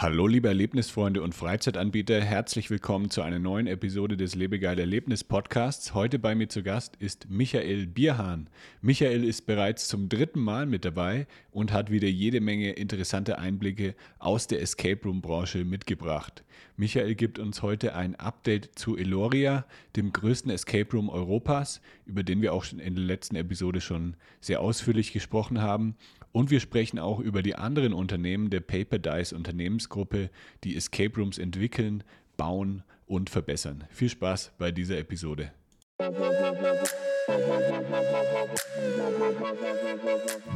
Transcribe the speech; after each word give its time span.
Hallo 0.00 0.28
liebe 0.28 0.46
Erlebnisfreunde 0.46 1.22
und 1.22 1.34
Freizeitanbieter, 1.34 2.20
herzlich 2.20 2.70
willkommen 2.70 3.10
zu 3.10 3.20
einer 3.22 3.40
neuen 3.40 3.66
Episode 3.66 4.16
des 4.16 4.36
Lebegeil 4.36 4.78
Erlebnis 4.78 5.24
Podcasts. 5.24 5.92
Heute 5.92 6.20
bei 6.20 6.36
mir 6.36 6.48
zu 6.48 6.62
Gast 6.62 6.94
ist 7.00 7.28
Michael 7.28 7.88
Bierhahn. 7.88 8.48
Michael 8.80 9.24
ist 9.24 9.46
bereits 9.46 9.88
zum 9.88 10.08
dritten 10.08 10.38
Mal 10.38 10.66
mit 10.66 10.84
dabei 10.84 11.26
und 11.50 11.72
hat 11.72 11.90
wieder 11.90 12.06
jede 12.06 12.40
Menge 12.40 12.70
interessante 12.74 13.40
Einblicke 13.40 13.96
aus 14.20 14.46
der 14.46 14.62
Escape 14.62 15.02
Room 15.02 15.20
Branche 15.20 15.64
mitgebracht. 15.64 16.44
Michael 16.76 17.16
gibt 17.16 17.40
uns 17.40 17.62
heute 17.62 17.96
ein 17.96 18.14
Update 18.14 18.78
zu 18.78 18.96
Eloria, 18.96 19.64
dem 19.96 20.12
größten 20.12 20.52
Escape 20.52 20.92
Room 20.92 21.08
Europas, 21.08 21.80
über 22.06 22.22
den 22.22 22.40
wir 22.40 22.52
auch 22.52 22.62
schon 22.62 22.78
in 22.78 22.94
der 22.94 23.02
letzten 23.02 23.34
Episode 23.34 23.80
schon 23.80 24.14
sehr 24.40 24.60
ausführlich 24.60 25.12
gesprochen 25.12 25.60
haben. 25.60 25.96
Und 26.32 26.50
wir 26.50 26.60
sprechen 26.60 26.98
auch 26.98 27.20
über 27.20 27.42
die 27.42 27.54
anderen 27.54 27.92
Unternehmen 27.92 28.50
der 28.50 28.60
Paper 28.60 28.98
Dice 28.98 29.32
Unternehmensgruppe, 29.32 30.30
die 30.64 30.76
Escape 30.76 31.14
Rooms 31.16 31.38
entwickeln, 31.38 32.04
bauen 32.36 32.82
und 33.06 33.30
verbessern. 33.30 33.84
Viel 33.90 34.10
Spaß 34.10 34.52
bei 34.58 34.70
dieser 34.70 34.98
Episode. 34.98 35.52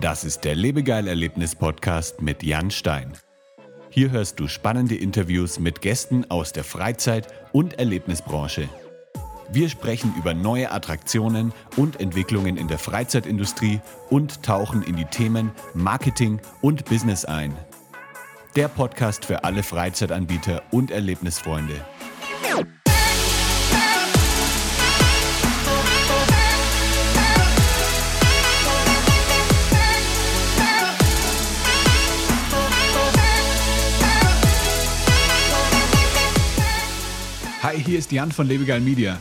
Das 0.01 0.25
ist 0.25 0.41
der 0.45 0.55
Lebegeil 0.55 1.09
Erlebnis 1.09 1.55
Podcast 1.55 2.23
mit 2.23 2.43
Jan 2.43 2.70
Stein. 2.70 3.12
Hier 3.91 4.11
hörst 4.11 4.41
du 4.41 4.48
spannende 4.48 4.95
Interviews 4.95 5.59
mit 5.59 5.81
Gästen 5.83 6.31
aus 6.31 6.53
der 6.53 6.65
Freizeit- 6.65 7.29
und 7.53 7.79
Erlebnisbranche. 7.79 8.69
Wir 9.55 9.69
sprechen 9.69 10.15
über 10.16 10.33
neue 10.33 10.70
Attraktionen 10.70 11.52
und 11.77 12.01
Entwicklungen 12.01 12.56
in 12.56 12.69
der 12.69 12.79
Freizeitindustrie 12.79 13.83
und 14.09 14.42
tauchen 14.42 14.83
in 14.83 14.97
die 14.97 15.05
Themen 15.05 15.51
Marketing 15.75 16.41
und 16.62 16.87
Business 16.87 17.27
ein. 17.27 17.55
Der 18.56 18.69
Podcast 18.69 19.27
für 19.27 19.45
alle 19.45 19.62
Freizeitanbieter 19.62 20.62
und 20.70 20.91
Erlebnisfreunde. 20.91 21.84
Hi, 37.62 37.78
hier 37.78 37.98
ist 37.98 38.11
Jan 38.11 38.33
von 38.33 38.48
Lebegeil 38.48 38.81
Media. 38.81 39.20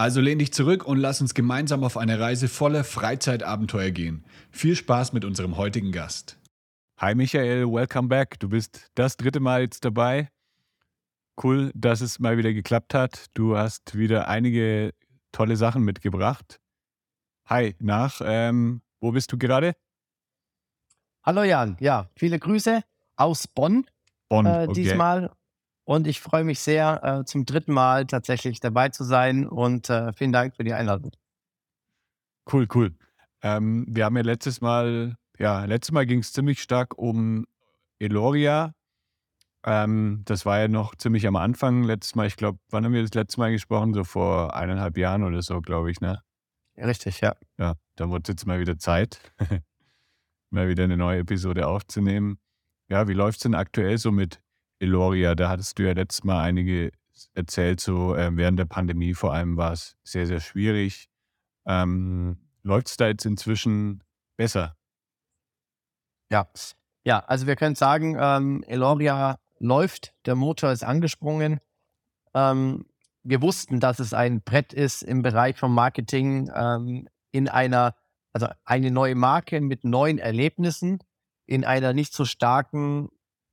Also 0.00 0.22
lehn 0.22 0.38
dich 0.38 0.50
zurück 0.50 0.86
und 0.86 0.96
lass 0.96 1.20
uns 1.20 1.34
gemeinsam 1.34 1.84
auf 1.84 1.98
eine 1.98 2.18
Reise 2.18 2.48
voller 2.48 2.84
Freizeitabenteuer 2.84 3.90
gehen. 3.90 4.24
Viel 4.50 4.74
Spaß 4.74 5.12
mit 5.12 5.26
unserem 5.26 5.58
heutigen 5.58 5.92
Gast. 5.92 6.38
Hi 6.96 7.14
Michael, 7.14 7.70
welcome 7.70 8.08
back. 8.08 8.40
Du 8.40 8.48
bist 8.48 8.90
das 8.94 9.18
dritte 9.18 9.40
Mal 9.40 9.60
jetzt 9.60 9.84
dabei. 9.84 10.30
Cool, 11.42 11.70
dass 11.74 12.00
es 12.00 12.18
mal 12.18 12.38
wieder 12.38 12.54
geklappt 12.54 12.94
hat. 12.94 13.26
Du 13.34 13.58
hast 13.58 13.94
wieder 13.94 14.26
einige 14.26 14.94
tolle 15.32 15.58
Sachen 15.58 15.82
mitgebracht. 15.82 16.58
Hi, 17.44 17.76
nach, 17.78 18.22
ähm, 18.24 18.80
wo 19.02 19.12
bist 19.12 19.30
du 19.32 19.36
gerade? 19.36 19.74
Hallo 21.22 21.42
Jan, 21.42 21.76
ja, 21.78 22.08
viele 22.16 22.38
Grüße 22.38 22.82
aus 23.16 23.46
Bonn. 23.48 23.84
Bonn, 24.30 24.46
äh, 24.46 24.64
okay. 24.66 24.72
diesmal 24.72 25.30
und 25.90 26.06
ich 26.06 26.20
freue 26.20 26.44
mich 26.44 26.60
sehr, 26.60 27.02
äh, 27.02 27.24
zum 27.24 27.44
dritten 27.44 27.72
Mal 27.72 28.06
tatsächlich 28.06 28.60
dabei 28.60 28.90
zu 28.90 29.02
sein 29.02 29.48
und 29.48 29.90
äh, 29.90 30.12
vielen 30.12 30.30
Dank 30.30 30.54
für 30.54 30.62
die 30.62 30.72
Einladung. 30.72 31.10
Cool, 32.50 32.68
cool. 32.76 32.94
Ähm, 33.42 33.86
wir 33.88 34.04
haben 34.04 34.16
ja 34.16 34.22
letztes 34.22 34.60
Mal, 34.60 35.16
ja, 35.36 35.64
letztes 35.64 35.90
Mal 35.90 36.06
ging 36.06 36.20
es 36.20 36.32
ziemlich 36.32 36.62
stark 36.62 36.96
um 36.96 37.44
Eloria. 37.98 38.72
Ähm, 39.66 40.22
das 40.26 40.46
war 40.46 40.60
ja 40.60 40.68
noch 40.68 40.94
ziemlich 40.94 41.26
am 41.26 41.34
Anfang. 41.34 41.82
Letztes 41.82 42.14
Mal, 42.14 42.28
ich 42.28 42.36
glaube, 42.36 42.60
wann 42.68 42.84
haben 42.84 42.92
wir 42.92 43.02
das 43.02 43.14
letzte 43.14 43.40
Mal 43.40 43.50
gesprochen? 43.50 43.92
So 43.92 44.04
vor 44.04 44.54
eineinhalb 44.54 44.96
Jahren 44.96 45.24
oder 45.24 45.42
so, 45.42 45.60
glaube 45.60 45.90
ich, 45.90 46.00
ne? 46.00 46.22
Richtig, 46.76 47.20
ja. 47.20 47.34
Ja, 47.58 47.74
dann 47.96 48.12
wird 48.12 48.28
es 48.28 48.34
jetzt 48.34 48.46
mal 48.46 48.60
wieder 48.60 48.78
Zeit, 48.78 49.32
mal 50.50 50.68
wieder 50.68 50.84
eine 50.84 50.96
neue 50.96 51.18
Episode 51.18 51.66
aufzunehmen. 51.66 52.38
Ja, 52.88 53.08
wie 53.08 53.14
läuft 53.14 53.38
es 53.38 53.42
denn 53.42 53.56
aktuell 53.56 53.98
so 53.98 54.12
mit 54.12 54.40
Eloria, 54.80 55.34
da 55.34 55.48
hattest 55.48 55.78
du 55.78 55.84
ja 55.84 55.92
letztes 55.92 56.24
Mal 56.24 56.42
einige 56.42 56.90
erzählt, 57.34 57.80
so 57.80 58.14
äh, 58.14 58.30
während 58.36 58.58
der 58.58 58.64
Pandemie 58.64 59.14
vor 59.14 59.32
allem 59.32 59.56
war 59.56 59.72
es 59.72 59.96
sehr, 60.02 60.26
sehr 60.26 60.40
schwierig. 60.40 61.08
Ähm, 61.66 62.38
Läuft 62.62 62.88
es 62.88 62.96
da 62.96 63.08
jetzt 63.08 63.24
inzwischen 63.24 64.02
besser? 64.36 64.76
Ja, 66.30 66.48
ja, 67.04 67.20
also 67.20 67.46
wir 67.46 67.56
können 67.56 67.74
sagen, 67.74 68.16
ähm, 68.20 68.62
Eloria 68.66 69.38
läuft, 69.58 70.14
der 70.26 70.34
Motor 70.34 70.70
ist 70.72 70.84
angesprungen. 70.84 71.60
Ähm, 72.34 72.86
wir 73.22 73.42
wussten, 73.42 73.80
dass 73.80 73.98
es 73.98 74.14
ein 74.14 74.42
Brett 74.42 74.72
ist 74.72 75.02
im 75.02 75.22
Bereich 75.22 75.56
vom 75.56 75.74
Marketing 75.74 76.50
ähm, 76.54 77.08
in 77.32 77.48
einer, 77.48 77.94
also 78.32 78.48
eine 78.64 78.90
neue 78.90 79.14
Marke 79.14 79.60
mit 79.60 79.84
neuen 79.84 80.18
Erlebnissen 80.18 80.98
in 81.46 81.64
einer 81.64 81.92
nicht 81.92 82.12
so 82.12 82.24
starken 82.24 83.08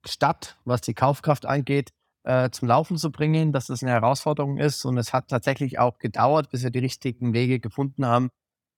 Stadt, 0.08 0.58
was 0.66 0.82
die 0.82 0.94
Kaufkraft 0.94 1.46
angeht, 1.46 1.92
äh, 2.24 2.50
zum 2.50 2.68
Laufen 2.68 2.98
zu 2.98 3.12
bringen, 3.12 3.54
dass 3.54 3.68
das 3.68 3.84
eine 3.84 3.92
Herausforderung 3.92 4.58
ist. 4.58 4.84
Und 4.86 4.98
es 4.98 5.14
hat 5.14 5.30
tatsächlich 5.30 5.80
auch 5.80 5.98
gedauert, 6.00 6.50
bis 6.50 6.64
wir 6.64 6.72
die 6.72 6.80
richtigen 6.80 7.34
Wege 7.34 7.60
gefunden 7.60 8.06
haben, 8.06 8.30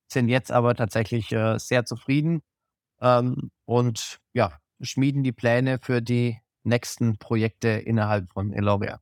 sind 0.07 0.29
jetzt 0.29 0.51
aber 0.51 0.75
tatsächlich 0.75 1.31
äh, 1.31 1.57
sehr 1.57 1.85
zufrieden 1.85 2.41
ähm, 3.01 3.51
und 3.65 4.19
ja, 4.33 4.59
schmieden 4.81 5.23
die 5.23 5.31
Pläne 5.31 5.79
für 5.79 6.01
die 6.01 6.39
nächsten 6.63 7.17
Projekte 7.17 7.69
innerhalb 7.69 8.31
von 8.31 8.53
Eloria. 8.53 8.99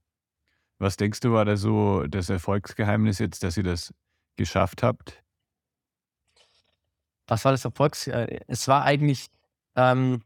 Was 0.80 0.98
denkst 0.98 1.22
du, 1.22 1.32
war 1.32 1.46
da 1.46 1.58
so 1.58 2.06
das 2.08 2.30
Erfolgsgeheimnis 2.30 3.20
jetzt, 3.20 3.44
dass 3.44 3.58
ihr 3.58 3.64
das 3.64 3.94
geschafft 4.36 4.84
habt? 4.84 5.24
Was 7.28 7.44
war 7.44 7.52
das 7.52 7.66
Erfolgs? 7.66 8.08
Äh, 8.08 8.40
es 8.48 8.68
war 8.68 8.84
eigentlich 8.84 9.28
ähm, 9.76 10.22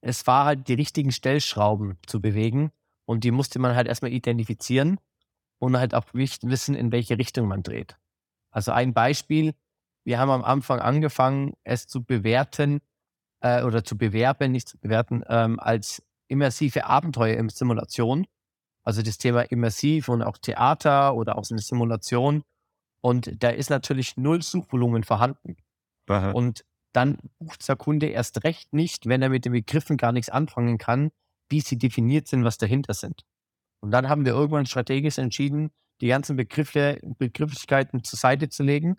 es 0.00 0.26
war 0.26 0.44
halt 0.44 0.68
die 0.68 0.74
richtigen 0.74 1.12
Stellschrauben 1.12 1.98
zu 2.06 2.20
bewegen 2.20 2.70
und 3.04 3.24
die 3.24 3.30
musste 3.30 3.58
man 3.58 3.74
halt 3.74 3.88
erstmal 3.88 4.12
identifizieren 4.12 4.98
und 5.58 5.76
halt 5.76 5.94
auch 5.94 6.04
wissen, 6.12 6.74
in 6.74 6.92
welche 6.92 7.18
Richtung 7.18 7.48
man 7.48 7.62
dreht. 7.62 7.96
Also 8.50 8.72
ein 8.72 8.94
Beispiel, 8.94 9.54
wir 10.04 10.18
haben 10.18 10.30
am 10.30 10.44
Anfang 10.44 10.80
angefangen, 10.80 11.54
es 11.64 11.86
zu 11.86 12.04
bewerten 12.04 12.80
äh, 13.40 13.62
oder 13.62 13.84
zu 13.84 13.98
bewerben, 13.98 14.52
nicht 14.52 14.68
zu 14.68 14.78
bewerten, 14.78 15.22
ähm, 15.28 15.60
als 15.60 16.02
immersive 16.28 16.84
Abenteuer 16.86 17.36
im 17.36 17.50
Simulation. 17.50 18.26
Also 18.84 19.02
das 19.02 19.18
Thema 19.18 19.42
immersiv 19.42 20.08
und 20.08 20.22
auch 20.22 20.38
Theater 20.38 21.14
oder 21.14 21.36
auch 21.36 21.44
so 21.44 21.54
eine 21.54 21.60
Simulation. 21.60 22.42
Und 23.00 23.42
da 23.42 23.50
ist 23.50 23.70
natürlich 23.70 24.16
null 24.16 24.42
Suchvolumen 24.42 25.04
vorhanden. 25.04 25.56
Aha. 26.08 26.30
Und 26.30 26.64
dann 26.98 27.18
bucht 27.38 27.68
der 27.68 27.76
Kunde 27.76 28.06
erst 28.06 28.42
recht 28.42 28.72
nicht, 28.72 29.06
wenn 29.06 29.22
er 29.22 29.28
mit 29.28 29.44
den 29.44 29.52
Begriffen 29.52 29.96
gar 29.96 30.10
nichts 30.10 30.30
anfangen 30.30 30.78
kann, 30.78 31.12
wie 31.48 31.60
sie 31.60 31.78
definiert 31.78 32.26
sind, 32.26 32.42
was 32.42 32.58
dahinter 32.58 32.92
sind. 32.92 33.24
Und 33.80 33.92
dann 33.92 34.08
haben 34.08 34.24
wir 34.24 34.32
irgendwann 34.32 34.66
strategisch 34.66 35.16
entschieden, 35.18 35.70
die 36.00 36.08
ganzen 36.08 36.34
Begriffe, 36.34 36.98
Begrifflichkeiten 37.18 38.02
zur 38.02 38.18
Seite 38.18 38.48
zu 38.48 38.64
legen 38.64 38.96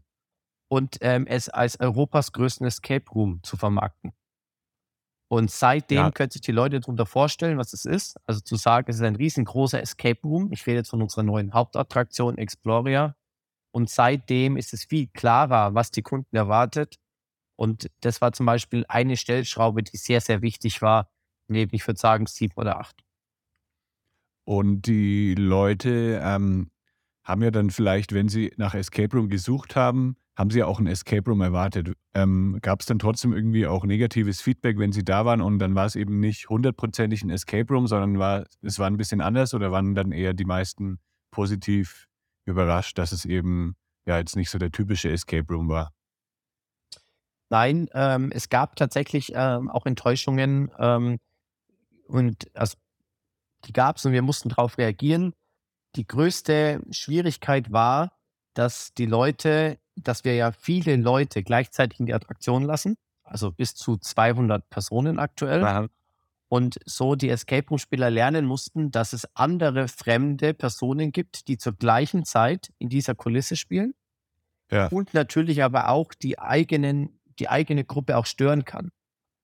und 0.71 0.97
ähm, 1.01 1.27
es 1.27 1.49
als 1.49 1.77
Europas 1.81 2.31
größten 2.31 2.65
Escape 2.65 3.05
Room 3.11 3.43
zu 3.43 3.57
vermarkten. 3.57 4.13
Und 5.29 5.51
seitdem 5.51 5.97
ja. 5.97 6.11
können 6.11 6.31
sich 6.31 6.41
die 6.41 6.53
Leute 6.53 6.79
darunter 6.79 7.05
vorstellen, 7.05 7.57
was 7.57 7.73
es 7.73 7.83
ist. 7.83 8.17
Also 8.25 8.39
zu 8.39 8.55
sagen, 8.55 8.89
es 8.89 8.95
ist 8.95 9.03
ein 9.03 9.17
riesengroßer 9.17 9.81
Escape 9.81 10.21
Room. 10.23 10.53
Ich 10.53 10.65
rede 10.65 10.77
jetzt 10.77 10.89
von 10.89 11.01
unserer 11.01 11.23
neuen 11.23 11.53
Hauptattraktion 11.53 12.37
Exploria. 12.37 13.15
Und 13.71 13.89
seitdem 13.89 14.55
ist 14.55 14.73
es 14.73 14.85
viel 14.85 15.07
klarer, 15.07 15.75
was 15.75 15.91
die 15.91 16.01
Kunden 16.01 16.35
erwartet 16.35 16.97
und 17.59 17.91
das 17.99 18.21
war 18.21 18.31
zum 18.31 18.45
Beispiel 18.45 18.85
eine 18.87 19.17
Stellschraube, 19.17 19.83
die 19.83 19.97
sehr, 19.97 20.21
sehr 20.21 20.41
wichtig 20.41 20.81
war. 20.81 21.09
Neben, 21.49 21.75
ich 21.75 21.85
würde 21.85 21.99
sagen, 21.99 22.25
sieben 22.25 22.53
oder 22.55 22.79
acht. 22.79 23.03
Und 24.45 24.83
die 24.83 25.35
Leute 25.35 26.21
ähm, 26.23 26.71
haben 27.25 27.43
ja 27.43 27.51
dann 27.51 27.69
vielleicht, 27.69 28.13
wenn 28.13 28.29
sie 28.29 28.53
nach 28.55 28.75
Escape 28.75 29.13
Room 29.13 29.27
gesucht 29.27 29.75
haben, 29.75 30.15
haben 30.37 30.51
sie 30.51 30.63
auch 30.63 30.79
ein 30.79 30.87
Escape 30.87 31.29
Room 31.29 31.41
erwartet. 31.41 31.91
Ähm, 32.13 32.59
Gab 32.61 32.79
es 32.79 32.85
dann 32.85 32.97
trotzdem 32.97 33.33
irgendwie 33.33 33.67
auch 33.67 33.83
negatives 33.83 34.39
Feedback, 34.39 34.79
wenn 34.79 34.93
sie 34.93 35.03
da 35.03 35.25
waren 35.25 35.41
und 35.41 35.59
dann 35.59 35.75
war 35.75 35.85
es 35.85 35.97
eben 35.97 36.21
nicht 36.21 36.47
hundertprozentig 36.47 37.23
ein 37.23 37.29
Escape 37.29 37.73
Room, 37.73 37.87
sondern 37.87 38.19
war, 38.19 38.45
es 38.61 38.79
war 38.79 38.87
ein 38.87 38.95
bisschen 38.95 39.19
anders 39.19 39.53
oder 39.53 39.73
waren 39.73 39.95
dann 39.95 40.13
eher 40.13 40.33
die 40.33 40.45
meisten 40.45 40.99
positiv 41.29 42.07
überrascht, 42.45 42.97
dass 42.97 43.11
es 43.11 43.25
eben 43.25 43.75
ja 44.05 44.17
jetzt 44.17 44.37
nicht 44.37 44.49
so 44.49 44.59
der 44.59 44.71
typische 44.71 45.11
Escape 45.11 45.53
Room 45.53 45.67
war. 45.67 45.91
Nein, 47.49 47.89
ähm, 47.93 48.31
es 48.31 48.49
gab 48.49 48.75
tatsächlich 48.75 49.31
ähm, 49.33 49.69
auch 49.69 49.85
Enttäuschungen 49.85 50.71
ähm, 50.77 51.19
und 52.07 52.49
also, 52.55 52.77
die 53.65 53.73
gab 53.73 53.97
es 53.97 54.05
und 54.05 54.13
wir 54.13 54.21
mussten 54.21 54.49
darauf 54.49 54.77
reagieren. 54.77 55.33
Die 55.95 56.07
größte 56.07 56.81
Schwierigkeit 56.91 57.71
war, 57.71 58.11
dass 58.53 58.93
die 58.93 59.05
Leute, 59.05 59.79
dass 59.95 60.23
wir 60.23 60.35
ja 60.35 60.51
viele 60.51 60.95
Leute 60.95 61.43
gleichzeitig 61.43 61.99
in 61.99 62.05
die 62.05 62.13
Attraktion 62.13 62.63
lassen, 62.63 62.95
also 63.23 63.51
bis 63.51 63.75
zu 63.75 63.97
200 63.97 64.69
Personen 64.69 65.19
aktuell. 65.19 65.63
Aha. 65.63 65.87
Und 66.47 66.79
so 66.85 67.13
die 67.13 67.29
Escape 67.29 67.67
Room-Spieler 67.69 68.09
lernen 68.09 68.45
mussten, 68.45 68.89
dass 68.89 69.13
es 69.13 69.27
andere 69.35 69.87
fremde 69.87 70.55
Personen 70.55 71.11
gibt, 71.11 71.47
die 71.47 71.59
zur 71.59 71.73
gleichen 71.73 72.25
Zeit 72.25 72.71
in 72.79 72.89
dieser 72.89 73.13
Kulisse 73.13 73.55
spielen. 73.55 73.93
Ja. 74.71 74.87
Und 74.87 75.13
natürlich 75.13 75.63
aber 75.63 75.89
auch 75.89 76.13
die, 76.13 76.39
eigenen, 76.39 77.18
die 77.39 77.49
eigene 77.49 77.83
Gruppe 77.83 78.17
auch 78.17 78.25
stören 78.25 78.65
kann. 78.65 78.91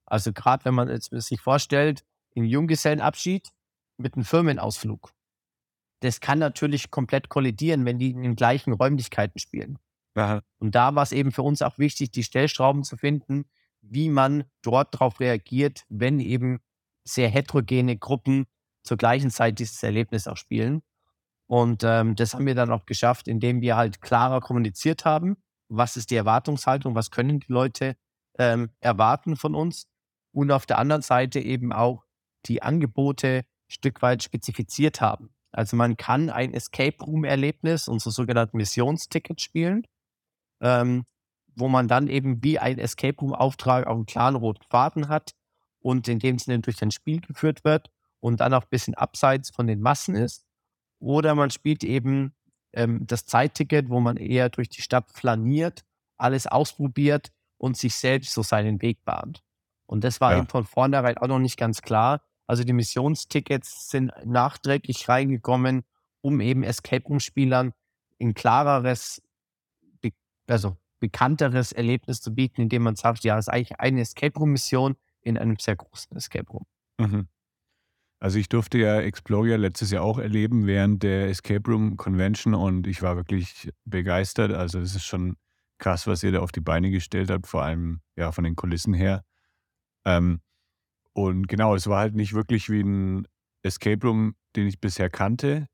Also 0.06 0.34
gerade 0.34 0.66
wenn 0.66 0.76
man 0.76 0.90
jetzt 0.90 1.10
sich 1.10 1.42
vorstellt, 1.42 2.04
einen 2.36 2.46
Junggesellenabschied 2.46 3.50
mit 3.98 4.16
einem 4.16 4.26
Firmenausflug. 4.26 5.12
Das 6.02 6.20
kann 6.20 6.40
natürlich 6.40 6.92
komplett 6.92 7.30
kollidieren, 7.30 7.86
wenn 7.86 7.98
die 7.98 8.12
in 8.12 8.22
den 8.22 8.36
gleichen 8.36 8.74
Räumlichkeiten 8.74 9.40
spielen. 9.40 9.80
Aha. 10.16 10.42
Und 10.60 10.76
da 10.76 10.96
war 10.96 11.04
es 11.04 11.12
eben 11.12 11.32
für 11.32 11.42
uns 11.42 11.62
auch 11.62 11.78
wichtig, 11.78 12.12
die 12.12 12.24
Stellschrauben 12.24 12.84
zu 12.84 12.98
finden, 12.98 13.46
wie 13.82 14.10
man 14.10 14.46
dort 14.62 14.94
darauf 14.94 15.20
reagiert, 15.20 15.84
wenn 15.90 16.20
eben 16.20 16.60
sehr 17.04 17.30
heterogene 17.30 17.98
Gruppen 17.98 18.46
zur 18.84 18.98
gleichen 18.98 19.30
Zeit 19.30 19.60
dieses 19.60 19.82
Erlebnis 19.84 20.28
auch 20.28 20.38
spielen. 20.38 20.82
Und 21.48 21.84
ähm, 21.84 22.16
das 22.16 22.34
haben 22.34 22.46
wir 22.46 22.56
dann 22.56 22.72
auch 22.72 22.86
geschafft, 22.86 23.28
indem 23.28 23.62
wir 23.62 23.76
halt 23.76 24.02
klarer 24.02 24.42
kommuniziert 24.42 25.06
haben, 25.06 25.38
was 25.70 25.98
ist 25.98 26.12
die 26.12 26.16
Erwartungshaltung, 26.16 26.96
was 26.96 27.12
können 27.12 27.40
die 27.40 27.52
Leute 27.52 27.96
ähm, 28.38 28.70
erwarten 28.80 29.36
von 29.36 29.56
uns. 29.56 29.88
Und 30.32 30.52
auf 30.52 30.66
der 30.66 30.78
anderen 30.78 31.02
Seite 31.02 31.40
eben 31.40 31.72
auch 31.72 32.04
die 32.46 32.62
Angebote 32.62 33.46
ein 33.46 33.72
Stück 33.72 34.02
weit 34.02 34.24
spezifiziert 34.24 35.02
haben. 35.02 35.34
Also 35.52 35.78
man 35.78 35.96
kann 35.96 36.30
ein 36.30 36.54
Escape 36.54 37.02
Room-Erlebnis, 37.02 37.88
unser 37.88 38.12
sogenannten 38.12 38.58
Missionsticket 38.58 39.40
spielen, 39.40 39.88
ähm, 40.62 41.06
wo 41.56 41.70
man 41.70 41.88
dann 41.88 42.08
eben 42.08 42.44
wie 42.44 42.60
ein 42.60 42.78
Escape 42.78 43.18
Room-Auftrag 43.18 43.88
auf 43.88 43.96
einem 43.96 44.06
klaren 44.06 44.36
roten 44.36 44.66
Faden 44.70 45.08
hat 45.08 45.32
und 45.80 46.08
in 46.10 46.20
dem 46.20 46.38
Sinne 46.38 46.60
durch 46.60 46.82
ein 46.82 46.92
Spiel 46.92 47.22
geführt 47.22 47.64
wird 47.64 47.90
und 48.20 48.42
dann 48.42 48.54
auch 48.54 48.64
ein 48.64 48.70
bisschen 48.70 48.96
abseits 48.96 49.50
von 49.50 49.68
den 49.68 49.80
Massen 49.80 50.16
ist. 50.16 50.46
Oder 51.00 51.36
man 51.36 51.52
spielt 51.52 51.86
eben 51.86 52.35
ähm, 52.76 53.06
das 53.08 53.26
Zeitticket, 53.26 53.90
wo 53.90 54.00
man 54.00 54.18
eher 54.18 54.50
durch 54.50 54.70
die 54.70 54.82
Stadt 54.82 55.10
flaniert, 55.12 55.84
alles 56.18 56.46
ausprobiert 56.48 57.32
und 57.58 57.78
sich 57.78 57.96
selbst 57.96 58.34
so 58.34 58.44
seinen 58.44 58.82
Weg 58.82 59.04
bahnt. 59.06 59.44
Und 59.88 60.04
das 60.04 60.22
war 60.22 60.32
Ja. 60.34 60.40
eben 60.40 60.48
von 60.48 60.66
vornherein 60.66 61.18
auch 61.18 61.28
noch 61.28 61.40
nicht 61.40 61.58
ganz 61.58 61.82
klar. 61.82 62.22
Also 62.48 62.64
die 62.64 62.74
Missionstickets 62.74 63.90
sind 63.90 64.12
nachträglich 64.24 65.10
reingekommen, 65.10 65.84
um 66.22 66.42
eben 66.42 66.64
Escape 66.64 67.04
Room-Spielern 67.08 67.74
ein 68.22 68.34
klareres, 68.34 69.22
also 70.48 70.78
bekannteres 71.00 71.72
Erlebnis 71.72 72.22
zu 72.22 72.34
bieten, 72.34 72.62
indem 72.62 72.84
man 72.84 72.96
sagt, 72.96 73.24
ja, 73.24 73.38
es 73.38 73.48
ist 73.48 73.54
eigentlich 73.54 73.80
eine 73.80 74.02
Escape 74.02 74.38
Room-Mission 74.40 74.96
in 75.22 75.38
einem 75.38 75.58
sehr 75.58 75.76
großen 75.76 76.16
Escape 76.16 76.48
Room. 76.52 76.66
Mhm. 77.00 77.28
Also 78.20 78.40
ich 78.40 78.50
durfte 78.50 78.78
ja 78.78 79.02
Exploria 79.02 79.58
letztes 79.58 79.92
Jahr 79.92 80.04
auch 80.04 80.18
erleben 80.20 80.66
während 80.68 81.04
der 81.04 81.30
Escape 81.30 81.70
Room 81.70 81.98
Convention 81.98 82.54
und 82.54 82.88
ich 82.88 83.02
war 83.02 83.18
wirklich 83.18 83.70
begeistert. 83.86 84.52
Also 84.52 84.80
es 84.80 84.96
ist 84.96 85.04
schon 85.06 85.36
krass, 85.78 86.08
was 86.08 86.24
ihr 86.24 86.32
da 86.32 86.40
auf 86.40 86.52
die 86.52 86.62
Beine 86.62 86.90
gestellt 86.90 87.30
habt, 87.30 87.48
vor 87.48 87.64
allem 87.64 88.00
ja 88.16 88.32
von 88.32 88.44
den 88.44 88.56
Kulissen 88.56 88.94
her. 88.94 89.24
Ähm, 90.06 90.40
und 91.14 91.48
genau, 91.48 91.76
es 91.76 91.88
war 91.88 92.00
halt 92.00 92.16
nicht 92.16 92.34
wirklich 92.34 92.70
wie 92.70 92.82
ein 92.82 93.28
Escape 93.64 94.06
Room, 94.06 94.36
den 94.56 94.68
ich 94.68 94.80
bisher 94.80 95.10
kannte. 95.10 95.68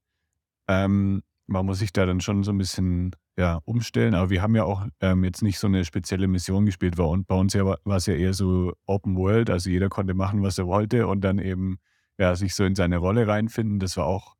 Ähm, 0.67 1.23
man 1.47 1.65
muss 1.65 1.79
sich 1.79 1.93
da 1.93 2.05
dann 2.05 2.21
schon 2.21 2.43
so 2.43 2.51
ein 2.51 2.57
bisschen 2.57 3.11
ja, 3.37 3.59
umstellen. 3.65 4.15
Aber 4.15 4.29
wir 4.29 4.41
haben 4.41 4.55
ja 4.55 4.63
auch 4.63 4.87
ähm, 5.01 5.23
jetzt 5.23 5.41
nicht 5.41 5.59
so 5.59 5.67
eine 5.67 5.85
spezielle 5.85 6.27
Mission 6.27 6.65
gespielt. 6.65 6.99
Uns- 6.99 7.25
bei 7.27 7.35
uns 7.35 7.53
ja, 7.53 7.65
war 7.65 7.97
es 7.97 8.05
ja 8.05 8.13
eher 8.15 8.33
so 8.33 8.73
Open 8.85 9.15
World. 9.17 9.49
Also 9.49 9.69
jeder 9.69 9.89
konnte 9.89 10.13
machen, 10.13 10.43
was 10.43 10.57
er 10.57 10.67
wollte 10.67 11.07
und 11.07 11.21
dann 11.21 11.39
eben 11.39 11.79
ja, 12.21 12.35
sich 12.37 12.55
so 12.55 12.65
in 12.65 12.75
seine 12.75 12.99
Rolle 12.99 13.27
reinfinden. 13.27 13.79
Das 13.79 13.97
war 13.97 14.07
auch 14.07 14.37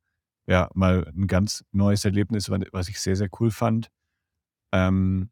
ja, 0.47 0.69
mal 0.75 1.07
ein 1.15 1.27
ganz 1.27 1.65
neues 1.73 2.05
Erlebnis, 2.05 2.49
wa- 2.51 2.59
was 2.73 2.89
ich 2.89 3.01
sehr, 3.01 3.17
sehr 3.17 3.29
cool 3.41 3.51
fand. 3.51 3.89
Ähm, 4.73 5.31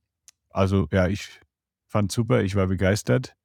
also 0.51 0.87
ja, 0.93 1.07
ich 1.07 1.41
fand 1.87 2.11
super, 2.11 2.43
ich 2.43 2.55
war 2.55 2.67
begeistert. 2.67 3.35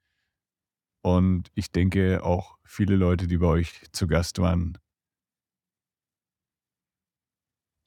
Und 1.02 1.52
ich 1.54 1.70
denke 1.70 2.24
auch 2.24 2.58
viele 2.64 2.96
Leute, 2.96 3.28
die 3.28 3.36
bei 3.38 3.46
euch 3.46 3.82
zu 3.92 4.08
Gast 4.08 4.38
waren. 4.40 4.76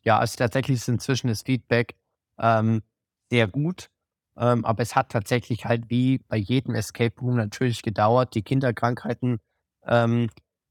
Ja, 0.05 0.19
also 0.19 0.35
tatsächlich 0.37 0.77
ist 0.77 0.87
inzwischen 0.87 1.27
das 1.27 1.41
Feedback 1.43 1.95
ähm, 2.39 2.81
sehr 3.29 3.47
gut. 3.47 3.89
Ähm, 4.37 4.63
aber 4.65 4.83
es 4.83 4.95
hat 4.95 5.09
tatsächlich 5.11 5.65
halt 5.65 5.89
wie 5.89 6.19
bei 6.19 6.37
jedem 6.37 6.75
Escape 6.75 7.19
Room 7.21 7.35
natürlich 7.37 7.81
gedauert, 7.81 8.35
die 8.35 8.43
Kinderkrankheiten 8.43 9.39
ähm, 9.85 10.29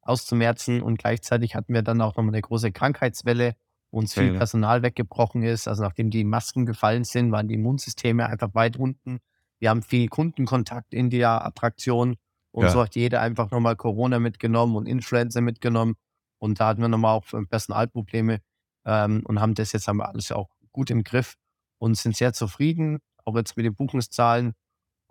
auszumerzen. 0.09 0.83
Und 0.83 0.99
gleichzeitig 0.99 1.55
hatten 1.55 1.75
wir 1.75 1.83
dann 1.83 2.01
auch 2.01 2.17
nochmal 2.17 2.35
eine 2.35 2.43
große 2.43 2.73
Krankheitswelle, 2.73 3.57
wo 3.91 3.99
uns 3.99 4.15
viel. 4.15 4.37
Personal 4.37 4.83
weggebrochen 4.83 5.43
ist. 5.43 5.69
Also 5.69 5.83
nachdem 5.83 6.11
die 6.11 6.25
Masken 6.25 6.67
gefallen 6.67 7.05
sind, 7.05 7.33
waren 7.33 7.49
die 7.49 7.55
Immunsysteme 7.55 8.27
einfach 8.27 8.55
weit 8.55 8.77
unten. 8.77 9.19
Wir 9.59 9.71
haben 9.71 9.83
viel 9.83 10.09
Kundenkontakt 10.09 10.93
in 10.95 11.11
der 11.11 11.45
Attraktion. 11.45 12.17
Und 12.53 12.65
Ja. 12.65 12.71
so 12.71 12.83
hat 12.83 12.95
jeder 12.95 13.21
einfach 13.21 13.51
nochmal 13.51 13.77
Corona 13.77 14.19
mitgenommen 14.19 14.77
und 14.77 14.87
Influenza 14.87 15.41
mitgenommen. 15.41 15.95
Und 16.39 16.61
da 16.61 16.69
hatten 16.69 16.81
wir 16.83 16.89
nochmal 16.89 17.15
auch 17.17 17.25
Personalprobleme 17.49 18.41
ähm, 18.85 19.23
und 19.27 19.41
haben 19.41 19.55
das 19.55 19.73
jetzt 19.73 19.89
haben 19.89 19.99
wir 19.99 20.09
alles 20.09 20.33
auch 20.33 20.51
gut 20.73 20.91
im 20.91 21.03
Griff 21.03 21.35
und 21.79 21.97
sind 21.97 22.17
sehr 22.17 22.33
zufrieden, 22.33 22.99
auch 23.25 23.37
jetzt 23.37 23.57
mit 23.57 23.67
den 23.67 23.75
Buchungszahlen 23.75 24.53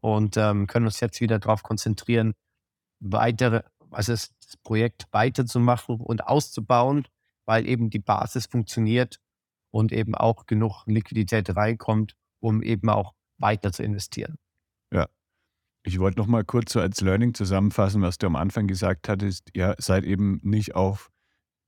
und 0.02 0.38
ähm, 0.38 0.68
können 0.68 0.86
uns 0.86 1.00
jetzt 1.00 1.20
wieder 1.22 1.40
darauf 1.40 1.64
konzentrieren, 1.64 2.34
weitere, 3.00 3.64
also 3.96 4.14
das 4.14 4.30
Projekt 4.64 5.08
weiterzumachen 5.12 6.00
und 6.00 6.28
auszubauen, 6.28 7.08
weil 7.46 7.68
eben 7.68 7.90
die 7.90 8.00
Basis 8.00 8.46
funktioniert 8.46 9.20
und 9.72 9.92
eben 9.92 10.16
auch 10.16 10.46
genug 10.46 10.84
Liquidität 10.86 11.56
reinkommt, 11.56 12.16
um 12.40 12.62
eben 12.64 12.90
auch 12.90 13.14
weiter 13.38 13.72
zu 13.72 13.84
investieren. 13.84 14.38
Ich 15.88 16.00
wollte 16.00 16.20
noch 16.20 16.26
mal 16.26 16.44
kurz 16.44 16.74
so 16.74 16.80
als 16.80 17.02
Learning 17.02 17.36
zusammenfassen, 17.36 18.02
was 18.02 18.18
du 18.18 18.26
am 18.26 18.36
Anfang 18.36 18.66
gesagt 18.66 19.08
hattest. 19.08 19.50
Ihr 19.54 19.76
seid 19.78 20.04
eben 20.04 20.40
nicht 20.42 20.74
auf 20.74 21.12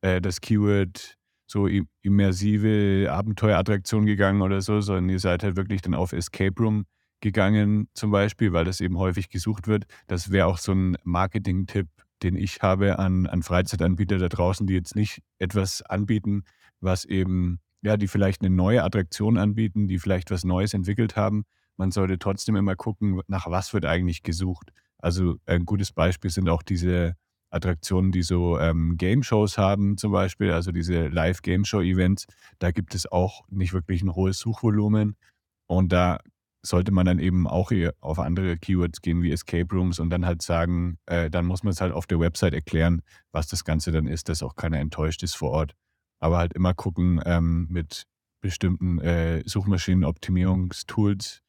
äh, 0.01 0.19
das 0.21 0.41
Keyword 0.41 1.17
so 1.45 1.67
immersive 2.01 3.09
Abenteuerattraktion 3.11 4.07
gegangen 4.07 4.41
oder 4.41 4.61
so, 4.61 4.81
sondern 4.81 5.09
ihr 5.09 5.19
seid 5.19 5.43
halt 5.43 5.55
wirklich 5.55 5.81
dann 5.81 5.93
auf 5.93 6.13
Escape 6.13 6.55
Room 6.59 6.85
gegangen 7.21 7.89
zum 7.93 8.09
Beispiel, 8.09 8.53
weil 8.53 8.65
das 8.65 8.81
eben 8.81 8.97
häufig 8.97 9.29
gesucht 9.29 9.67
wird. 9.67 9.85
Das 10.07 10.31
wäre 10.31 10.47
auch 10.47 10.57
so 10.57 10.73
ein 10.73 10.97
Marketing-Tipp, 11.03 11.87
den 12.23 12.35
ich 12.35 12.61
habe 12.61 12.99
an, 12.99 13.27
an 13.27 13.43
Freizeitanbieter 13.43 14.17
da 14.17 14.29
draußen, 14.29 14.67
die 14.67 14.73
jetzt 14.73 14.95
nicht 14.95 15.21
etwas 15.39 15.81
anbieten, 15.81 16.43
was 16.79 17.05
eben, 17.05 17.59
ja, 17.81 17.97
die 17.97 18.07
vielleicht 18.07 18.41
eine 18.41 18.49
neue 18.49 18.83
Attraktion 18.83 19.37
anbieten, 19.37 19.87
die 19.87 19.99
vielleicht 19.99 20.31
was 20.31 20.43
Neues 20.43 20.73
entwickelt 20.73 21.15
haben. 21.15 21.45
Man 21.77 21.91
sollte 21.91 22.17
trotzdem 22.17 22.55
immer 22.55 22.75
gucken, 22.75 23.21
nach 23.27 23.47
was 23.49 23.73
wird 23.73 23.85
eigentlich 23.85 24.23
gesucht. 24.23 24.71
Also 24.97 25.35
ein 25.45 25.65
gutes 25.65 25.91
Beispiel 25.91 26.31
sind 26.31 26.49
auch 26.49 26.63
diese 26.63 27.15
Attraktionen, 27.49 28.11
die 28.11 28.23
so 28.23 28.59
ähm, 28.59 28.97
Game-Shows 28.97 29.57
haben, 29.57 29.97
zum 29.97 30.11
Beispiel, 30.11 30.51
also 30.51 30.71
diese 30.71 31.07
Live-Game-Show-Events. 31.07 32.25
Da 32.59 32.71
gibt 32.71 32.95
es 32.95 33.09
auch 33.09 33.47
nicht 33.49 33.73
wirklich 33.73 34.01
ein 34.01 34.15
hohes 34.15 34.39
Suchvolumen. 34.39 35.15
Und 35.67 35.91
da 35.91 36.19
sollte 36.67 36.91
man 36.91 37.05
dann 37.05 37.19
eben 37.19 37.47
auch 37.47 37.71
auf 37.99 38.19
andere 38.19 38.57
Keywords 38.57 39.01
gehen 39.01 39.21
wie 39.21 39.31
Escape 39.31 39.73
Rooms 39.73 39.99
und 39.99 40.09
dann 40.09 40.25
halt 40.25 40.41
sagen, 40.41 40.97
äh, 41.05 41.29
dann 41.29 41.45
muss 41.45 41.63
man 41.63 41.71
es 41.71 41.81
halt 41.81 41.93
auf 41.93 42.07
der 42.07 42.19
Website 42.19 42.53
erklären, 42.53 43.01
was 43.31 43.47
das 43.47 43.63
Ganze 43.63 43.91
dann 43.91 44.07
ist, 44.07 44.29
dass 44.29 44.43
auch 44.43 44.55
keiner 44.55 44.79
enttäuscht 44.79 45.23
ist 45.23 45.35
vor 45.35 45.51
Ort. 45.51 45.73
Aber 46.19 46.37
halt 46.37 46.53
immer 46.53 46.73
gucken 46.73 47.21
ähm, 47.25 47.67
mit 47.69 48.03
bestimmten 48.41 48.99
äh, 48.99 49.43
Suchmaschinenoptimierungstools, 49.45 51.41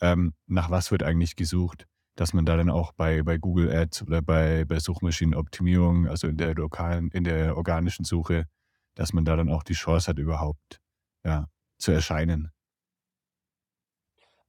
ähm, 0.00 0.34
nach 0.46 0.70
was 0.70 0.90
wird 0.90 1.02
eigentlich 1.02 1.36
gesucht, 1.36 1.86
dass 2.16 2.34
man 2.34 2.44
da 2.44 2.56
dann 2.56 2.70
auch 2.70 2.92
bei, 2.92 3.22
bei 3.22 3.38
Google 3.38 3.70
Ads 3.70 4.02
oder 4.02 4.22
bei, 4.22 4.64
bei 4.64 4.78
Suchmaschinenoptimierung, 4.78 6.08
also 6.08 6.28
in 6.28 6.36
der 6.36 6.54
lokalen, 6.54 7.10
in 7.10 7.24
der 7.24 7.56
organischen 7.56 8.04
Suche, 8.04 8.46
dass 8.94 9.12
man 9.12 9.24
da 9.24 9.36
dann 9.36 9.48
auch 9.48 9.62
die 9.62 9.74
Chance 9.74 10.08
hat, 10.08 10.18
überhaupt 10.18 10.80
ja, 11.24 11.46
zu 11.78 11.92
erscheinen. 11.92 12.50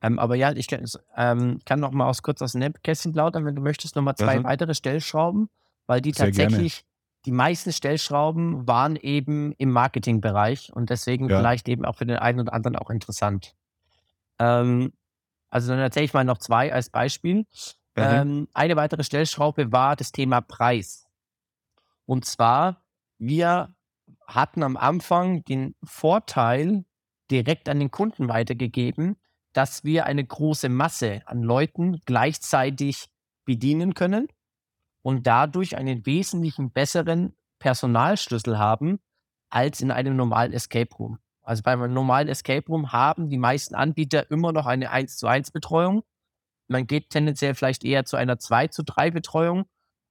Ähm, 0.04 0.20
aber 0.20 0.36
ja, 0.36 0.52
ich 0.52 0.68
kann, 0.68 0.86
ähm, 1.16 1.60
kann 1.66 1.80
noch 1.80 1.92
mal 1.92 2.08
aus, 2.08 2.22
kurz 2.22 2.42
aus 2.42 2.52
dem 2.52 2.60
Nähkästchen 2.60 3.14
plaudern, 3.14 3.46
wenn 3.46 3.56
du 3.56 3.62
möchtest, 3.62 3.96
noch 3.96 4.04
mal 4.04 4.16
zwei 4.16 4.38
Mhm. 4.38 4.44
weitere 4.44 4.76
Stellschrauben, 4.76 5.50
weil 5.88 6.02
die 6.02 6.12
Sehr 6.12 6.30
gerne. 6.32 6.50
tatsächlich 6.50 6.86
die 7.26 7.32
meisten 7.32 7.72
Stellschrauben 7.72 8.68
waren 8.68 8.98
eben 8.98 9.54
im 9.54 9.72
Marketingbereich 9.72 10.74
und 10.74 10.90
deswegen 10.90 11.30
Ja. 11.30 11.38
vielleicht 11.38 11.70
eben 11.70 11.86
auch 11.86 11.96
für 11.96 12.06
den 12.06 12.18
einen 12.18 12.42
oder 12.42 12.54
anderen 12.54 12.76
auch 12.76 12.90
interessant. 12.90 13.56
Ähm, 14.40 14.92
also 15.50 15.70
dann 15.70 15.80
erzähle 15.80 16.06
ich 16.06 16.14
mal 16.14 16.26
noch 16.26 16.40
zwei 16.40 16.74
als 16.74 16.90
Beispiel. 16.90 17.46
Ähm, 17.96 18.48
eine 18.54 18.76
weitere 18.76 19.04
Stellschraube 19.04 19.72
war 19.72 19.96
das 19.96 20.12
Thema 20.12 20.42
Preis. 20.42 21.08
Und 22.06 22.26
zwar, 22.26 22.82
wir 23.20 23.74
hatten 24.28 24.64
am 24.64 24.76
Anfang 24.76 25.46
den 25.46 25.76
Vorteil 25.84 26.84
direkt 27.32 27.70
an 27.70 27.80
den 27.80 27.92
Kunden 27.92 28.28
weitergegeben, 28.28 29.16
dass 29.54 29.84
wir 29.84 30.06
eine 30.06 30.26
große 30.26 30.70
Masse 30.70 31.22
an 31.26 31.42
Leuten 31.42 32.02
gleichzeitig 32.06 33.08
bedienen 33.46 33.94
können 33.94 34.28
und 35.02 35.28
dadurch 35.28 35.78
einen 35.78 36.06
wesentlichen 36.06 36.72
besseren 36.72 37.36
Personalschlüssel 37.60 38.58
haben 38.58 39.00
als 39.50 39.82
in 39.82 39.92
einem 39.92 40.16
normalen 40.16 40.54
Escape 40.54 40.94
Room. 40.96 41.20
Also 41.44 41.62
beim 41.62 41.94
normalen 41.94 42.30
Escape 42.30 42.66
Room 42.68 42.92
haben 42.92 43.30
die 43.30 43.38
meisten 43.38 43.76
Anbieter 43.76 44.30
immer 44.32 44.52
noch 44.52 44.66
eine 44.66 44.90
1 44.90 45.18
zu 45.18 45.28
1 45.28 45.52
Betreuung. 45.52 46.04
Man 46.68 46.88
geht 46.88 47.10
tendenziell 47.10 47.54
vielleicht 47.54 47.84
eher 47.84 48.06
zu 48.06 48.16
einer 48.18 48.40
2 48.40 48.70
zu 48.70 48.84
3 48.84 49.12
Betreuung, 49.12 49.66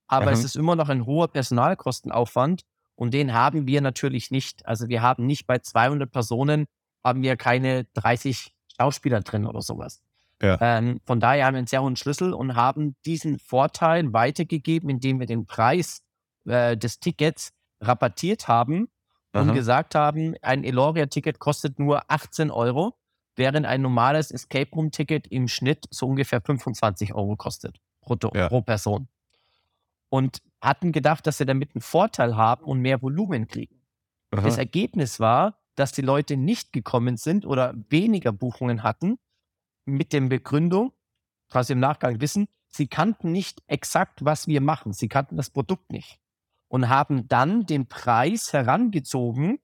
aber 0.07 0.27
Aha. 0.27 0.31
es 0.31 0.43
ist 0.43 0.55
immer 0.55 0.75
noch 0.75 0.89
ein 0.89 1.05
hoher 1.05 1.27
Personalkostenaufwand 1.27 2.61
und 2.95 3.13
den 3.13 3.33
haben 3.33 3.65
wir 3.65 3.81
natürlich 3.81 4.29
nicht. 4.29 4.65
Also 4.65 4.87
wir 4.87 5.01
haben 5.01 5.25
nicht 5.25 5.47
bei 5.47 5.57
200 5.59 6.11
Personen, 6.11 6.65
haben 7.03 7.23
wir 7.23 7.35
keine 7.35 7.85
30 7.95 8.52
Schauspieler 8.77 9.21
drin 9.21 9.45
oder 9.45 9.61
sowas. 9.61 10.01
Ja. 10.41 10.57
Ähm, 10.59 10.99
von 11.05 11.19
daher 11.19 11.45
haben 11.45 11.53
wir 11.53 11.59
einen 11.59 11.67
sehr 11.67 11.81
hohen 11.81 11.95
Schlüssel 11.95 12.33
und 12.33 12.55
haben 12.55 12.95
diesen 13.05 13.39
Vorteil 13.39 14.11
weitergegeben, 14.11 14.89
indem 14.89 15.19
wir 15.19 15.27
den 15.27 15.45
Preis 15.45 16.01
äh, 16.45 16.75
des 16.75 16.99
Tickets 16.99 17.53
rabattiert 17.79 18.47
haben 18.47 18.89
und 19.31 19.49
Aha. 19.49 19.53
gesagt 19.53 19.95
haben, 19.95 20.35
ein 20.41 20.63
Eloria-Ticket 20.63 21.39
kostet 21.39 21.79
nur 21.79 22.03
18 22.11 22.51
Euro, 22.51 22.95
während 23.35 23.65
ein 23.65 23.81
normales 23.81 24.31
Escape 24.31 24.69
Room-Ticket 24.75 25.27
im 25.27 25.47
Schnitt 25.47 25.85
so 25.89 26.07
ungefähr 26.07 26.41
25 26.41 27.13
Euro 27.13 27.35
kostet 27.35 27.79
pro, 28.01 28.17
Ja. 28.33 28.47
pro 28.49 28.61
Person. 28.61 29.07
Und 30.09 30.41
hatten 30.61 30.91
gedacht, 30.91 31.25
dass 31.25 31.39
wir 31.39 31.45
damit 31.45 31.73
einen 31.73 31.81
Vorteil 31.81 32.35
haben 32.37 32.63
und 32.65 32.79
mehr 32.79 33.01
Volumen 33.01 33.47
kriegen. 33.47 33.81
Das 34.31 34.53
Aha. 34.53 34.59
Ergebnis 34.59 35.19
war, 35.19 35.59
dass 35.75 35.91
die 35.91 36.01
Leute 36.01 36.37
nicht 36.37 36.73
gekommen 36.73 37.17
sind 37.17 37.45
oder 37.45 37.73
weniger 37.89 38.31
Buchungen 38.31 38.83
hatten 38.83 39.17
mit 39.85 40.13
der 40.13 40.21
Begründung, 40.21 40.93
was 41.49 41.69
wir 41.69 41.73
im 41.73 41.79
Nachgang 41.79 42.21
wissen, 42.21 42.47
sie 42.67 42.87
kannten 42.87 43.31
nicht 43.31 43.61
exakt, 43.67 44.25
was 44.25 44.47
wir 44.47 44.61
machen. 44.61 44.93
Sie 44.93 45.07
kannten 45.07 45.37
das 45.37 45.49
Produkt 45.49 45.91
nicht 45.91 46.19
und 46.67 46.89
haben 46.89 47.27
dann 47.27 47.65
den 47.65 47.87
Preis 47.87 48.53
herangezogen, 48.53 49.59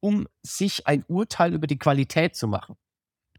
um 0.00 0.28
sich 0.42 0.86
ein 0.86 1.04
Urteil 1.08 1.52
über 1.54 1.66
die 1.66 1.78
Qualität 1.78 2.36
zu 2.36 2.46
machen. 2.46 2.76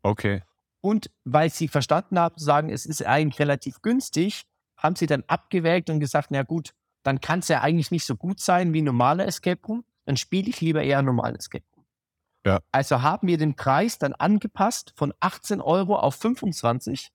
Okay. 0.02 0.44
Und 0.82 1.10
weil 1.24 1.50
sie 1.50 1.68
verstanden 1.68 2.20
haben, 2.20 2.38
zu 2.38 2.46
sagen, 2.46 2.70
es 2.70 2.86
ist 2.86 3.06
eigentlich 3.06 3.40
relativ 3.40 3.82
günstig, 3.82 4.44
haben 4.78 4.96
sie 4.96 5.08
dann 5.08 5.24
abgewägt 5.28 5.90
und 5.90 6.00
gesagt, 6.00 6.32
na 6.32 6.44
gut, 6.44 6.74
dann 7.04 7.22
kann 7.22 7.40
es 7.40 7.48
ja 7.48 7.62
eigentlich 7.62 7.92
nicht 7.92 8.06
so 8.06 8.16
gut 8.16 8.40
sein 8.40 8.74
wie 8.74 8.82
ein 8.82 8.86
normaler 8.86 9.26
Escape 9.26 9.66
Room, 9.66 9.86
dann 10.06 10.18
spiele 10.18 10.50
ich 10.50 10.62
lieber 10.62 10.84
eher 10.84 11.00
ein 11.00 11.06
normales 11.06 11.46
Escape 11.46 11.66
Room. 11.76 11.76
Ja. 12.48 12.62
Also 12.72 13.01
haben 13.01 13.27
wir 13.27 13.38
den 13.38 13.58
Preis 13.58 13.98
dann 14.00 14.13
angepasst 14.13 14.94
von 14.96 15.13
18 15.20 15.60
Euro 15.60 15.98
auf 15.98 16.16
25 16.16 17.10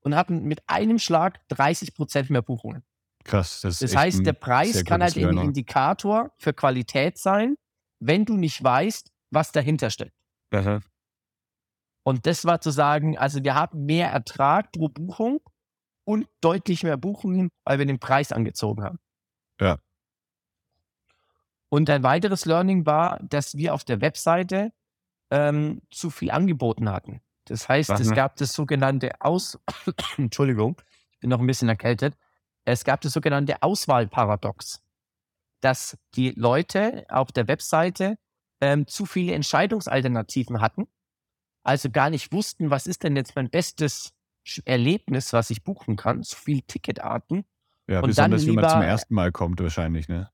und 0.00 0.14
hatten 0.14 0.44
mit 0.44 0.62
einem 0.68 0.98
Schlag 0.98 1.40
30 1.48 1.94
Prozent 1.94 2.28
mehr 2.28 2.42
Buchungen. 2.42 2.84
Krass. 3.24 3.62
Das, 3.62 3.80
ist 3.80 3.82
Das 3.82 3.96
heißt, 3.96 4.26
der 4.26 4.34
Preis 4.34 4.84
kann 4.84 5.02
halt 5.02 5.16
ein. 5.16 5.38
Indikator 5.38 6.32
für 6.36 6.52
Qualität 6.52 7.16
sein, 7.16 7.56
wenn 7.98 8.26
du 8.26 8.36
nicht 8.36 8.62
weißt, 8.62 9.10
was 9.30 9.52
dahinter 9.52 9.88
steckt. 9.88 10.14
Aha. 10.52 10.80
Und 12.06 12.26
das 12.26 12.44
war 12.44 12.60
zu 12.60 12.70
sagen, 12.70 13.16
also 13.16 13.42
wir 13.42 13.54
haben 13.54 13.86
mehr 13.86 14.10
Ertrag 14.10 14.70
pro 14.70 14.90
Buchung 14.90 15.40
und 16.06 16.28
deutlich 16.42 16.82
mehr 16.82 16.98
Buchungen, 16.98 17.48
weil 17.64 17.78
wir 17.78 17.86
den 17.86 17.98
Preis 17.98 18.32
angezogen 18.32 18.84
haben. 18.84 18.98
Und 21.74 21.90
ein 21.90 22.04
weiteres 22.04 22.44
Learning 22.44 22.86
war, 22.86 23.18
dass 23.20 23.56
wir 23.56 23.74
auf 23.74 23.82
der 23.82 24.00
Webseite 24.00 24.72
ähm, 25.32 25.82
zu 25.90 26.08
viel 26.08 26.30
angeboten 26.30 26.88
hatten. 26.88 27.20
Das 27.46 27.68
heißt, 27.68 27.90
es 27.90 28.06
Aha. 28.06 28.14
gab 28.14 28.36
das 28.36 28.52
sogenannte 28.52 29.10
Aus... 29.20 29.58
Entschuldigung, 30.16 30.80
ich 31.10 31.18
bin 31.18 31.30
noch 31.30 31.40
ein 31.40 31.46
bisschen 31.48 31.68
erkältet. 31.68 32.16
Es 32.64 32.84
gab 32.84 33.00
das 33.00 33.12
sogenannte 33.12 33.60
Auswahlparadox, 33.60 34.84
dass 35.62 35.98
die 36.14 36.30
Leute 36.36 37.06
auf 37.08 37.32
der 37.32 37.48
Webseite 37.48 38.18
ähm, 38.60 38.86
zu 38.86 39.04
viele 39.04 39.32
Entscheidungsalternativen 39.32 40.60
hatten, 40.60 40.86
also 41.64 41.90
gar 41.90 42.08
nicht 42.08 42.32
wussten, 42.32 42.70
was 42.70 42.86
ist 42.86 43.02
denn 43.02 43.16
jetzt 43.16 43.34
mein 43.34 43.50
bestes 43.50 44.14
Erlebnis, 44.64 45.32
was 45.32 45.50
ich 45.50 45.64
buchen 45.64 45.96
kann, 45.96 46.22
zu 46.22 46.36
viele 46.36 46.62
Ticketarten. 46.62 47.44
Ja, 47.88 47.96
Und 48.00 48.16
dann 48.16 48.30
besonders 48.30 48.46
wenn 48.46 48.54
man 48.54 48.68
zum 48.70 48.78
lieber- 48.78 48.86
ersten 48.88 49.14
Mal 49.14 49.32
kommt 49.32 49.60
wahrscheinlich, 49.60 50.06
ne? 50.06 50.30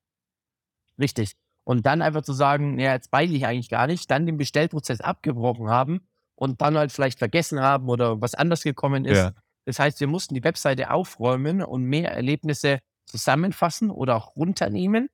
Richtig. 1.00 1.33
Und 1.64 1.87
dann 1.87 2.02
einfach 2.02 2.23
zu 2.23 2.33
sagen, 2.33 2.78
ja, 2.78 2.92
jetzt 2.92 3.11
beide 3.11 3.33
ich 3.33 3.47
eigentlich 3.47 3.69
gar 3.69 3.87
nicht, 3.87 4.11
dann 4.11 4.26
den 4.26 4.37
Bestellprozess 4.37 5.00
abgebrochen 5.00 5.69
haben 5.69 6.07
und 6.35 6.61
dann 6.61 6.76
halt 6.76 6.92
vielleicht 6.92 7.19
vergessen 7.19 7.61
haben 7.61 7.88
oder 7.88 8.21
was 8.21 8.35
anders 8.35 8.62
gekommen 8.62 9.04
ist. 9.04 9.19
Ja. 9.19 9.33
Das 9.66 9.78
heißt, 9.78 10.00
wir 10.00 10.07
mussten 10.07 10.35
die 10.35 10.45
Webseite 10.45 10.90
aufräumen 10.90 11.62
und 11.62 11.85
mehr 11.85 12.12
Erlebnisse 12.12 12.80
zusammenfassen 13.07 13.90
oder 13.90 14.16
auch 14.16 14.37
runternehmen, 14.37 15.09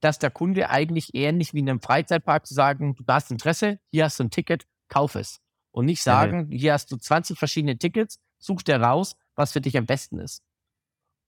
dass 0.00 0.18
der 0.18 0.30
Kunde 0.30 0.70
eigentlich 0.70 1.14
ähnlich 1.14 1.54
wie 1.54 1.60
in 1.60 1.68
einem 1.68 1.80
Freizeitpark 1.80 2.46
zu 2.46 2.54
sagen, 2.54 2.94
du 2.94 3.04
hast 3.06 3.30
Interesse, 3.30 3.78
hier 3.90 4.04
hast 4.04 4.18
du 4.18 4.24
ein 4.24 4.30
Ticket, 4.30 4.66
kauf 4.88 5.14
es. 5.14 5.40
Und 5.70 5.86
nicht 5.86 6.02
sagen, 6.02 6.50
hier 6.50 6.72
hast 6.72 6.92
du 6.92 6.96
20 6.96 7.38
verschiedene 7.38 7.76
Tickets, 7.76 8.18
such 8.38 8.62
dir 8.62 8.80
raus, 8.80 9.16
was 9.34 9.52
für 9.52 9.60
dich 9.60 9.76
am 9.76 9.86
besten 9.86 10.18
ist. 10.18 10.42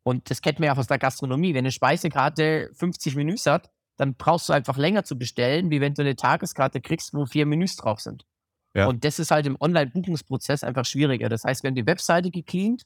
Und 0.05 0.31
das 0.31 0.41
kennt 0.41 0.61
man 0.61 0.69
ja 0.69 0.75
auch 0.75 0.79
aus 0.79 0.87
der 0.87 0.99
Gastronomie. 0.99 1.53
Wenn 1.53 1.65
eine 1.65 1.73
Speisekarte 1.73 2.71
50 2.75 3.17
Menüs 3.17 3.47
hat, 3.47 3.71
dann 3.97 4.15
brauchst 4.15 4.49
du 4.49 4.53
einfach 4.53 4.77
länger 4.77 5.05
zu 5.05 5.19
bestellen, 5.19 5.71
wie 5.71 5.81
wenn 5.81 5.95
du 5.95 6.03
eine 6.03 6.17
Tageskarte 6.17 6.81
kriegst, 6.81 7.15
wo 7.15 7.27
vier 7.27 7.47
Menüs 7.47 7.77
drauf 7.77 8.01
sind. 8.01 8.25
Ja. 8.75 8.87
Und 8.87 9.05
das 9.05 9.19
ist 9.19 9.31
halt 9.31 9.47
im 9.47 9.57
Online-Buchungsprozess 9.59 10.63
einfach 10.63 10.85
schwieriger. 10.85 11.29
Das 11.29 11.45
heißt, 11.45 11.63
wir 11.63 11.69
haben 11.69 11.75
die 11.77 11.87
Webseite 11.87 12.31
gecleant 12.31 12.83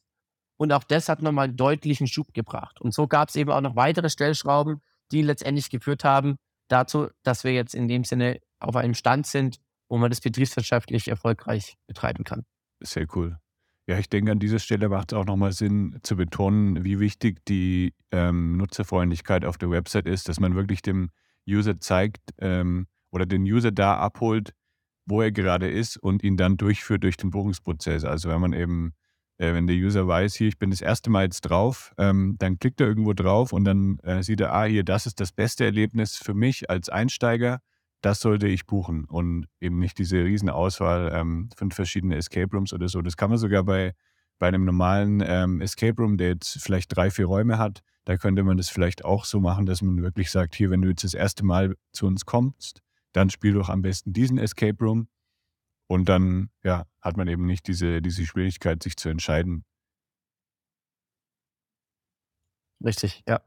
und 0.57 0.73
auch 0.73 0.85
das 0.85 1.09
hat 1.09 1.23
nochmal 1.23 1.49
einen 1.49 1.57
deutlichen 1.57 2.07
Schub 2.07 2.33
gebracht. 2.33 2.81
Und 2.81 2.95
so 2.95 3.09
gab 3.09 3.29
es 3.29 3.37
eben 3.37 3.51
auch 3.51 3.61
noch 3.61 3.77
weitere 3.77 4.09
Stellschrauben, 4.09 4.81
die 5.11 5.23
letztendlich 5.23 5.69
geführt 5.71 6.05
haben 6.05 6.37
dazu, 6.69 7.09
dass 7.25 7.45
wir 7.45 7.53
jetzt 7.53 7.75
in 7.75 7.89
dem 7.89 8.05
Sinne 8.05 8.41
auf 8.61 8.77
einem 8.77 8.95
Stand 8.95 9.27
sind, 9.27 9.59
wo 9.89 9.99
man 9.99 10.11
das 10.11 10.21
betriebswirtschaftlich 10.21 11.09
erfolgreich 11.09 11.77
betreiben 11.89 12.25
kann. 12.25 12.45
Sehr 12.81 13.07
cool. 13.17 13.39
Ja, 13.91 13.99
ich 13.99 14.09
denke, 14.09 14.31
an 14.31 14.39
dieser 14.39 14.61
Stelle 14.61 14.89
macht 14.89 15.11
es 15.11 15.19
auch 15.19 15.25
nochmal 15.25 15.51
Sinn 15.51 15.99
zu 16.05 16.15
betonen, 16.15 16.85
wie 16.85 17.01
wichtig 17.01 17.45
die 17.47 17.93
ähm, 18.13 18.57
Nutzerfreundlichkeit 18.57 19.45
auf 19.45 19.59
der 19.59 19.69
Website 19.69 20.07
ist, 20.07 20.29
dass 20.29 20.39
man 20.39 20.55
wirklich 20.55 20.81
dem 20.81 21.11
User 21.45 21.81
zeigt 21.81 22.21
ähm, 22.39 22.87
oder 23.11 23.27
den 23.27 23.43
User 23.43 23.73
da 23.73 23.97
abholt, 23.97 24.53
wo 25.07 25.23
er 25.23 25.33
gerade 25.33 25.69
ist 25.69 25.97
und 25.97 26.23
ihn 26.23 26.37
dann 26.37 26.57
durchführt 26.57 27.03
durch 27.03 27.17
den 27.17 27.33
Buchungsprozess. 27.33 28.05
Also 28.05 28.29
wenn 28.29 28.41
man 28.41 28.53
eben, 28.53 28.93
äh, 29.39 29.55
wenn 29.55 29.67
der 29.67 29.75
User 29.75 30.07
weiß, 30.07 30.37
hier, 30.37 30.47
ich 30.47 30.61
bin 30.61 30.71
das 30.71 30.83
erste 30.83 31.11
Mal 31.11 31.25
jetzt 31.25 31.41
drauf, 31.41 31.93
ähm, 31.99 32.37
dann 32.39 32.61
klickt 32.61 32.81
er 32.81 32.87
irgendwo 32.87 33.13
drauf 33.13 33.53
und 33.53 33.65
dann 33.65 33.99
äh, 34.05 34.23
sieht 34.23 34.41
er, 34.41 34.55
ah, 34.55 34.67
hier, 34.67 34.85
das 34.85 35.07
ist 35.07 35.19
das 35.19 35.33
beste 35.33 35.65
Erlebnis 35.65 36.17
für 36.17 36.35
mich 36.35 36.71
als 36.71 36.91
Einsteiger 36.91 37.61
das 38.01 38.21
sollte 38.21 38.49
ich 38.49 38.67
buchen 38.67 39.05
und 39.05 39.47
eben 39.61 39.79
nicht 39.79 39.99
diese 39.99 40.25
riesen 40.25 40.49
Auswahl 40.49 41.11
ähm, 41.13 41.51
von 41.57 41.71
verschiedenen 41.71 42.19
Escape 42.19 42.51
Rooms 42.53 42.73
oder 42.73 42.89
so. 42.89 43.03
Das 43.03 43.17
kann 43.17 43.31
man 43.31 43.39
sogar 43.39 43.65
bei, 43.65 43.95
bei 44.39 44.49
einem 44.49 44.65
normalen 44.65 45.23
ähm, 45.25 45.61
Escape 45.61 46.01
Room, 46.01 46.17
der 46.17 46.29
jetzt 46.29 46.63
vielleicht 46.63 46.95
drei, 46.97 47.11
vier 47.11 47.27
Räume 47.27 47.59
hat, 47.59 47.83
da 48.05 48.17
könnte 48.17 48.43
man 48.43 48.57
das 48.57 48.71
vielleicht 48.71 49.05
auch 49.05 49.25
so 49.25 49.41
machen, 49.41 49.67
dass 49.67 49.83
man 49.83 50.03
wirklich 50.03 50.31
sagt, 50.31 50.55
hier, 50.55 50.71
wenn 50.71 50.83
du 50.83 50.89
jetzt 50.89 51.05
das 51.05 51.15
erste 51.15 51.45
Mal 51.45 51.77
zu 51.93 52.07
uns 52.07 52.25
kommst, 52.25 52.81
dann 53.13 53.31
spiel 53.31 53.53
doch 53.53 53.69
am 53.69 53.83
besten 53.83 54.13
diesen 54.13 54.39
Escape 54.39 54.83
Room 54.83 55.09
und 55.89 56.09
dann, 56.09 56.51
ja, 56.63 56.87
hat 57.01 57.17
man 57.17 57.29
eben 57.29 57.45
nicht 57.47 57.67
diese, 57.67 58.01
diese 58.01 58.25
Schwierigkeit, 58.25 58.83
sich 58.83 58.97
zu 58.97 59.09
entscheiden. 59.09 59.65
Richtig, 62.83 63.23
ja. 63.29 63.41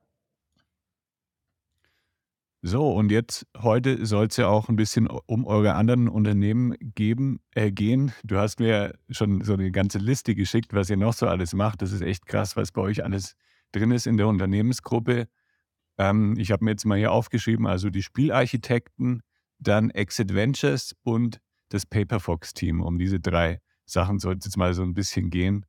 So, 2.65 2.93
und 2.93 3.11
jetzt 3.11 3.45
heute 3.57 4.05
soll 4.05 4.27
es 4.27 4.37
ja 4.37 4.47
auch 4.47 4.69
ein 4.69 4.77
bisschen 4.77 5.07
um 5.07 5.45
eure 5.45 5.73
anderen 5.73 6.07
Unternehmen 6.07 6.77
geben, 6.79 7.41
äh, 7.55 7.73
gehen. 7.73 8.13
Du 8.23 8.37
hast 8.37 8.61
mir 8.61 8.97
schon 9.09 9.41
so 9.43 9.51
eine 9.51 9.69
ganze 9.69 9.97
Liste 9.97 10.33
geschickt, 10.33 10.73
was 10.73 10.89
ihr 10.89 10.95
noch 10.95 11.11
so 11.11 11.27
alles 11.27 11.53
macht. 11.53 11.81
Das 11.81 11.91
ist 11.91 11.99
echt 11.99 12.25
krass, 12.25 12.55
was 12.55 12.71
bei 12.71 12.81
euch 12.81 13.03
alles 13.03 13.35
drin 13.73 13.91
ist 13.91 14.07
in 14.07 14.15
der 14.15 14.29
Unternehmensgruppe. 14.29 15.27
Ähm, 15.97 16.35
ich 16.37 16.53
habe 16.53 16.63
mir 16.63 16.71
jetzt 16.71 16.85
mal 16.85 16.97
hier 16.97 17.11
aufgeschrieben, 17.11 17.67
also 17.67 17.89
die 17.89 18.01
Spielarchitekten, 18.01 19.23
dann 19.59 19.89
Exit 19.89 20.33
Ventures 20.33 20.95
und 21.03 21.41
das 21.67 21.85
Paperfox-Team. 21.85 22.79
Um 22.79 22.97
diese 22.97 23.19
drei 23.19 23.59
Sachen 23.83 24.19
soll 24.19 24.37
es 24.37 24.45
jetzt 24.45 24.55
mal 24.55 24.73
so 24.73 24.83
ein 24.83 24.93
bisschen 24.93 25.31
gehen. 25.31 25.65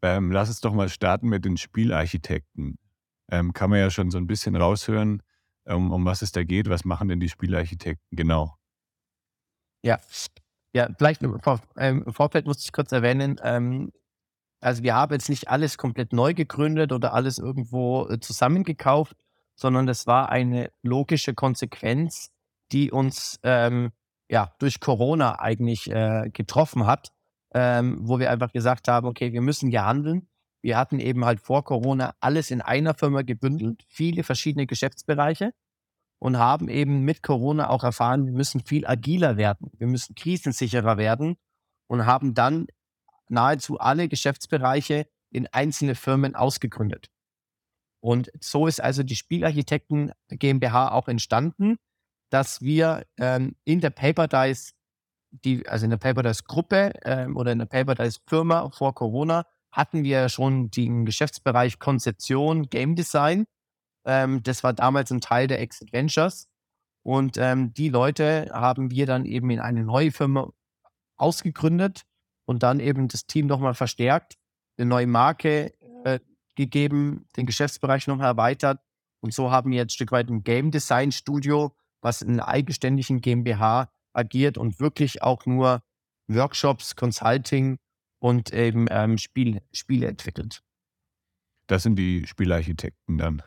Ähm, 0.00 0.32
lass 0.32 0.48
uns 0.48 0.62
doch 0.62 0.72
mal 0.72 0.88
starten 0.88 1.28
mit 1.28 1.44
den 1.44 1.58
Spielarchitekten. 1.58 2.78
Ähm, 3.30 3.52
kann 3.52 3.68
man 3.68 3.78
ja 3.78 3.90
schon 3.90 4.10
so 4.10 4.16
ein 4.16 4.26
bisschen 4.26 4.56
raushören 4.56 5.20
um, 5.64 5.92
um 5.92 6.04
was 6.04 6.22
es 6.22 6.32
da 6.32 6.44
geht. 6.44 6.68
Was 6.68 6.84
machen 6.84 7.08
denn 7.08 7.20
die 7.20 7.28
Spielarchitekten 7.28 8.16
genau? 8.16 8.56
Ja, 9.82 9.98
ja, 10.74 10.88
vielleicht 10.96 11.22
im, 11.22 11.40
Vor 11.40 11.60
ähm, 11.76 12.02
im 12.06 12.12
Vorfeld 12.12 12.46
muss 12.46 12.64
ich 12.64 12.72
kurz 12.72 12.90
erwähnen, 12.92 13.40
ähm, 13.42 13.92
also 14.60 14.82
wir 14.82 14.94
haben 14.94 15.12
jetzt 15.12 15.28
nicht 15.28 15.48
alles 15.48 15.76
komplett 15.76 16.14
neu 16.14 16.32
gegründet 16.32 16.90
oder 16.90 17.12
alles 17.12 17.38
irgendwo 17.38 18.08
äh, 18.08 18.18
zusammengekauft, 18.18 19.14
sondern 19.54 19.86
das 19.86 20.06
war 20.06 20.30
eine 20.30 20.70
logische 20.82 21.34
Konsequenz, 21.34 22.30
die 22.72 22.90
uns 22.90 23.38
ähm, 23.42 23.92
ja 24.30 24.54
durch 24.58 24.80
Corona 24.80 25.38
eigentlich 25.38 25.90
äh, 25.90 26.30
getroffen 26.32 26.86
hat, 26.86 27.12
ähm, 27.52 27.98
wo 28.00 28.18
wir 28.18 28.30
einfach 28.30 28.52
gesagt 28.52 28.88
haben, 28.88 29.06
okay, 29.06 29.32
wir 29.34 29.42
müssen 29.42 29.68
hier 29.68 29.84
handeln. 29.84 30.28
Wir 30.64 30.78
hatten 30.78 30.98
eben 30.98 31.26
halt 31.26 31.40
vor 31.40 31.62
Corona 31.62 32.14
alles 32.20 32.50
in 32.50 32.62
einer 32.62 32.94
Firma 32.94 33.20
gebündelt, 33.20 33.84
viele 33.86 34.22
verschiedene 34.22 34.66
Geschäftsbereiche 34.66 35.52
und 36.18 36.38
haben 36.38 36.70
eben 36.70 37.02
mit 37.02 37.22
Corona 37.22 37.68
auch 37.68 37.84
erfahren, 37.84 38.24
wir 38.24 38.32
müssen 38.32 38.60
viel 38.64 38.86
agiler 38.86 39.36
werden, 39.36 39.72
wir 39.76 39.86
müssen 39.86 40.14
krisensicherer 40.14 40.96
werden 40.96 41.36
und 41.86 42.06
haben 42.06 42.32
dann 42.32 42.66
nahezu 43.28 43.78
alle 43.78 44.08
Geschäftsbereiche 44.08 45.06
in 45.28 45.46
einzelne 45.48 45.94
Firmen 45.94 46.34
ausgegründet. 46.34 47.10
Und 48.00 48.30
so 48.40 48.66
ist 48.66 48.80
also 48.80 49.02
die 49.02 49.16
Spielarchitekten 49.16 50.12
GmbH 50.30 50.92
auch 50.92 51.08
entstanden, 51.08 51.76
dass 52.30 52.62
wir 52.62 53.04
ähm, 53.18 53.54
in 53.64 53.82
der 53.82 53.90
Paperdice, 53.90 54.72
die, 55.30 55.68
also 55.68 55.84
in 55.84 55.90
der 55.90 55.98
Paperdice 55.98 56.44
Gruppe 56.44 56.94
ähm, 57.04 57.36
oder 57.36 57.52
in 57.52 57.58
der 57.58 57.66
Paperdice 57.66 58.22
Firma 58.26 58.70
vor 58.70 58.94
Corona, 58.94 59.44
hatten 59.74 60.04
wir 60.04 60.28
schon 60.28 60.70
den 60.70 61.04
Geschäftsbereich 61.04 61.78
Konzeption, 61.78 62.70
Game 62.70 62.94
Design 62.96 63.44
ähm, 64.04 64.42
das 64.42 64.62
war 64.62 64.72
damals 64.72 65.10
ein 65.10 65.20
Teil 65.20 65.46
der 65.46 65.60
Exit 65.60 65.92
Ventures. 65.92 66.48
Und 67.02 67.36
ähm, 67.36 67.74
die 67.74 67.88
Leute 67.88 68.50
haben 68.52 68.90
wir 68.90 69.06
dann 69.06 69.24
eben 69.24 69.50
in 69.50 69.60
eine 69.60 69.84
neue 69.84 70.10
Firma 70.10 70.50
ausgegründet 71.16 72.02
und 72.46 72.62
dann 72.62 72.80
eben 72.80 73.08
das 73.08 73.26
Team 73.26 73.46
nochmal 73.46 73.74
verstärkt, 73.74 74.34
eine 74.78 74.86
neue 74.86 75.06
Marke 75.06 75.72
äh, 76.04 76.20
gegeben, 76.54 77.28
den 77.36 77.46
Geschäftsbereich 77.46 78.06
nochmal 78.06 78.28
erweitert. 78.28 78.80
Und 79.20 79.34
so 79.34 79.50
haben 79.50 79.70
wir 79.70 79.78
jetzt 79.78 79.92
ein 79.92 79.96
Stück 79.96 80.12
weit 80.12 80.28
ein 80.28 80.44
Game 80.44 80.70
Design 80.70 81.12
Studio, 81.12 81.74
was 82.00 82.22
in 82.22 82.34
einer 82.34 82.48
eigenständigen 82.48 83.20
GmbH 83.20 83.90
agiert 84.12 84.58
und 84.58 84.80
wirklich 84.80 85.22
auch 85.22 85.46
nur 85.46 85.82
Workshops, 86.28 86.96
Consulting 86.96 87.78
und 88.24 88.54
eben 88.54 88.86
ähm, 88.90 89.18
Spiel, 89.18 89.60
Spiele 89.70 90.06
entwickelt. 90.06 90.62
Das 91.66 91.82
sind 91.82 91.96
die 91.96 92.26
Spielarchitekten 92.26 93.18
dann. 93.18 93.42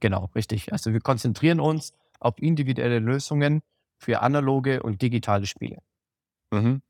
Genau, 0.00 0.26
richtig. 0.34 0.74
Also 0.74 0.92
wir 0.92 1.00
konzentrieren 1.00 1.58
uns 1.58 1.94
auf 2.20 2.34
individuelle 2.38 2.98
Lösungen 2.98 3.62
für 3.98 4.20
analoge 4.20 4.82
und 4.82 5.00
digitale 5.00 5.46
Spiele. 5.46 5.78
Mhm. 6.52 6.82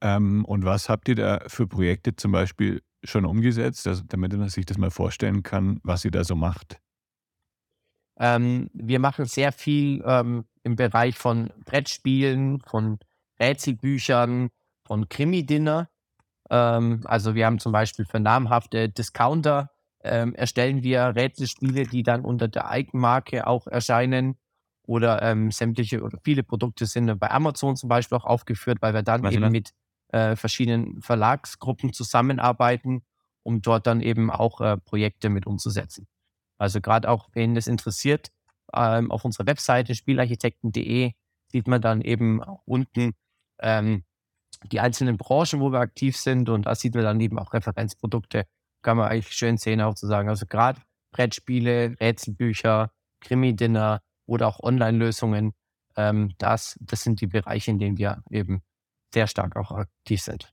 Ähm, 0.00 0.46
und 0.46 0.64
was 0.64 0.88
habt 0.88 1.06
ihr 1.10 1.16
da 1.16 1.44
für 1.48 1.66
Projekte 1.66 2.16
zum 2.16 2.32
Beispiel 2.32 2.80
schon 3.04 3.26
umgesetzt, 3.26 3.86
also 3.86 4.02
damit 4.06 4.32
man 4.32 4.48
sich 4.48 4.64
das 4.64 4.78
mal 4.78 4.90
vorstellen 4.90 5.42
kann, 5.42 5.80
was 5.82 6.02
ihr 6.06 6.12
da 6.12 6.24
so 6.24 6.34
macht? 6.34 6.80
Ähm, 8.18 8.70
wir 8.72 9.00
machen 9.00 9.26
sehr 9.26 9.52
viel 9.52 10.02
ähm, 10.06 10.46
im 10.62 10.76
Bereich 10.76 11.18
von 11.18 11.52
Brettspielen, 11.66 12.62
von 12.62 13.00
Rätselbüchern, 13.38 14.48
von 14.86 15.10
Krimi-Dinner. 15.10 15.90
Ähm, 16.50 17.00
also 17.04 17.34
wir 17.34 17.46
haben 17.46 17.58
zum 17.58 17.72
Beispiel 17.72 18.04
für 18.04 18.20
namhafte 18.20 18.88
Discounter 18.88 19.70
ähm, 20.06 20.34
erstellen 20.34 20.82
wir 20.82 21.14
Rätselspiele, 21.16 21.84
die 21.84 22.02
dann 22.02 22.24
unter 22.24 22.48
der 22.48 22.68
Eigenmarke 22.68 23.46
auch 23.46 23.66
erscheinen. 23.66 24.38
Oder 24.82 25.20
ähm, 25.22 25.50
sämtliche 25.50 26.00
oder 26.02 26.18
viele 26.22 26.44
Produkte 26.44 26.86
sind 26.86 27.18
bei 27.18 27.28
Amazon 27.28 27.74
zum 27.74 27.88
Beispiel 27.88 28.18
auch 28.18 28.24
aufgeführt, 28.24 28.78
weil 28.80 28.94
wir 28.94 29.02
dann 29.02 29.24
Was 29.24 29.34
eben 29.34 29.50
mit 29.50 29.72
äh, 30.12 30.36
verschiedenen 30.36 31.02
Verlagsgruppen 31.02 31.92
zusammenarbeiten, 31.92 33.02
um 33.42 33.62
dort 33.62 33.88
dann 33.88 34.00
eben 34.00 34.30
auch 34.30 34.60
äh, 34.60 34.76
Projekte 34.76 35.28
mit 35.28 35.44
umzusetzen. 35.44 36.06
Also 36.56 36.80
gerade 36.80 37.10
auch, 37.10 37.28
wen 37.32 37.56
das 37.56 37.66
interessiert, 37.66 38.30
ähm, 38.72 39.10
auf 39.10 39.24
unserer 39.24 39.46
Webseite 39.46 39.96
spielarchitekten.de 39.96 41.12
sieht 41.48 41.66
man 41.66 41.80
dann 41.80 42.00
eben 42.00 42.42
auch 42.42 42.62
unten 42.64 43.14
ähm, 43.58 44.04
die 44.68 44.80
einzelnen 44.80 45.16
Branchen, 45.16 45.60
wo 45.60 45.70
wir 45.72 45.80
aktiv 45.80 46.16
sind 46.16 46.48
und 46.48 46.66
da 46.66 46.74
sieht 46.74 46.94
man 46.94 47.04
dann 47.04 47.20
eben 47.20 47.38
auch 47.38 47.52
Referenzprodukte 47.52 48.46
kann 48.86 48.96
man 48.98 49.08
eigentlich 49.10 49.34
schön 49.34 49.56
sehen, 49.56 49.80
auch 49.80 49.96
zu 49.96 50.06
sagen. 50.06 50.28
Also 50.28 50.46
gerade 50.46 50.80
Brettspiele, 51.10 51.96
Rätselbücher, 52.00 52.92
Krimi-Dinner 53.20 54.00
oder 54.26 54.46
auch 54.46 54.60
Online-Lösungen, 54.60 55.54
ähm, 55.96 56.32
das, 56.38 56.78
das 56.80 57.02
sind 57.02 57.20
die 57.20 57.26
Bereiche, 57.26 57.72
in 57.72 57.80
denen 57.80 57.98
wir 57.98 58.22
eben 58.30 58.62
sehr 59.12 59.26
stark 59.26 59.56
auch 59.56 59.72
aktiv 59.72 60.22
sind. 60.22 60.52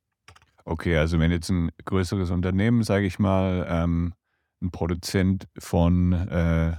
Okay, 0.65 0.97
also 0.97 1.19
wenn 1.19 1.30
jetzt 1.30 1.49
ein 1.49 1.69
größeres 1.86 2.32
Unternehmen, 2.32 2.82
sage 2.82 3.06
ich 3.06 3.19
mal, 3.19 3.67
ähm, 3.69 4.15
ein 4.63 4.71
Produzent 4.71 5.47
von, 5.60 6.13
äh, 6.13 6.71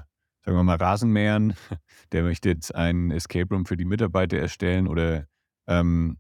sagen 0.45 0.57
wir 0.57 0.65
mal, 0.65 0.77
Rasenmähern, 0.77 1.55
der 2.13 2.25
möchte 2.25 2.49
jetzt 2.49 2.75
ein 2.75 3.13
Escape 3.13 3.55
Room 3.55 3.65
für 3.65 3.77
die 3.77 3.85
Mitarbeiter 3.85 4.39
erstellen 4.39 4.89
oder 4.89 5.29
ähm, 5.69 6.19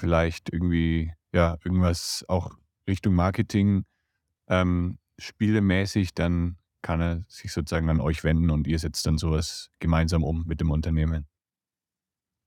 vielleicht 0.00 0.52
irgendwie, 0.52 1.12
ja, 1.32 1.58
irgendwas 1.64 2.24
auch 2.28 2.50
Richtung 2.88 3.14
Marketing 3.14 3.84
ähm, 4.48 4.98
spielemäßig, 5.18 6.14
dann 6.14 6.56
kann 6.82 7.00
er 7.00 7.24
sich 7.28 7.52
sozusagen 7.52 7.88
an 7.90 8.00
euch 8.00 8.24
wenden 8.24 8.50
und 8.50 8.66
ihr 8.66 8.78
setzt 8.78 9.06
dann 9.06 9.18
sowas 9.18 9.70
gemeinsam 9.78 10.24
um 10.24 10.44
mit 10.46 10.60
dem 10.60 10.70
Unternehmen. 10.70 11.26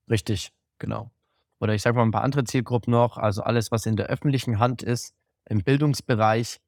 Richtig, 0.10 0.52
genau. 0.80 1.12
Oder 1.60 1.76
ich 1.76 1.84
sage 1.84 1.96
mal 1.96 2.04
ein 2.04 2.12
paar 2.12 2.24
andere 2.24 2.44
Zielgruppen 2.44 2.92
noch, 2.92 3.18
also 3.18 3.44
alles, 3.44 3.72
was 3.72 3.86
in 3.86 3.96
der 3.96 4.08
öffentlichen 4.08 4.60
Hand 4.60 4.82
ist, 4.82 5.14
im 5.46 5.64
Bildungsbereich, 5.64 6.60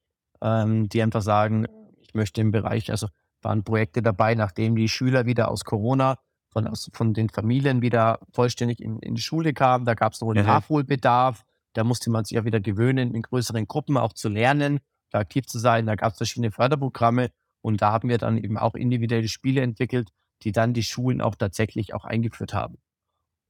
ähm, 0.41 0.87
die 0.87 1.01
einfach 1.01 1.23
sagen, 1.23 1.65
ich 1.99 2.13
möchte 2.13 2.39
im 2.41 2.51
Bereich, 2.51 2.91
also 2.91 3.07
waren 3.41 3.63
Projekte 3.63 4.01
dabei, 4.01 4.35
nachdem 4.35 4.75
die 4.75 4.87
Schüler 4.87 5.25
wieder 5.25 5.49
aus 5.49 5.65
Corona 5.65 6.19
von, 6.55 6.69
von 6.93 7.13
den 7.13 7.29
Familien 7.29 7.81
wieder 7.81 8.19
vollständig 8.31 8.79
in, 8.79 8.99
in 8.99 9.15
die 9.15 9.21
Schule 9.21 9.53
kamen, 9.53 9.85
da 9.85 9.93
gab 9.93 10.13
es 10.13 10.21
noch 10.21 10.29
einen 10.29 10.43
mhm. 10.43 10.47
Nachholbedarf, 10.47 11.43
da 11.73 11.83
musste 11.83 12.09
man 12.09 12.23
sich 12.23 12.35
ja 12.35 12.45
wieder 12.45 12.61
gewöhnen, 12.61 13.13
in 13.13 13.21
größeren 13.21 13.67
Gruppen 13.67 13.97
auch 13.97 14.13
zu 14.13 14.29
lernen 14.29 14.79
da 15.15 15.19
aktiv 15.19 15.45
zu 15.47 15.59
sein. 15.59 15.85
Da 15.85 15.95
gab 15.95 16.11
es 16.11 16.17
verschiedene 16.17 16.51
Förderprogramme 16.51 17.31
und 17.61 17.81
da 17.81 17.91
haben 17.91 18.09
wir 18.09 18.17
dann 18.17 18.37
eben 18.37 18.57
auch 18.57 18.75
individuelle 18.75 19.27
Spiele 19.27 19.61
entwickelt, 19.61 20.09
die 20.43 20.51
dann 20.51 20.73
die 20.73 20.83
Schulen 20.83 21.21
auch 21.21 21.35
tatsächlich 21.35 21.93
auch 21.93 22.05
eingeführt 22.05 22.53
haben. 22.53 22.77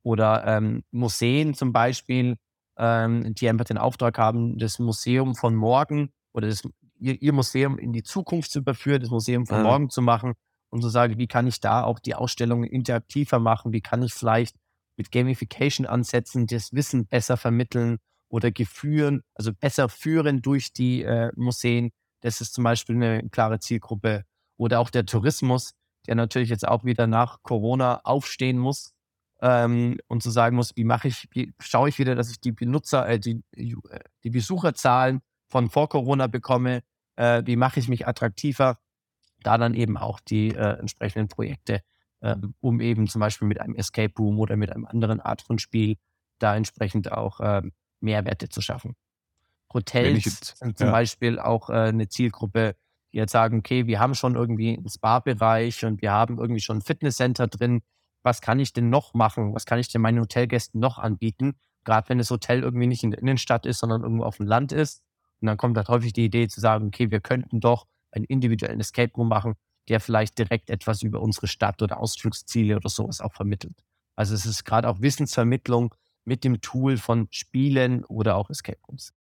Oder 0.03 0.45
ähm, 0.45 0.83
Museen 0.91 1.53
zum 1.53 1.73
Beispiel, 1.73 2.37
ähm, 2.77 3.33
die 3.35 3.49
einfach 3.49 3.65
den 3.65 3.77
Auftrag 3.77 4.17
haben, 4.17 4.57
das 4.57 4.79
Museum 4.79 5.35
von 5.35 5.55
morgen 5.55 6.11
oder 6.33 6.47
das, 6.47 6.61
ihr, 6.99 7.21
ihr 7.21 7.33
Museum 7.33 7.77
in 7.79 7.91
die 7.91 8.03
Zukunft 8.03 8.51
zu 8.51 8.59
überführen, 8.59 9.01
das 9.01 9.09
Museum 9.09 9.47
von 9.47 9.57
ja. 9.57 9.63
morgen 9.63 9.89
zu 9.89 10.01
machen 10.01 10.33
und 10.75 10.81
zu 10.81 10.89
sagen, 10.89 11.17
wie 11.17 11.27
kann 11.27 11.47
ich 11.47 11.61
da 11.61 11.83
auch 11.83 11.99
die 11.99 12.15
Ausstellungen 12.15 12.69
interaktiver 12.69 13.39
machen, 13.39 13.71
wie 13.71 13.79
kann 13.79 14.03
ich 14.03 14.13
vielleicht 14.13 14.57
mit 14.97 15.09
Gamification-Ansätzen 15.09 16.47
das 16.47 16.73
Wissen 16.73 17.07
besser 17.07 17.37
vermitteln 17.37 17.97
oder 18.27 18.51
geführen, 18.51 19.21
also 19.35 19.53
besser 19.53 19.87
führen 19.87 20.41
durch 20.41 20.73
die 20.73 21.03
äh, 21.03 21.31
Museen. 21.37 21.91
Das 22.19 22.41
ist 22.41 22.53
zum 22.53 22.65
Beispiel 22.65 22.97
eine 22.97 23.29
klare 23.29 23.59
Zielgruppe. 23.59 24.25
Oder 24.57 24.81
auch 24.81 24.89
der 24.89 25.05
Tourismus, 25.05 25.75
der 26.07 26.15
natürlich 26.15 26.49
jetzt 26.49 26.67
auch 26.67 26.83
wieder 26.83 27.07
nach 27.07 27.41
Corona 27.41 28.01
aufstehen 28.03 28.57
muss 28.57 28.93
ähm, 29.41 29.97
und 30.07 30.23
zu 30.23 30.29
sagen 30.29 30.57
muss, 30.57 30.75
wie 30.75 30.83
mache 30.83 31.07
ich, 31.07 31.29
wie 31.31 31.53
schaue 31.61 31.87
ich 31.87 31.99
wieder, 31.99 32.15
dass 32.15 32.29
ich 32.29 32.41
die 32.41 32.51
Benutzer, 32.51 33.07
äh, 33.07 33.17
die, 33.17 33.41
äh, 33.53 33.99
die 34.25 34.29
Besucherzahlen 34.29 35.21
von 35.49 35.69
vor 35.69 35.87
Corona 35.87 36.27
bekomme, 36.27 36.81
äh, 37.15 37.43
wie 37.45 37.55
mache 37.55 37.79
ich 37.79 37.87
mich 37.87 38.07
attraktiver, 38.07 38.77
da 39.45 39.57
dann 39.57 39.73
eben 39.73 39.97
auch 39.97 40.19
die 40.19 40.49
äh, 40.49 40.79
entsprechenden 40.79 41.27
Projekte, 41.27 41.81
ähm, 42.21 42.55
um 42.61 42.79
eben 42.79 43.07
zum 43.07 43.19
Beispiel 43.19 43.47
mit 43.47 43.61
einem 43.61 43.75
Escape 43.75 44.13
Room 44.17 44.39
oder 44.39 44.55
mit 44.55 44.71
einem 44.71 44.85
anderen 44.85 45.19
Art 45.21 45.41
von 45.41 45.59
Spiel 45.59 45.97
da 46.39 46.55
entsprechend 46.55 47.11
auch 47.11 47.39
ähm, 47.41 47.71
Mehrwerte 47.99 48.49
zu 48.49 48.61
schaffen. 48.61 48.95
Hotels 49.73 50.25
jetzt, 50.25 50.57
sind 50.57 50.77
zum 50.77 50.87
ja. 50.87 50.93
Beispiel 50.93 51.39
auch 51.39 51.69
äh, 51.69 51.73
eine 51.73 52.07
Zielgruppe, 52.07 52.75
die 53.13 53.17
jetzt 53.17 53.31
sagen, 53.31 53.59
okay, 53.59 53.87
wir 53.87 53.99
haben 53.99 54.15
schon 54.15 54.35
irgendwie 54.35 54.75
einen 54.75 54.89
Spa-Bereich 54.89 55.85
und 55.85 56.01
wir 56.01 56.11
haben 56.11 56.39
irgendwie 56.39 56.61
schon 56.61 56.77
ein 56.77 56.81
Fitnesscenter 56.81 57.47
drin. 57.47 57.81
Was 58.23 58.41
kann 58.41 58.59
ich 58.59 58.73
denn 58.73 58.89
noch 58.89 59.13
machen? 59.13 59.53
Was 59.53 59.65
kann 59.65 59.79
ich 59.79 59.89
denn 59.89 60.01
meinen 60.01 60.19
Hotelgästen 60.19 60.79
noch 60.79 60.97
anbieten? 60.97 61.55
Gerade 61.83 62.09
wenn 62.09 62.17
das 62.17 62.31
Hotel 62.31 62.61
irgendwie 62.61 62.87
nicht 62.87 63.03
in 63.03 63.11
der 63.11 63.19
Innenstadt 63.19 63.65
ist, 63.65 63.79
sondern 63.79 64.01
irgendwo 64.01 64.23
auf 64.23 64.37
dem 64.37 64.47
Land 64.47 64.71
ist. 64.71 65.03
Und 65.41 65.47
dann 65.47 65.57
kommt 65.57 65.77
halt 65.77 65.89
häufig 65.89 66.13
die 66.13 66.25
Idee 66.25 66.47
zu 66.47 66.59
sagen, 66.59 66.87
okay, 66.87 67.11
wir 67.11 67.19
könnten 67.19 67.59
doch 67.59 67.85
einen 68.15 68.25
individuellen 68.25 68.79
Escape 68.79 69.11
Room 69.15 69.29
machen, 69.29 69.53
der 69.89 69.99
vielleicht 69.99 70.39
direkt 70.39 70.69
etwas 70.69 71.03
über 71.03 71.21
unsere 71.21 71.47
Stadt 71.47 71.81
oder 71.81 71.99
Ausflugsziele 71.99 72.77
oder 72.77 72.89
sowas 72.89 73.21
auch 73.21 73.33
vermittelt. 73.33 73.83
Also 74.15 74.33
es 74.33 74.45
ist 74.45 74.63
gerade 74.63 74.89
auch 74.89 75.01
Wissensvermittlung, 75.01 75.93
mit 76.25 76.43
dem 76.43 76.59
Tool 76.61 76.97
von 76.97 77.27
Spielen 77.29 78.03
oder 78.05 78.35
auch 78.35 78.49
Escape 78.49 78.79
Rooms. 78.87 79.13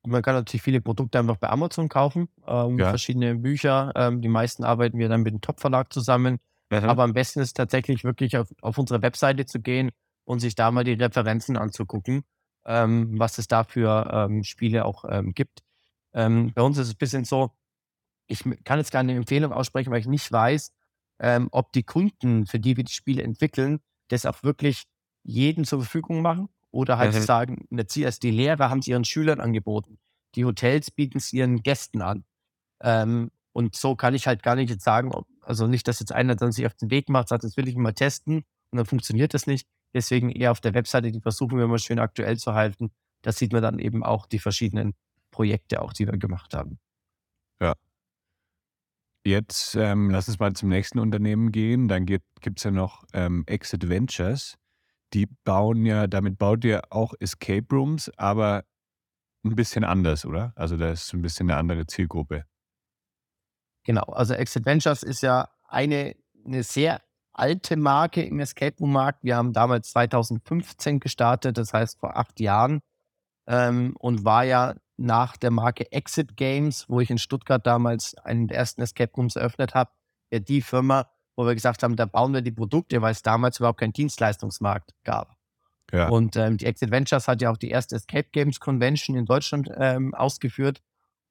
man 0.06 0.22
kann 0.22 0.34
natürlich 0.34 0.62
viele 0.62 0.80
Produkte 0.80 1.18
einfach 1.18 1.36
bei 1.38 1.50
Amazon 1.50 1.88
kaufen, 1.88 2.28
ähm, 2.46 2.84
Ja. 2.84 2.86
verschiedene 2.86 3.36
Bücher. 3.36 3.92
Ähm, 3.96 4.22
die 4.22 4.28
meisten 4.28 4.64
arbeiten 4.64 4.98
wir 4.98 5.08
dann 5.08 5.22
mit 5.22 5.32
dem 5.34 5.40
Top-Verlag 5.42 5.92
zusammen. 5.92 6.38
Mhm. 6.70 6.86
Aber 6.86 7.04
am 7.04 7.12
besten 7.14 7.40
ist 7.40 7.56
tatsächlich 7.56 8.04
wirklich 8.04 8.36
auf, 8.38 8.48
auf 8.62 8.78
unsere 8.78 9.02
Webseite 9.02 9.46
zu 9.46 9.60
gehen 9.60 9.90
und 10.28 10.40
sich 10.40 10.54
da 10.54 10.70
mal 10.70 10.84
die 10.84 10.92
Referenzen 10.92 11.56
anzugucken, 11.56 12.22
ähm, 12.66 13.18
was 13.18 13.38
es 13.38 13.48
da 13.48 13.64
für 13.64 14.10
ähm, 14.12 14.44
Spiele 14.44 14.84
auch 14.84 15.06
ähm, 15.08 15.32
gibt. 15.32 15.62
Ähm, 16.12 16.52
bei 16.54 16.60
uns 16.60 16.76
ist 16.76 16.88
es 16.88 16.94
ein 16.94 16.98
bisschen 16.98 17.24
so, 17.24 17.52
ich 18.26 18.44
kann 18.64 18.78
jetzt 18.78 18.92
keine 18.92 19.14
Empfehlung 19.14 19.52
aussprechen, 19.52 19.90
weil 19.90 20.00
ich 20.00 20.06
nicht 20.06 20.30
weiß, 20.30 20.70
ähm, 21.20 21.48
ob 21.50 21.72
die 21.72 21.82
Kunden, 21.82 22.46
für 22.46 22.60
die 22.60 22.76
wir 22.76 22.84
die 22.84 22.92
Spiele 22.92 23.22
entwickeln, 23.22 23.80
das 24.08 24.26
auch 24.26 24.42
wirklich 24.42 24.84
jedem 25.22 25.64
zur 25.64 25.80
Verfügung 25.80 26.20
machen 26.20 26.50
oder 26.70 26.98
halt 26.98 27.14
Mhm. 27.14 27.20
sagen, 27.20 27.66
jetzt 27.70 27.94
hier 27.94 28.06
als 28.06 28.18
die 28.20 28.30
Lehrer 28.30 28.68
haben 28.68 28.80
es 28.80 28.86
ihren 28.86 29.04
Schülern 29.06 29.40
angeboten, 29.40 29.98
die 30.34 30.44
Hotels 30.44 30.90
bieten 30.90 31.18
es 31.18 31.32
ihren 31.32 31.62
Gästen 31.62 32.02
an. 32.02 32.24
Ähm, 32.82 33.30
und 33.54 33.76
so 33.76 33.96
kann 33.96 34.14
ich 34.14 34.26
halt 34.26 34.42
gar 34.42 34.56
nicht 34.56 34.68
jetzt 34.68 34.84
sagen, 34.84 35.10
ob, 35.12 35.26
also 35.40 35.66
nicht, 35.66 35.88
dass 35.88 36.00
jetzt 36.00 36.12
einer 36.12 36.36
dann 36.36 36.52
sich 36.52 36.66
auf 36.66 36.74
den 36.74 36.90
Weg 36.90 37.08
macht, 37.08 37.28
sagt, 37.28 37.44
das 37.44 37.56
will 37.56 37.66
ich 37.66 37.76
mal 37.76 37.94
testen 37.94 38.44
und 38.70 38.76
dann 38.76 38.86
funktioniert 38.86 39.32
das 39.32 39.46
nicht. 39.46 39.66
Deswegen 39.94 40.30
eher 40.30 40.50
auf 40.50 40.60
der 40.60 40.74
Webseite, 40.74 41.10
die 41.10 41.20
versuchen 41.20 41.58
wir 41.58 41.64
immer 41.64 41.78
schön 41.78 41.98
aktuell 41.98 42.36
zu 42.36 42.54
halten. 42.54 42.90
Da 43.22 43.32
sieht 43.32 43.52
man 43.52 43.62
dann 43.62 43.78
eben 43.78 44.04
auch 44.04 44.26
die 44.26 44.38
verschiedenen 44.38 44.94
Projekte, 45.30 45.82
auch 45.82 45.92
die 45.92 46.06
wir 46.06 46.18
gemacht 46.18 46.54
haben. 46.54 46.78
Jetzt 49.28 49.74
ähm, 49.74 50.08
lass 50.10 50.26
uns 50.28 50.38
mal 50.38 50.54
zum 50.54 50.70
nächsten 50.70 50.98
Unternehmen 50.98 51.52
gehen. 51.52 51.86
Dann 51.86 52.06
gibt 52.06 52.24
es 52.56 52.64
ja 52.64 52.70
noch 52.70 53.04
ähm, 53.12 53.44
Exit 53.46 53.88
Ventures. 53.88 54.56
Die 55.12 55.26
bauen 55.44 55.84
ja, 55.84 56.06
damit 56.06 56.38
baut 56.38 56.64
ihr 56.64 56.82
auch 56.90 57.12
Escape 57.20 57.66
Rooms, 57.70 58.10
aber 58.16 58.64
ein 59.44 59.54
bisschen 59.54 59.84
anders, 59.84 60.24
oder? 60.24 60.52
Also 60.56 60.78
da 60.78 60.92
ist 60.92 61.12
ein 61.12 61.20
bisschen 61.20 61.50
eine 61.50 61.58
andere 61.58 61.86
Zielgruppe. 61.86 62.44
Genau, 63.84 64.04
also 64.04 64.32
Exit 64.32 64.64
Ventures 64.64 65.02
ist 65.02 65.22
ja 65.22 65.50
eine, 65.66 66.16
eine 66.46 66.62
sehr 66.62 67.02
alte 67.38 67.76
Marke 67.76 68.22
im 68.22 68.40
Escape 68.40 68.76
Room 68.80 68.92
Markt. 68.92 69.22
Wir 69.22 69.36
haben 69.36 69.52
damals 69.52 69.90
2015 69.90 71.00
gestartet, 71.00 71.56
das 71.56 71.72
heißt 71.72 71.98
vor 72.00 72.16
acht 72.16 72.40
Jahren, 72.40 72.80
ähm, 73.46 73.94
und 73.98 74.24
war 74.24 74.44
ja 74.44 74.74
nach 74.96 75.36
der 75.36 75.50
Marke 75.50 75.90
Exit 75.92 76.36
Games, 76.36 76.86
wo 76.88 77.00
ich 77.00 77.10
in 77.10 77.18
Stuttgart 77.18 77.64
damals 77.64 78.16
einen 78.16 78.48
der 78.48 78.58
ersten 78.58 78.82
Escape 78.82 79.12
Rooms 79.16 79.36
eröffnet 79.36 79.74
habe, 79.74 79.90
ja 80.32 80.40
die 80.40 80.60
Firma, 80.60 81.08
wo 81.36 81.46
wir 81.46 81.54
gesagt 81.54 81.82
haben, 81.82 81.94
da 81.94 82.04
bauen 82.04 82.34
wir 82.34 82.42
die 82.42 82.50
Produkte, 82.50 83.00
weil 83.00 83.12
es 83.12 83.22
damals 83.22 83.58
überhaupt 83.60 83.80
keinen 83.80 83.92
Dienstleistungsmarkt 83.92 84.94
gab. 85.04 85.36
Ja. 85.92 86.08
Und 86.08 86.36
ähm, 86.36 86.58
die 86.58 86.66
Exit 86.66 86.90
Ventures 86.90 87.28
hat 87.28 87.40
ja 87.40 87.50
auch 87.50 87.56
die 87.56 87.70
erste 87.70 87.96
Escape 87.96 88.28
Games 88.32 88.60
Convention 88.60 89.16
in 89.16 89.24
Deutschland 89.24 89.70
ähm, 89.76 90.14
ausgeführt. 90.14 90.82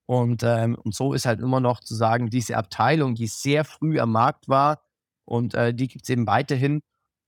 Und, 0.05 0.41
ähm, 0.43 0.75
und 0.75 0.95
so 0.95 1.13
ist 1.13 1.25
halt 1.25 1.41
immer 1.41 1.59
noch 1.59 1.81
zu 1.81 1.93
sagen, 1.93 2.29
diese 2.29 2.55
Abteilung, 2.55 3.13
die 3.13 3.27
sehr 3.27 3.65
früh 3.65 3.99
am 3.99 4.13
Markt 4.13 4.47
war 4.47 4.81
und 5.27 5.53
äh, 5.53 5.73
die 5.73 5.87
gibt 5.87 6.03
es 6.03 6.09
eben 6.09 6.25
weiterhin. 6.25 6.81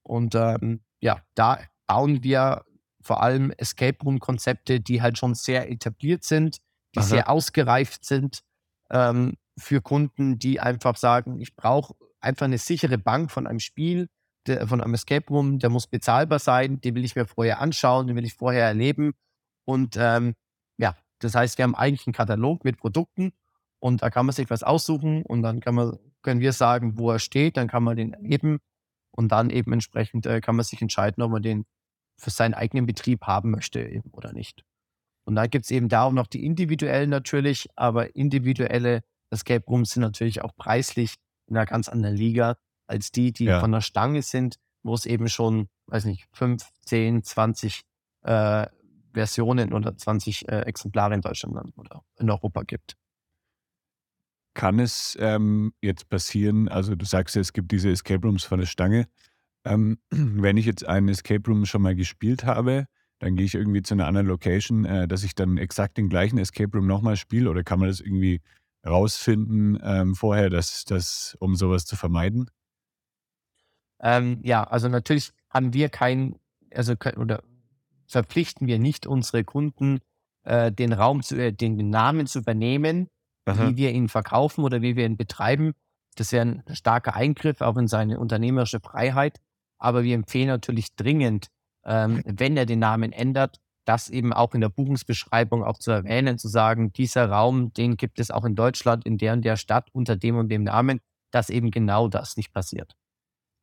Und 0.03 0.35
ähm, 0.35 0.81
ja, 1.01 1.21
da 1.35 1.59
bauen 1.87 2.23
wir 2.23 2.63
vor 3.01 3.21
allem 3.21 3.51
Escape 3.51 3.97
Room-Konzepte, 4.03 4.79
die 4.79 5.01
halt 5.01 5.17
schon 5.17 5.35
sehr 5.35 5.69
etabliert 5.69 6.23
sind, 6.23 6.57
die 6.95 6.99
Aha. 6.99 7.05
sehr 7.05 7.29
ausgereift 7.29 8.05
sind 8.05 8.41
ähm, 8.89 9.37
für 9.57 9.81
Kunden, 9.81 10.39
die 10.39 10.59
einfach 10.59 10.95
sagen, 10.95 11.39
ich 11.39 11.55
brauche 11.55 11.95
einfach 12.21 12.45
eine 12.45 12.57
sichere 12.57 12.97
Bank 12.97 13.31
von 13.31 13.47
einem 13.47 13.59
Spiel, 13.59 14.09
der, 14.47 14.67
von 14.67 14.81
einem 14.81 14.93
Escape 14.93 15.27
Room, 15.29 15.59
der 15.59 15.69
muss 15.69 15.87
bezahlbar 15.87 16.39
sein, 16.39 16.81
den 16.81 16.95
will 16.95 17.05
ich 17.05 17.15
mir 17.15 17.25
vorher 17.25 17.59
anschauen, 17.59 18.07
den 18.07 18.15
will 18.15 18.25
ich 18.25 18.33
vorher 18.33 18.65
erleben. 18.65 19.13
Und 19.65 19.95
ähm, 19.97 20.35
ja, 20.77 20.95
das 21.19 21.35
heißt, 21.35 21.57
wir 21.57 21.63
haben 21.63 21.75
eigentlich 21.75 22.07
einen 22.07 22.13
Katalog 22.13 22.63
mit 22.63 22.77
Produkten 22.77 23.33
und 23.79 24.01
da 24.01 24.09
kann 24.09 24.25
man 24.25 24.33
sich 24.33 24.49
was 24.49 24.63
aussuchen 24.63 25.23
und 25.23 25.41
dann 25.41 25.59
kann 25.59 25.75
man, 25.75 25.97
können 26.21 26.41
wir 26.41 26.53
sagen, 26.53 26.97
wo 26.97 27.11
er 27.11 27.19
steht, 27.19 27.57
dann 27.57 27.67
kann 27.67 27.83
man 27.83 27.95
den 27.95 28.13
erleben 28.13 28.59
und 29.11 29.31
dann 29.31 29.49
eben 29.49 29.73
entsprechend 29.73 30.25
äh, 30.25 30.41
kann 30.41 30.55
man 30.55 30.65
sich 30.65 30.81
entscheiden, 30.81 31.23
ob 31.23 31.31
man 31.31 31.41
den 31.41 31.65
für 32.17 32.29
seinen 32.29 32.53
eigenen 32.53 32.85
Betrieb 32.85 33.23
haben 33.23 33.51
möchte 33.51 33.81
eben 33.81 34.09
oder 34.11 34.33
nicht. 34.33 34.63
Und 35.25 35.35
dann 35.35 35.49
gibt 35.49 35.65
es 35.65 35.71
eben 35.71 35.89
da 35.89 36.03
auch 36.03 36.11
noch 36.11 36.27
die 36.27 36.45
individuellen 36.45 37.09
natürlich, 37.09 37.67
aber 37.75 38.15
individuelle 38.15 39.03
Escape 39.29 39.63
Rooms 39.65 39.91
sind 39.91 40.01
natürlich 40.01 40.41
auch 40.41 40.55
preislich 40.55 41.15
in 41.47 41.55
einer 41.55 41.65
ganz 41.65 41.87
anderen 41.87 42.15
Liga 42.15 42.57
als 42.87 43.11
die, 43.11 43.31
die 43.31 43.45
Ja. 43.45 43.59
von 43.59 43.71
der 43.71 43.81
Stange 43.81 44.21
sind, 44.21 44.57
wo 44.83 44.93
es 44.93 45.05
eben 45.05 45.29
schon, 45.29 45.69
weiß 45.87 46.05
nicht, 46.05 46.27
5, 46.33 46.67
10, 46.85 47.23
20 47.23 47.81
äh, 48.23 48.67
Versionen 49.13 49.73
oder 49.73 49.95
20 49.95 50.47
äh, 50.47 50.61
Exemplare 50.61 51.13
in 51.13 51.21
Deutschland 51.21 51.55
oder 51.77 52.03
in 52.17 52.29
Europa 52.29 52.63
gibt. 52.63 52.95
Kann 54.59 54.77
es 54.77 55.17
ähm, 55.21 55.71
jetzt 55.81 56.09
passieren, 56.09 56.67
also 56.67 56.93
du 56.93 57.05
sagst 57.05 57.33
ja, 57.37 57.41
es 57.41 57.53
gibt 57.53 57.71
diese 57.71 57.91
Escape 57.91 58.27
Rooms 58.27 58.43
von 58.43 58.59
der 58.59 58.65
Stange. 58.65 59.07
Ähm, 59.63 59.99
wenn 60.09 60.57
ich 60.57 60.65
jetzt 60.65 60.85
einen 60.85 61.07
Escape 61.07 61.49
Room 61.49 61.65
schon 61.65 61.81
mal 61.81 61.95
gespielt 61.95 62.43
habe, 62.43 62.85
dann 63.19 63.37
gehe 63.37 63.45
ich 63.45 63.55
irgendwie 63.55 63.83
zu 63.83 63.93
einer 63.93 64.05
anderen 64.05 64.27
Location, 64.27 64.83
äh, 64.83 65.07
dass 65.07 65.23
ich 65.23 65.33
dann 65.33 65.57
exakt 65.57 65.95
den 65.95 66.09
gleichen 66.09 66.37
Escape 66.37 66.75
Room 66.75 66.87
nochmal 66.87 67.15
spiele 67.15 67.49
oder 67.49 67.63
kann 67.63 67.79
man 67.79 67.87
das 67.87 68.01
irgendwie 68.01 68.41
rausfinden 68.85 69.79
ähm, 69.81 70.15
vorher, 70.15 70.49
dass 70.49 70.83
das, 70.83 71.37
um 71.39 71.55
sowas 71.55 71.85
zu 71.85 71.95
vermeiden? 71.95 72.51
Ähm, 74.01 74.41
ja, 74.43 74.65
also 74.65 74.89
natürlich 74.89 75.31
haben 75.49 75.73
wir 75.73 75.87
kein, 75.87 76.35
also 76.75 76.95
oder 77.15 77.43
verpflichten 78.07 78.67
wir 78.67 78.77
nicht 78.77 79.07
unsere 79.07 79.45
Kunden, 79.45 80.01
äh, 80.43 80.69
den 80.69 80.91
Raum 80.91 81.23
zu, 81.23 81.37
äh, 81.37 81.53
den 81.53 81.89
Namen 81.89 82.27
zu 82.27 82.39
übernehmen, 82.39 83.07
wie 83.45 83.77
wir 83.77 83.91
ihn 83.91 84.09
verkaufen 84.09 84.63
oder 84.63 84.81
wie 84.81 84.95
wir 84.95 85.05
ihn 85.05 85.17
betreiben. 85.17 85.73
Das 86.15 86.31
wäre 86.31 86.45
ein 86.45 86.63
starker 86.73 87.15
Eingriff 87.15 87.61
auch 87.61 87.77
in 87.77 87.87
seine 87.87 88.19
unternehmerische 88.19 88.79
Freiheit. 88.79 89.39
Aber 89.77 90.03
wir 90.03 90.15
empfehlen 90.15 90.47
natürlich 90.47 90.95
dringend, 90.95 91.47
ähm, 91.85 92.21
wenn 92.25 92.57
er 92.57 92.65
den 92.65 92.79
Namen 92.79 93.11
ändert, 93.11 93.59
das 93.85 94.09
eben 94.09 94.33
auch 94.33 94.53
in 94.53 94.61
der 94.61 94.69
Buchungsbeschreibung 94.69 95.63
auch 95.63 95.79
zu 95.79 95.91
erwähnen, 95.91 96.37
zu 96.37 96.47
sagen, 96.47 96.93
dieser 96.93 97.29
Raum, 97.29 97.73
den 97.73 97.97
gibt 97.97 98.19
es 98.19 98.29
auch 98.29 98.45
in 98.45 98.55
Deutschland, 98.55 99.05
in 99.05 99.17
der 99.17 99.33
und 99.33 99.43
der 99.43 99.55
Stadt 99.55 99.89
unter 99.93 100.15
dem 100.15 100.37
und 100.37 100.49
dem 100.49 100.63
Namen, 100.63 100.99
dass 101.31 101.49
eben 101.49 101.71
genau 101.71 102.07
das 102.07 102.37
nicht 102.37 102.53
passiert. 102.53 102.95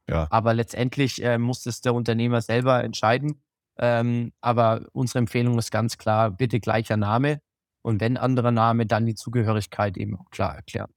Ja. 0.09 0.27
Aber 0.31 0.55
letztendlich 0.55 1.23
äh, 1.23 1.39
muss 1.39 1.67
es 1.67 1.81
der 1.81 1.95
Unternehmer 1.95 2.41
selber 2.41 2.83
entscheiden. 2.83 3.43
Ähm, 3.79 4.33
aber 4.41 4.87
unsere 4.93 5.19
Empfehlung 5.19 5.59
ist 5.59 5.71
ganz 5.71 5.99
klar, 5.99 6.31
bitte 6.31 6.61
gleicher 6.61 6.97
Name. 6.97 7.41
Und 7.87 8.01
wenn 8.01 8.17
anderer 8.17 8.51
Name, 8.51 8.85
dann 8.85 9.07
die 9.07 9.15
Zugehörigkeit 9.15 9.97
eben 9.97 10.17
auch 10.19 10.29
klar 10.31 10.57
erklären. 10.57 10.91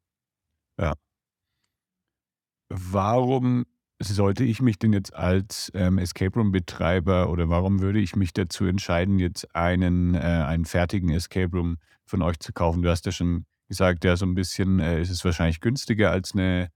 Warum 2.69 3.67
sollte 4.01 4.43
ich 4.43 4.59
mich 4.59 4.79
denn 4.79 4.93
jetzt 4.93 5.13
als 5.13 5.71
ähm, 5.75 5.99
Escape 5.99 6.33
Room-Betreiber 6.33 7.29
oder 7.29 7.47
warum 7.47 7.79
würde 7.79 7.99
ich 7.99 8.15
mich 8.15 8.33
dazu 8.33 8.65
entscheiden, 8.65 9.19
jetzt 9.19 9.55
einen, 9.55 10.15
äh, 10.15 10.17
einen 10.17 10.65
fertigen 10.65 11.11
Escape 11.11 11.55
Room 11.55 11.77
von 12.05 12.23
euch 12.23 12.39
zu 12.39 12.53
kaufen? 12.53 12.81
Du 12.81 12.89
hast 12.89 13.05
ja 13.05 13.11
schon 13.11 13.45
gesagt, 13.67 14.03
ja, 14.03 14.15
so 14.17 14.25
ein 14.25 14.33
bisschen 14.33 14.79
äh, 14.79 14.99
ist 14.99 15.11
es 15.11 15.23
wahrscheinlich 15.23 15.61
günstiger 15.61 16.09
als 16.09 16.33
eine 16.33 16.69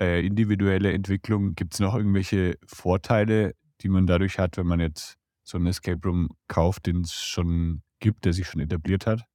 äh, 0.00 0.24
individuelle 0.24 0.92
Entwicklung. 0.92 1.56
Gibt 1.56 1.74
es 1.74 1.80
noch 1.80 1.96
irgendwelche 1.96 2.58
Vorteile, 2.64 3.56
die 3.80 3.88
man 3.88 4.06
dadurch 4.06 4.38
hat, 4.38 4.56
wenn 4.56 4.68
man 4.68 4.78
jetzt 4.78 5.16
so 5.42 5.58
einen 5.58 5.66
Escape 5.66 6.00
Room 6.04 6.28
kauft, 6.46 6.86
den 6.86 7.00
es 7.00 7.14
schon 7.14 7.82
gibt, 7.98 8.24
der 8.24 8.34
sich 8.34 8.46
schon 8.46 8.60
etabliert 8.60 9.08
hat? 9.08 9.26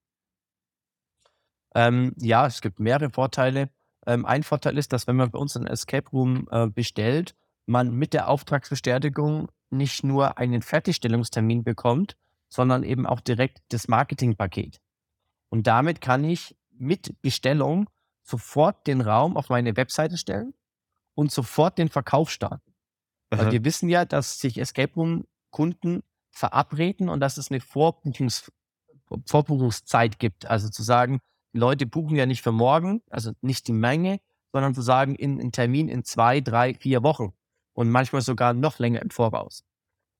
Ähm, 1.77 2.13
ja, 2.17 2.47
es 2.47 2.61
gibt 2.61 2.79
mehrere 2.79 3.11
Vorteile. 3.11 3.69
Ähm, 4.07 4.25
ein 4.25 4.41
Vorteil 4.41 4.79
ist, 4.79 4.93
dass 4.93 5.05
wenn 5.05 5.15
man 5.15 5.29
bei 5.29 5.37
uns 5.37 5.55
einen 5.55 5.67
Escape 5.67 6.09
Room 6.09 6.47
äh, 6.49 6.67
bestellt, 6.67 7.35
man 7.67 7.93
mit 7.93 8.13
der 8.13 8.29
Auftragsbestätigung 8.29 9.49
nicht 9.69 10.03
nur 10.03 10.39
einen 10.39 10.63
Fertigstellungstermin 10.63 11.63
bekommt, 11.63 12.17
sondern 12.49 12.81
eben 12.81 13.05
auch 13.05 13.19
direkt 13.19 13.59
das 13.69 13.87
Marketingpaket. 13.87 14.81
Und 15.49 15.67
damit 15.67 16.01
kann 16.01 16.23
ich 16.23 16.57
mit 16.71 17.21
Bestellung 17.21 17.87
sofort 18.23 18.87
den 18.87 19.01
Raum 19.01 19.37
auf 19.37 19.49
meine 19.49 19.77
Webseite 19.77 20.17
stellen 20.17 20.55
und 21.13 21.31
sofort 21.31 21.77
den 21.77 21.89
Verkauf 21.89 22.31
starten. 22.31 22.73
Weil 23.29 23.51
wir 23.51 23.63
wissen 23.65 23.87
ja, 23.89 24.05
dass 24.05 24.39
sich 24.39 24.57
Escape 24.57 24.93
Room 24.95 25.27
Kunden 25.51 26.01
verabreden 26.31 27.09
und 27.09 27.19
dass 27.19 27.37
es 27.37 27.51
eine 27.51 27.59
Vorbuchungs 27.59 28.51
Vorbuchungszeit 29.25 30.17
gibt. 30.19 30.47
Also 30.47 30.69
zu 30.69 30.81
sagen, 30.83 31.19
Leute 31.57 31.85
buchen 31.85 32.15
ja 32.15 32.25
nicht 32.25 32.41
für 32.41 32.51
morgen, 32.51 33.01
also 33.09 33.31
nicht 33.41 33.67
die 33.67 33.73
Menge, 33.73 34.19
sondern 34.51 34.73
zu 34.73 34.81
sagen, 34.81 35.15
in 35.15 35.39
einen 35.39 35.51
Termin 35.51 35.89
in 35.89 36.03
zwei, 36.03 36.41
drei, 36.41 36.73
vier 36.73 37.03
Wochen 37.03 37.33
und 37.73 37.89
manchmal 37.89 38.21
sogar 38.21 38.53
noch 38.53 38.79
länger 38.79 39.01
im 39.01 39.09
Voraus. 39.09 39.63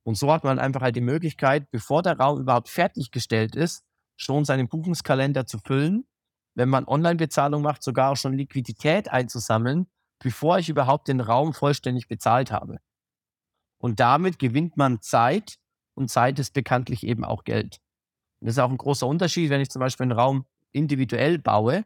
Und 0.04 0.18
so 0.18 0.32
hat 0.32 0.44
man 0.44 0.60
einfach 0.60 0.82
halt 0.82 0.96
die 0.96 1.02
Möglichkeit, 1.02 1.70
bevor 1.72 2.02
der 2.02 2.18
Raum 2.18 2.40
überhaupt 2.40 2.70
fertiggestellt 2.70 3.56
ist, 3.56 3.84
schon 4.16 4.46
seinen 4.46 4.68
Buchungskalender 4.68 5.46
zu 5.46 5.60
füllen, 5.60 6.08
wenn 6.56 6.70
man 6.70 6.86
Online-Bezahlung 6.86 7.62
macht, 7.62 7.84
sogar 7.84 8.12
auch 8.12 8.18
schon 8.18 8.34
Liquidität 8.34 9.10
einzusammeln, 9.10 9.88
bevor 10.20 10.58
ich 10.58 10.70
überhaupt 10.70 11.08
den 11.08 11.20
Raum 11.20 11.54
vollständig 11.54 12.08
bezahlt 12.08 12.52
habe. 12.52 12.80
Und 13.80 14.00
damit 14.00 14.40
gewinnt 14.40 14.76
man 14.76 15.02
Zeit 15.02 15.58
und 15.94 16.10
Zeit 16.10 16.40
ist 16.40 16.54
bekanntlich 16.54 17.04
eben 17.06 17.24
auch 17.24 17.44
Geld. 17.44 17.80
Und 18.40 18.48
das 18.48 18.56
ist 18.56 18.60
auch 18.60 18.72
ein 18.72 18.78
großer 18.78 19.06
Unterschied, 19.06 19.50
wenn 19.50 19.62
ich 19.62 19.70
zum 19.70 19.80
Beispiel 19.80 20.06
einen 20.06 20.18
Raum 20.20 20.46
individuell 20.78 21.40
baue, 21.40 21.86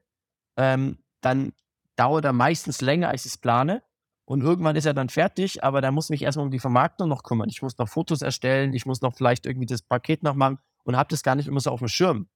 ähm, 0.58 0.98
dann 1.22 1.54
dauert 1.96 2.26
er 2.26 2.34
meistens 2.34 2.82
länger, 2.82 3.10
als 3.10 3.26
ich 3.26 3.34
es 3.34 3.38
plane. 3.38 3.84
Und 4.26 4.42
irgendwann 4.42 4.76
ist 4.76 4.86
er 4.86 4.94
dann 4.94 5.10
fertig, 5.10 5.64
aber 5.64 5.82
da 5.82 5.92
muss 5.92 6.06
ich 6.06 6.12
mich 6.12 6.22
erstmal 6.22 6.46
um 6.46 6.52
die 6.52 6.60
Vermarktung 6.60 7.10
noch 7.10 7.24
kümmern. 7.24 7.50
Ich 7.50 7.62
muss 7.62 7.78
noch 7.78 7.90
Fotos 7.90 8.22
erstellen, 8.22 8.74
ich 8.74 8.86
muss 8.86 9.02
noch 9.02 9.16
vielleicht 9.16 9.46
irgendwie 9.46 9.66
das 9.66 9.82
Paket 9.82 10.24
noch 10.24 10.36
machen 10.36 10.60
und 10.84 10.96
habe 10.96 11.10
das 11.10 11.24
gar 11.24 11.36
nicht 11.36 11.48
immer 11.48 11.60
so 11.60 11.72
auf 11.72 11.80
dem 11.80 11.88
Schirm. 11.88 12.30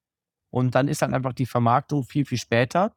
Und 0.50 0.76
dann 0.76 0.88
ist 0.88 1.02
dann 1.02 1.14
einfach 1.14 1.34
die 1.34 1.46
Vermarktung 1.46 2.04
viel, 2.04 2.26
viel 2.26 2.38
später. 2.38 2.96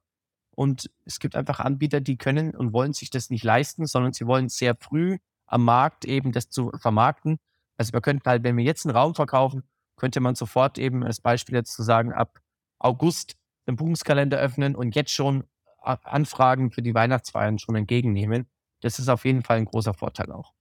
Und 0.55 0.91
es 1.05 1.21
gibt 1.21 1.37
einfach 1.37 1.61
Anbieter, 1.61 2.01
die 2.01 2.17
können 2.17 2.55
und 2.55 2.73
wollen 2.73 2.93
sich 2.93 3.11
das 3.11 3.31
nicht 3.31 3.45
leisten, 3.45 3.87
sondern 3.87 4.13
sie 4.13 4.27
wollen 4.27 4.49
sehr 4.49 4.75
früh 4.75 5.19
am 5.47 5.65
Markt 5.65 6.05
eben 6.05 6.33
das 6.33 6.51
zu 6.51 6.73
vermarkten. 6.79 7.39
Also 7.77 7.93
wir 7.93 8.01
könnten 8.01 8.29
halt, 8.29 8.43
wenn 8.43 8.57
wir 8.57 8.65
jetzt 8.65 8.85
einen 8.85 8.97
Raum 8.97 9.15
verkaufen, 9.15 9.63
könnte 9.97 10.21
man 10.21 10.35
sofort 10.35 10.79
eben 10.79 11.05
als 11.05 11.21
Beispiel 11.21 11.55
jetzt 11.55 11.73
zu 11.73 11.83
sagen, 11.83 12.13
ab 12.13 12.41
August 12.79 13.37
den 13.69 13.77
Buchungskalender 13.77 14.39
öffnen 14.39 14.75
und 14.75 14.97
jetzt 14.97 15.13
schon 15.13 15.45
Anfragen 15.81 16.71
für 16.71 16.83
die 16.83 16.95
Weihnachtsfeiern 16.95 17.59
schon 17.59 17.77
entgegennehmen. 17.77 18.49
Das 18.81 18.99
ist 18.99 19.09
auf 19.09 19.25
jeden 19.25 19.43
Fall 19.43 19.59
ein 19.59 19.65
großer 19.65 19.95
Vorteil 19.95 20.33
auch. 20.33 20.53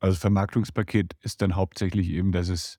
Also 0.00 0.18
Vermarktungspaket 0.18 1.14
ist 1.22 1.40
dann 1.40 1.56
hauptsächlich 1.56 2.10
eben, 2.10 2.32
dass 2.32 2.48
es 2.48 2.78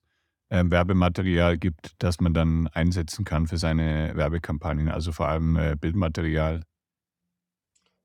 ähm, 0.50 0.70
Werbematerial 0.70 1.58
gibt, 1.58 1.94
das 1.98 2.20
man 2.20 2.32
dann 2.32 2.68
einsetzen 2.68 3.24
kann 3.24 3.46
für 3.46 3.58
seine 3.58 4.12
Werbekampagnen, 4.14 4.88
also 4.88 5.12
vor 5.12 5.28
allem 5.28 5.56
äh, 5.56 5.76
Bildmaterial. 5.76 6.62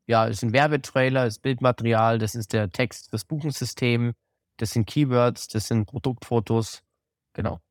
Ja, 0.08 0.28
es 0.28 0.38
ist 0.38 0.43
ein 0.43 0.54
Werbetrailer, 0.54 1.26
das 1.26 1.39
Bildmaterial, 1.39 2.17
das 2.17 2.36
ist 2.36 2.52
der 2.52 2.69
Text 2.69 3.10
fürs 3.10 3.24
Buchungssystem, 3.24 4.13
das 4.58 4.72
sind 4.72 4.86
Keywords, 4.86 5.48
das 5.48 5.67
sind 5.67 5.86
Produktfotos. 5.86 6.84
Genau. 7.34 7.62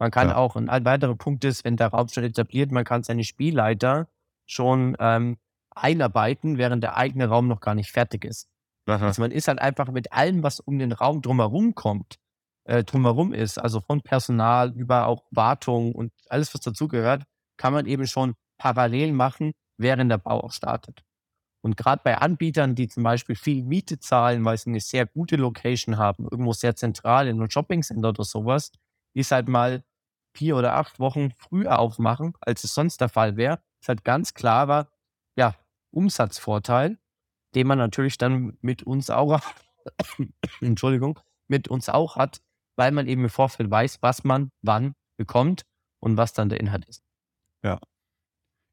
Man 0.00 0.10
kann 0.10 0.28
ja. 0.28 0.36
auch, 0.36 0.56
ein 0.56 0.84
weiterer 0.84 1.14
Punkt 1.14 1.44
ist, 1.44 1.62
wenn 1.64 1.76
der 1.76 1.88
Raum 1.88 2.08
schon 2.08 2.24
etabliert, 2.24 2.72
man 2.72 2.84
kann 2.84 3.02
seine 3.02 3.22
Spielleiter 3.22 4.08
schon 4.46 4.96
ähm, 4.98 5.36
einarbeiten, 5.70 6.56
während 6.56 6.82
der 6.82 6.96
eigene 6.96 7.28
Raum 7.28 7.48
noch 7.48 7.60
gar 7.60 7.74
nicht 7.74 7.92
fertig 7.92 8.24
ist. 8.24 8.48
Aha. 8.86 9.06
Also 9.06 9.20
man 9.20 9.30
ist 9.30 9.46
halt 9.46 9.60
einfach 9.60 9.90
mit 9.90 10.12
allem, 10.12 10.42
was 10.42 10.58
um 10.58 10.78
den 10.78 10.92
Raum 10.92 11.20
drumherum 11.20 11.74
kommt, 11.74 12.18
äh, 12.64 12.82
drumherum 12.82 13.34
ist, 13.34 13.58
also 13.58 13.80
von 13.82 14.00
Personal 14.00 14.72
über 14.74 15.06
auch 15.06 15.24
Wartung 15.30 15.94
und 15.94 16.12
alles, 16.30 16.54
was 16.54 16.62
dazugehört, 16.62 17.24
kann 17.58 17.74
man 17.74 17.84
eben 17.84 18.06
schon 18.06 18.34
parallel 18.56 19.12
machen, 19.12 19.52
während 19.76 20.10
der 20.10 20.18
Bau 20.18 20.40
auch 20.40 20.52
startet. 20.52 21.02
Und 21.62 21.76
gerade 21.76 22.00
bei 22.02 22.16
Anbietern, 22.16 22.74
die 22.74 22.88
zum 22.88 23.02
Beispiel 23.02 23.36
viel 23.36 23.64
Miete 23.64 23.98
zahlen, 23.98 24.42
weil 24.46 24.56
sie 24.56 24.70
eine 24.70 24.80
sehr 24.80 25.04
gute 25.04 25.36
Location 25.36 25.98
haben, 25.98 26.24
irgendwo 26.24 26.54
sehr 26.54 26.74
zentral 26.74 27.28
in 27.28 27.38
einem 27.38 27.50
Shoppingcenter 27.50 28.08
oder 28.08 28.24
sowas, 28.24 28.72
ist 29.12 29.30
halt 29.30 29.48
mal 29.48 29.84
vier 30.32 30.56
oder 30.56 30.74
acht 30.74 30.98
Wochen 31.00 31.30
früher 31.38 31.78
aufmachen, 31.78 32.34
als 32.40 32.64
es 32.64 32.74
sonst 32.74 33.00
der 33.00 33.08
Fall 33.08 33.36
wäre. 33.36 33.60
Ist 33.80 33.88
halt 33.88 34.04
ganz 34.04 34.34
klarer, 34.34 34.88
ja, 35.36 35.54
Umsatzvorteil, 35.90 36.98
den 37.54 37.66
man 37.66 37.78
natürlich 37.78 38.18
dann 38.18 38.56
mit 38.60 38.82
uns 38.82 39.10
auch, 39.10 39.40
Entschuldigung, 40.60 41.18
mit 41.48 41.68
uns 41.68 41.88
auch 41.88 42.16
hat, 42.16 42.40
weil 42.76 42.92
man 42.92 43.08
eben 43.08 43.24
im 43.24 43.30
Vorfeld 43.30 43.70
weiß, 43.70 43.98
was 44.02 44.24
man 44.24 44.50
wann 44.62 44.94
bekommt 45.16 45.62
und 46.00 46.16
was 46.16 46.32
dann 46.32 46.48
der 46.48 46.60
Inhalt 46.60 46.86
ist. 46.86 47.02
Ja. 47.62 47.78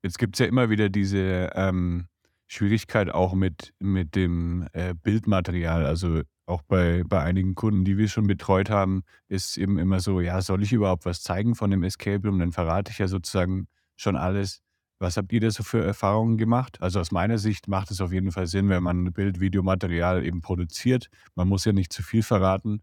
Jetzt 0.03 0.19
gibt 0.19 0.35
es 0.35 0.39
ja 0.39 0.45
immer 0.45 0.69
wieder 0.69 0.89
diese 0.89 1.51
ähm, 1.55 2.07
Schwierigkeit 2.47 3.09
auch 3.09 3.33
mit, 3.33 3.73
mit 3.79 4.15
dem 4.15 4.67
äh, 4.73 4.93
Bildmaterial. 4.93 5.85
Also 5.85 6.21
auch 6.47 6.61
bei, 6.63 7.03
bei 7.05 7.21
einigen 7.21 7.55
Kunden, 7.55 7.83
die 7.85 7.97
wir 7.97 8.07
schon 8.07 8.25
betreut 8.27 8.69
haben, 8.69 9.03
ist 9.27 9.57
eben 9.57 9.77
immer 9.77 9.99
so, 9.99 10.21
ja, 10.21 10.41
soll 10.41 10.63
ich 10.63 10.73
überhaupt 10.73 11.05
was 11.05 11.21
zeigen 11.21 11.55
von 11.55 11.69
dem 11.71 11.83
Escape 11.83 12.25
Room? 12.25 12.39
Dann 12.39 12.53
verrate 12.53 12.91
ich 12.91 12.99
ja 12.99 13.07
sozusagen 13.07 13.67
schon 13.97 14.15
alles. 14.15 14.61
Was 14.99 15.17
habt 15.17 15.31
ihr 15.33 15.41
da 15.41 15.51
so 15.51 15.63
für 15.63 15.83
Erfahrungen 15.83 16.37
gemacht? 16.37 16.81
Also 16.81 16.99
aus 16.99 17.11
meiner 17.11 17.37
Sicht 17.37 17.67
macht 17.67 17.91
es 17.91 18.01
auf 18.01 18.13
jeden 18.13 18.31
Fall 18.31 18.47
Sinn, 18.47 18.69
wenn 18.69 18.81
man 18.81 19.11
Bild, 19.13 19.39
Videomaterial 19.39 20.25
eben 20.25 20.41
produziert. 20.41 21.09
Man 21.35 21.49
muss 21.49 21.65
ja 21.65 21.73
nicht 21.73 21.93
zu 21.93 22.01
viel 22.01 22.23
verraten, 22.23 22.81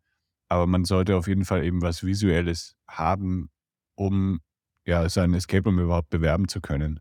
aber 0.49 0.67
man 0.67 0.85
sollte 0.85 1.17
auf 1.17 1.27
jeden 1.27 1.45
Fall 1.45 1.65
eben 1.65 1.83
was 1.83 2.05
Visuelles 2.05 2.77
haben, 2.87 3.51
um 3.97 4.41
ja 4.87 5.09
sein 5.09 5.35
Escape 5.35 5.65
Room 5.65 5.81
überhaupt 5.81 6.11
bewerben 6.11 6.49
zu 6.49 6.61
können. 6.61 7.01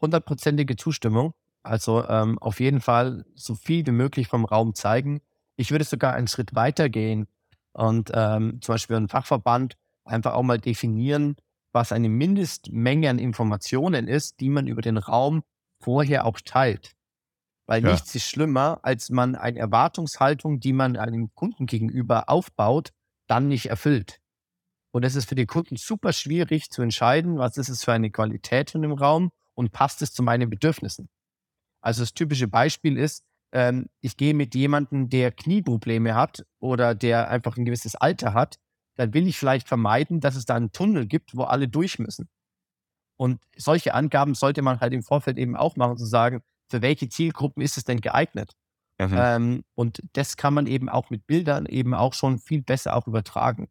Hundertprozentige 0.00 0.76
Zustimmung. 0.76 1.34
Also 1.62 2.06
ähm, 2.08 2.38
auf 2.38 2.60
jeden 2.60 2.80
Fall 2.80 3.24
so 3.34 3.54
viel 3.54 3.86
wie 3.86 3.92
möglich 3.92 4.28
vom 4.28 4.44
Raum 4.44 4.74
zeigen. 4.74 5.20
Ich 5.56 5.70
würde 5.70 5.84
sogar 5.84 6.14
einen 6.14 6.28
Schritt 6.28 6.54
weiter 6.54 6.88
gehen 6.88 7.26
und 7.72 8.10
ähm, 8.14 8.60
zum 8.62 8.74
Beispiel 8.74 8.96
ein 8.96 9.08
Fachverband 9.08 9.76
einfach 10.04 10.34
auch 10.34 10.42
mal 10.42 10.58
definieren, 10.58 11.36
was 11.72 11.92
eine 11.92 12.08
Mindestmenge 12.08 13.10
an 13.10 13.18
Informationen 13.18 14.08
ist, 14.08 14.40
die 14.40 14.48
man 14.48 14.66
über 14.66 14.82
den 14.82 14.96
Raum 14.96 15.42
vorher 15.82 16.24
auch 16.24 16.40
teilt. 16.40 16.96
Weil 17.66 17.84
ja. 17.84 17.92
nichts 17.92 18.14
ist 18.14 18.28
schlimmer, 18.28 18.80
als 18.82 19.10
man 19.10 19.36
eine 19.36 19.58
Erwartungshaltung, 19.58 20.60
die 20.60 20.72
man 20.72 20.96
einem 20.96 21.32
Kunden 21.34 21.66
gegenüber 21.66 22.28
aufbaut, 22.28 22.92
dann 23.28 23.46
nicht 23.46 23.66
erfüllt. 23.66 24.20
Und 24.92 25.04
es 25.04 25.14
ist 25.14 25.28
für 25.28 25.36
die 25.36 25.46
Kunden 25.46 25.76
super 25.76 26.12
schwierig 26.12 26.70
zu 26.70 26.82
entscheiden, 26.82 27.38
was 27.38 27.56
ist 27.56 27.68
es 27.68 27.84
für 27.84 27.92
eine 27.92 28.10
Qualität 28.10 28.70
von 28.70 28.82
dem 28.82 28.92
Raum 28.92 29.30
und 29.54 29.70
passt 29.70 30.02
es 30.02 30.12
zu 30.12 30.24
meinen 30.24 30.50
Bedürfnissen. 30.50 31.08
Also 31.80 32.02
das 32.02 32.14
typische 32.14 32.48
Beispiel 32.48 32.96
ist, 32.96 33.24
ähm, 33.52 33.86
ich 34.00 34.16
gehe 34.16 34.34
mit 34.34 34.54
jemandem, 34.54 35.08
der 35.08 35.32
Knieprobleme 35.32 36.14
hat 36.14 36.44
oder 36.60 36.94
der 36.94 37.30
einfach 37.30 37.56
ein 37.56 37.64
gewisses 37.64 37.94
Alter 37.96 38.34
hat, 38.34 38.58
dann 38.96 39.14
will 39.14 39.26
ich 39.26 39.38
vielleicht 39.38 39.66
vermeiden, 39.66 40.20
dass 40.20 40.36
es 40.36 40.44
da 40.44 40.56
einen 40.56 40.72
Tunnel 40.72 41.06
gibt, 41.06 41.36
wo 41.36 41.44
alle 41.44 41.68
durch 41.68 41.98
müssen. 41.98 42.28
Und 43.16 43.42
solche 43.56 43.94
Angaben 43.94 44.34
sollte 44.34 44.62
man 44.62 44.80
halt 44.80 44.92
im 44.92 45.02
Vorfeld 45.02 45.38
eben 45.38 45.56
auch 45.56 45.76
machen, 45.76 45.96
zu 45.96 46.06
sagen, 46.06 46.42
für 46.70 46.82
welche 46.82 47.08
Zielgruppen 47.08 47.62
ist 47.62 47.76
es 47.76 47.84
denn 47.84 48.00
geeignet? 48.00 48.54
Mhm. 48.98 49.14
Ähm, 49.16 49.64
und 49.74 50.02
das 50.12 50.36
kann 50.36 50.54
man 50.54 50.66
eben 50.66 50.88
auch 50.88 51.10
mit 51.10 51.26
Bildern 51.26 51.66
eben 51.66 51.94
auch 51.94 52.14
schon 52.14 52.38
viel 52.38 52.62
besser 52.62 52.96
auch 52.96 53.06
übertragen. 53.06 53.68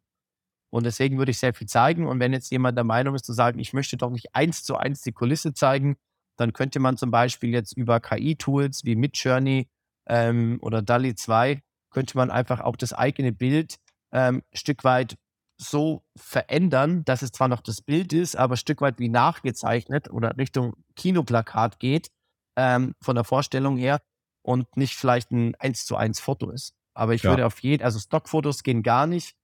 Und 0.70 0.84
deswegen 0.84 1.18
würde 1.18 1.30
ich 1.30 1.38
sehr 1.38 1.54
viel 1.54 1.66
zeigen. 1.66 2.06
Und 2.06 2.20
wenn 2.20 2.32
jetzt 2.32 2.50
jemand 2.50 2.76
der 2.76 2.84
Meinung 2.84 3.14
ist, 3.14 3.24
zu 3.24 3.32
sagen, 3.32 3.58
ich 3.58 3.72
möchte 3.72 3.96
doch 3.96 4.10
nicht 4.10 4.34
eins 4.34 4.62
zu 4.62 4.76
eins 4.76 5.02
die 5.02 5.12
Kulisse 5.12 5.52
zeigen, 5.52 5.96
dann 6.40 6.54
könnte 6.54 6.80
man 6.80 6.96
zum 6.96 7.10
Beispiel 7.10 7.50
jetzt 7.50 7.76
über 7.76 8.00
KI-Tools 8.00 8.84
wie 8.84 8.96
Midjourney 8.96 9.68
ähm, 10.08 10.58
oder 10.62 10.80
DALI 10.80 11.14
2, 11.14 11.62
könnte 11.90 12.16
man 12.16 12.30
einfach 12.30 12.60
auch 12.60 12.76
das 12.76 12.94
eigene 12.94 13.32
Bild 13.32 13.76
ähm, 14.12 14.42
Stück 14.52 14.82
weit 14.84 15.16
so 15.58 16.02
verändern, 16.16 17.04
dass 17.04 17.20
es 17.20 17.32
zwar 17.32 17.48
noch 17.48 17.60
das 17.60 17.82
Bild 17.82 18.14
ist, 18.14 18.36
aber 18.36 18.54
ein 18.54 18.56
Stück 18.56 18.80
weit 18.80 18.98
wie 18.98 19.10
nachgezeichnet 19.10 20.10
oder 20.10 20.36
Richtung 20.38 20.74
Kinoplakat 20.96 21.78
geht, 21.78 22.08
ähm, 22.56 22.94
von 23.02 23.14
der 23.16 23.24
Vorstellung 23.24 23.76
her 23.76 24.00
und 24.42 24.74
nicht 24.76 24.94
vielleicht 24.96 25.30
ein 25.32 25.54
1 25.56 25.84
zu 25.84 25.96
1 25.96 26.20
Foto 26.20 26.50
ist. 26.50 26.74
Aber 26.94 27.12
ich 27.12 27.22
ja. 27.22 27.30
würde 27.30 27.44
auf 27.44 27.60
jeden, 27.60 27.84
also 27.84 27.98
Stockfotos 27.98 28.62
gehen 28.62 28.82
gar 28.82 29.06
nicht 29.06 29.36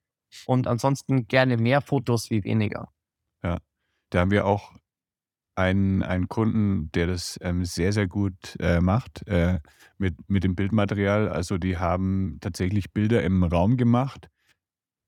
und 0.46 0.66
ansonsten 0.66 1.28
gerne 1.28 1.58
mehr 1.58 1.82
Fotos 1.82 2.30
wie 2.30 2.42
weniger. 2.42 2.90
Ja, 3.44 3.58
da 4.10 4.20
haben 4.20 4.30
wir 4.30 4.46
auch 4.46 4.72
einen, 5.56 6.02
einen 6.02 6.28
Kunden, 6.28 6.90
der 6.92 7.06
das 7.08 7.38
ähm, 7.42 7.64
sehr, 7.64 7.92
sehr 7.92 8.06
gut 8.06 8.56
äh, 8.60 8.80
macht 8.80 9.26
äh, 9.26 9.58
mit, 9.98 10.14
mit 10.28 10.44
dem 10.44 10.54
Bildmaterial. 10.54 11.28
Also 11.28 11.58
die 11.58 11.78
haben 11.78 12.38
tatsächlich 12.40 12.92
Bilder 12.92 13.22
im 13.22 13.42
Raum 13.42 13.76
gemacht, 13.76 14.28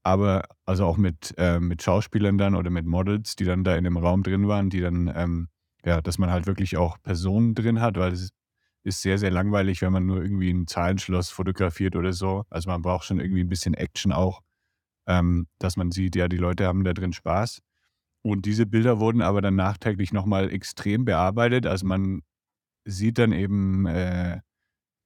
aber 0.03 0.45
also 0.65 0.87
auch 0.87 0.97
mit, 0.97 1.35
äh, 1.37 1.61
mit 1.61 1.83
Schauspielern 1.83 2.39
dann 2.39 2.55
oder 2.55 2.71
mit 2.71 2.87
Models, 2.87 3.37
die 3.37 3.45
dann 3.45 3.63
da 3.63 3.77
in 3.77 3.85
dem 3.85 3.99
Raum 3.99 4.23
drin 4.23 4.49
waren, 4.49 4.71
die 4.71 4.81
dann, 4.81 5.13
ähm, 5.15 5.49
ja, 5.85 6.01
dass 6.01 6.19
man 6.19 6.31
halt 6.31 6.47
wirklich 6.47 6.77
auch 6.77 6.97
Personen 7.03 7.55
drin 7.55 7.81
hat, 7.81 7.99
weil 7.99 8.13
es 8.13 8.31
ist 8.85 9.03
sehr, 9.03 9.19
sehr 9.19 9.31
langweilig, 9.31 9.83
wenn 9.83 9.93
man 9.93 10.07
nur 10.07 10.23
irgendwie 10.23 10.51
ein 10.51 10.67
Zahlenschloss 10.67 11.29
fotografiert 11.31 11.95
oder 11.95 12.15
so. 12.15 12.45
Also 12.49 12.71
man 12.71 12.81
braucht 12.81 13.05
schon 13.05 13.21
irgendwie 13.21 13.43
ein 13.43 13.49
bisschen 13.51 13.75
Action 13.75 14.13
auch, 14.13 14.41
ähm, 15.07 15.47
dass 15.59 15.77
man 15.77 15.91
sieht, 15.91 16.17
ja, 16.17 16.29
die 16.29 16.39
Leute 16.39 16.67
haben 16.67 16.85
da 16.85 16.95
drin 16.95 17.13
Spaß. 17.13 17.61
Und 18.23 18.47
diese 18.47 18.67
Bilder 18.67 18.99
wurden 18.99 19.23
aber 19.23 19.41
dann 19.41 19.57
nachträglich 19.57 20.13
nochmal 20.13 20.51
extrem 20.51 21.05
bearbeitet. 21.05 21.67
Also 21.67 21.87
man 21.87 22.23
sieht 22.85 23.19
dann 23.19 23.33
eben 23.33 23.87
äh, 23.87 24.41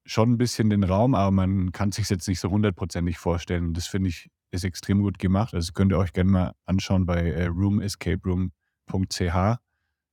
schon 0.05 0.33
ein 0.33 0.37
bisschen 0.37 0.69
den 0.69 0.83
Raum, 0.83 1.15
aber 1.15 1.31
man 1.31 1.71
kann 1.71 1.91
sich 1.91 2.09
jetzt 2.09 2.27
nicht 2.27 2.39
so 2.39 2.49
hundertprozentig 2.49 3.17
vorstellen. 3.17 3.67
Und 3.67 3.77
das 3.77 3.87
finde 3.87 4.09
ich 4.09 4.29
ist 4.53 4.63
extrem 4.63 5.01
gut 5.01 5.19
gemacht. 5.19 5.53
Also 5.53 5.73
könnt 5.73 5.91
ihr 5.91 5.97
euch 5.97 6.13
gerne 6.13 6.29
mal 6.29 6.53
anschauen 6.65 7.05
bei 7.05 7.31
äh, 7.31 7.47
roomescaperoom.ch. 7.47 9.59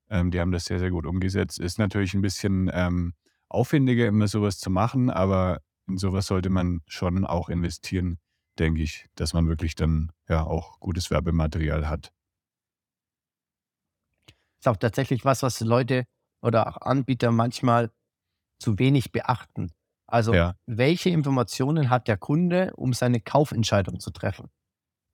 Ähm, 0.09 0.31
die 0.31 0.41
haben 0.41 0.53
das 0.53 0.65
sehr, 0.65 0.79
sehr 0.79 0.91
gut 0.91 1.07
umgesetzt. 1.07 1.61
Ist 1.61 1.79
natürlich 1.79 2.15
ein 2.15 2.23
bisschen 2.23 2.71
ähm, 2.73 3.15
aufwendiger, 3.49 4.07
immer 4.07 4.29
sowas 4.29 4.59
zu 4.59 4.71
machen, 4.71 5.11
aber 5.11 5.61
in 5.87 5.99
sowas 5.99 6.27
sollte 6.27 6.51
man 6.51 6.81
schon 6.87 7.27
auch 7.27 7.49
investieren, 7.49 8.19
denke 8.59 8.83
ich, 8.83 9.07
dass 9.15 9.35
man 9.35 9.47
wirklich 9.47 9.75
dann 9.75 10.11
ja 10.29 10.43
auch 10.43 10.81
gutes 10.81 11.11
Werbematerial 11.11 11.89
hat. 11.89 12.13
Ist 14.61 14.69
auch 14.69 14.77
tatsächlich 14.77 15.25
was, 15.25 15.43
was 15.43 15.61
Leute 15.61 16.05
oder 16.43 16.67
auch 16.69 16.77
Anbieter 16.83 17.31
manchmal 17.33 17.91
zu 18.61 18.79
wenig 18.79 19.13
beachten. 19.13 19.73
Also, 20.07 20.35
Ja. 20.35 20.55
welche 20.67 21.11
Informationen 21.11 21.89
hat 21.91 22.09
der 22.09 22.17
Kunde, 22.19 22.73
um 22.77 22.93
seine 22.93 23.21
Kaufentscheidung 23.21 24.01
zu 24.01 24.11
treffen? 24.11 24.51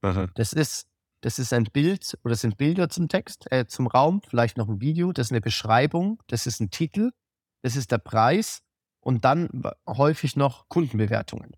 Mhm. 0.03 0.31
Das 0.35 0.53
ist, 0.53 0.87
das 1.21 1.39
ist 1.39 1.53
ein 1.53 1.65
Bild 1.65 2.17
oder 2.23 2.31
das 2.33 2.41
sind 2.41 2.57
Bilder 2.57 2.89
zum 2.89 3.07
Text, 3.07 3.51
äh, 3.51 3.67
zum 3.67 3.87
Raum, 3.87 4.21
vielleicht 4.27 4.57
noch 4.57 4.67
ein 4.67 4.81
Video, 4.81 5.11
das 5.13 5.27
ist 5.27 5.31
eine 5.31 5.41
Beschreibung, 5.41 6.21
das 6.27 6.45
ist 6.47 6.59
ein 6.59 6.69
Titel, 6.71 7.11
das 7.63 7.75
ist 7.75 7.91
der 7.91 7.99
Preis 7.99 8.61
und 9.01 9.25
dann 9.25 9.63
häufig 9.87 10.35
noch 10.35 10.67
Kundenbewertungen. 10.69 11.55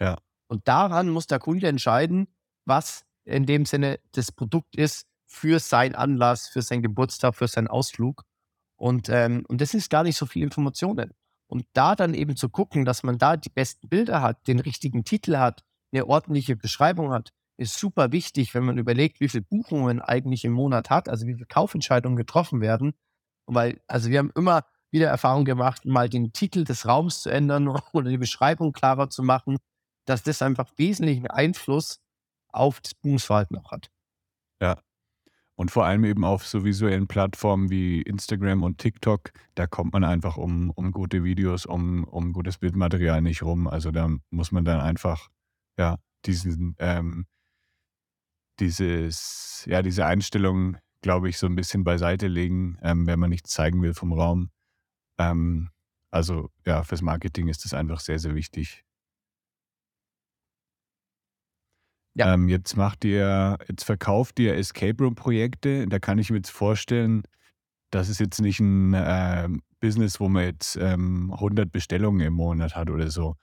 Ja. 0.00 0.18
Und 0.48 0.66
daran 0.68 1.10
muss 1.10 1.26
der 1.26 1.38
Kunde 1.38 1.68
entscheiden, 1.68 2.28
was 2.66 3.04
in 3.24 3.46
dem 3.46 3.66
Sinne 3.66 4.00
das 4.12 4.32
Produkt 4.32 4.76
ist 4.76 5.06
für 5.30 5.60
seinen 5.60 5.94
Anlass, 5.94 6.48
für 6.48 6.60
seinen 6.60 6.82
Geburtstag, 6.82 7.36
für 7.36 7.46
seinen 7.46 7.68
Ausflug. 7.68 8.24
Und, 8.76 9.08
ähm, 9.08 9.44
und 9.48 9.60
das 9.60 9.74
ist 9.74 9.88
gar 9.88 10.02
nicht 10.02 10.16
so 10.16 10.26
viel 10.26 10.42
Informationen. 10.42 11.12
Und 11.46 11.66
da 11.72 11.94
dann 11.94 12.14
eben 12.14 12.36
zu 12.36 12.48
gucken, 12.48 12.84
dass 12.84 13.04
man 13.04 13.16
da 13.16 13.36
die 13.36 13.48
besten 13.48 13.88
Bilder 13.88 14.22
hat, 14.22 14.46
den 14.48 14.58
richtigen 14.58 15.04
Titel 15.04 15.36
hat, 15.36 15.62
eine 15.92 16.06
ordentliche 16.06 16.56
Beschreibung 16.56 17.12
hat, 17.12 17.30
ist 17.56 17.78
super 17.78 18.10
wichtig, 18.10 18.54
wenn 18.54 18.64
man 18.64 18.78
überlegt, 18.78 19.20
wie 19.20 19.28
viele 19.28 19.42
Buchungen 19.42 20.00
eigentlich 20.00 20.44
im 20.44 20.52
Monat 20.52 20.90
hat, 20.90 21.08
also 21.08 21.26
wie 21.26 21.34
viele 21.34 21.46
Kaufentscheidungen 21.46 22.16
getroffen 22.16 22.60
werden. 22.60 22.94
Weil, 23.46 23.80
also 23.86 24.10
wir 24.10 24.18
haben 24.18 24.32
immer 24.34 24.64
wieder 24.90 25.08
Erfahrung 25.08 25.44
gemacht, 25.44 25.84
mal 25.84 26.08
den 26.08 26.32
Titel 26.32 26.64
des 26.64 26.86
Raums 26.86 27.22
zu 27.22 27.30
ändern 27.30 27.68
oder 27.92 28.10
die 28.10 28.18
Beschreibung 28.18 28.72
klarer 28.72 29.10
zu 29.10 29.22
machen, 29.22 29.58
dass 30.06 30.24
das 30.24 30.42
einfach 30.42 30.72
wesentlichen 30.76 31.28
Einfluss 31.28 32.00
auf 32.48 32.80
das 32.80 32.94
Buchungsverhalten 32.94 33.58
auch 33.58 33.70
hat. 33.70 33.90
Ja. 34.60 34.80
Und 35.60 35.70
vor 35.70 35.84
allem 35.84 36.04
eben 36.04 36.24
auf 36.24 36.46
so 36.46 36.64
visuellen 36.64 37.06
Plattformen 37.06 37.68
wie 37.68 38.00
Instagram 38.00 38.62
und 38.62 38.78
TikTok, 38.78 39.30
da 39.56 39.66
kommt 39.66 39.92
man 39.92 40.04
einfach 40.04 40.38
um, 40.38 40.70
um 40.70 40.90
gute 40.90 41.22
Videos, 41.22 41.66
um, 41.66 42.04
um 42.04 42.32
gutes 42.32 42.56
Bildmaterial 42.56 43.20
nicht 43.20 43.42
rum. 43.42 43.66
Also 43.66 43.90
da 43.90 44.08
muss 44.30 44.52
man 44.52 44.64
dann 44.64 44.80
einfach, 44.80 45.28
ja, 45.78 45.98
diesen, 46.24 46.76
ähm, 46.78 47.26
dieses, 48.58 49.66
ja, 49.66 49.82
diese 49.82 50.06
Einstellung, 50.06 50.78
glaube 51.02 51.28
ich, 51.28 51.36
so 51.36 51.46
ein 51.46 51.56
bisschen 51.56 51.84
beiseite 51.84 52.28
legen, 52.28 52.78
ähm, 52.80 53.06
wenn 53.06 53.20
man 53.20 53.28
nichts 53.28 53.50
zeigen 53.50 53.82
will 53.82 53.92
vom 53.92 54.14
Raum. 54.14 54.50
Ähm, 55.18 55.68
also 56.10 56.48
ja, 56.64 56.84
fürs 56.84 57.02
Marketing 57.02 57.48
ist 57.48 57.66
das 57.66 57.74
einfach 57.74 58.00
sehr, 58.00 58.18
sehr 58.18 58.34
wichtig. 58.34 58.86
Ja. 62.14 62.34
Ähm, 62.34 62.48
jetzt 62.48 62.76
macht 62.76 63.04
ihr, 63.04 63.58
jetzt 63.68 63.84
verkauft 63.84 64.38
ihr 64.40 64.56
Escape 64.56 65.02
Room 65.02 65.14
Projekte. 65.14 65.86
Da 65.86 65.98
kann 65.98 66.18
ich 66.18 66.30
mir 66.30 66.36
jetzt 66.36 66.50
vorstellen, 66.50 67.22
das 67.90 68.08
ist 68.08 68.20
jetzt 68.20 68.40
nicht 68.40 68.60
ein 68.60 68.94
ähm, 68.96 69.62
Business, 69.80 70.20
wo 70.20 70.28
man 70.28 70.44
jetzt 70.44 70.76
ähm, 70.76 71.32
100 71.32 71.72
Bestellungen 71.72 72.20
im 72.20 72.34
Monat 72.34 72.76
hat 72.76 72.90
oder 72.90 73.10
so. 73.10 73.36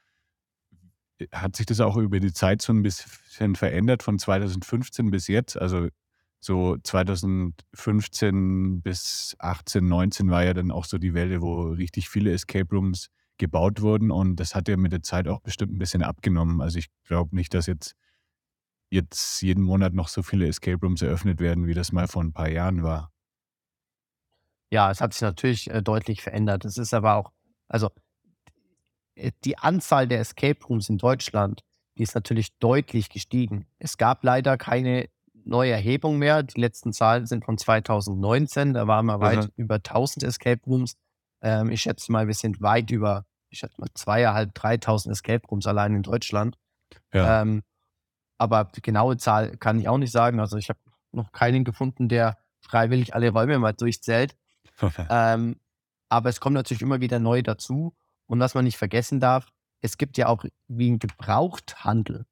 Hat 1.31 1.55
sich 1.55 1.65
das 1.65 1.79
auch 1.79 1.97
über 1.97 2.19
die 2.19 2.33
Zeit 2.33 2.61
so 2.61 2.73
ein 2.73 2.83
bisschen 2.83 3.55
verändert 3.55 4.03
von 4.03 4.19
2015 4.19 5.09
bis 5.09 5.27
jetzt? 5.27 5.59
Also 5.59 5.87
so 6.39 6.77
2015 6.77 8.81
bis 8.81 9.35
18, 9.39 9.87
19 9.87 10.29
war 10.29 10.43
ja 10.43 10.53
dann 10.53 10.71
auch 10.71 10.85
so 10.85 10.99
die 10.99 11.15
Welle, 11.15 11.41
wo 11.41 11.71
richtig 11.71 12.09
viele 12.09 12.31
Escape 12.31 12.67
Rooms 12.71 13.07
gebaut 13.39 13.81
wurden 13.81 14.11
und 14.11 14.37
das 14.37 14.55
hat 14.55 14.67
ja 14.67 14.77
mit 14.77 14.91
der 14.91 15.03
Zeit 15.03 15.27
auch 15.27 15.41
bestimmt 15.41 15.73
ein 15.73 15.79
bisschen 15.79 16.03
abgenommen. 16.03 16.61
Also 16.61 16.79
ich 16.79 16.87
glaube 17.05 17.35
nicht, 17.35 17.53
dass 17.53 17.67
jetzt 17.67 17.95
jetzt 18.89 19.41
jeden 19.41 19.63
Monat 19.63 19.93
noch 19.93 20.07
so 20.07 20.23
viele 20.23 20.47
Escape 20.47 20.79
Rooms 20.81 21.01
eröffnet 21.01 21.39
werden, 21.39 21.67
wie 21.67 21.73
das 21.73 21.91
mal 21.91 22.07
vor 22.07 22.23
ein 22.23 22.33
paar 22.33 22.49
Jahren 22.49 22.83
war. 22.83 23.11
Ja, 24.71 24.91
es 24.91 24.99
hat 25.01 25.13
sich 25.13 25.21
natürlich 25.21 25.69
äh, 25.69 25.81
deutlich 25.81 26.21
verändert. 26.21 26.65
Es 26.65 26.77
ist 26.77 26.93
aber 26.93 27.15
auch, 27.15 27.31
also 27.69 27.89
äh, 29.15 29.31
die 29.45 29.57
Anzahl 29.57 30.07
der 30.07 30.19
Escape 30.19 30.63
Rooms 30.65 30.89
in 30.89 30.97
Deutschland, 30.97 31.61
die 31.97 32.03
ist 32.03 32.15
natürlich 32.15 32.49
deutlich 32.59 33.09
gestiegen. 33.09 33.65
Es 33.79 33.97
gab 33.97 34.23
leider 34.23 34.57
keine 34.57 35.09
neue 35.33 35.71
Erhebung 35.71 36.17
mehr. 36.17 36.43
Die 36.43 36.59
letzten 36.59 36.91
Zahlen 36.91 37.25
sind 37.25 37.45
von 37.45 37.57
2019. 37.57 38.73
Da 38.73 38.87
waren 38.87 39.05
wir 39.05 39.19
weit 39.21 39.45
Mhm. 39.45 39.51
über 39.55 39.79
1000 39.79 40.23
Escape 40.23 40.61
Rooms. 40.67 40.95
Ähm, 41.41 41.69
ich 41.71 41.81
schätze 41.81 42.11
mal, 42.11 42.27
wir 42.27 42.33
sind 42.33 42.61
weit 42.61 42.91
über, 42.91 43.25
ich 43.49 43.59
schätze 43.59 43.79
mal, 43.79 43.87
zweieinhalb, 43.93 44.53
3000 44.53 45.13
Escape 45.13 45.47
Rooms 45.47 45.65
allein 45.65 45.95
in 45.95 46.03
Deutschland. 46.03 46.57
Ja. 47.13 47.41
Ähm, 47.41 47.63
aber 48.37 48.65
die 48.75 48.81
genaue 48.81 49.17
Zahl 49.17 49.57
kann 49.57 49.79
ich 49.79 49.87
auch 49.87 49.97
nicht 49.97 50.11
sagen. 50.11 50.39
Also 50.39 50.57
ich 50.57 50.69
habe 50.69 50.79
noch 51.11 51.31
keinen 51.31 51.63
gefunden, 51.63 52.09
der 52.09 52.37
freiwillig 52.59 53.15
alle 53.15 53.29
Räume 53.31 53.59
mal 53.59 53.73
durchzählt. 53.73 54.35
Ähm, 55.09 55.59
aber 56.07 56.29
es 56.29 56.39
kommen 56.39 56.53
natürlich 56.53 56.83
immer 56.83 57.01
wieder 57.01 57.17
neue 57.17 57.41
dazu. 57.41 57.95
Und 58.27 58.39
was 58.39 58.53
man 58.53 58.63
nicht 58.63 58.77
vergessen 58.77 59.19
darf, 59.19 59.47
es 59.81 59.97
gibt 59.97 60.17
ja 60.17 60.27
auch 60.27 60.45
wie 60.67 60.91
ein 60.91 60.99
Gebrauchthandel. 60.99 62.27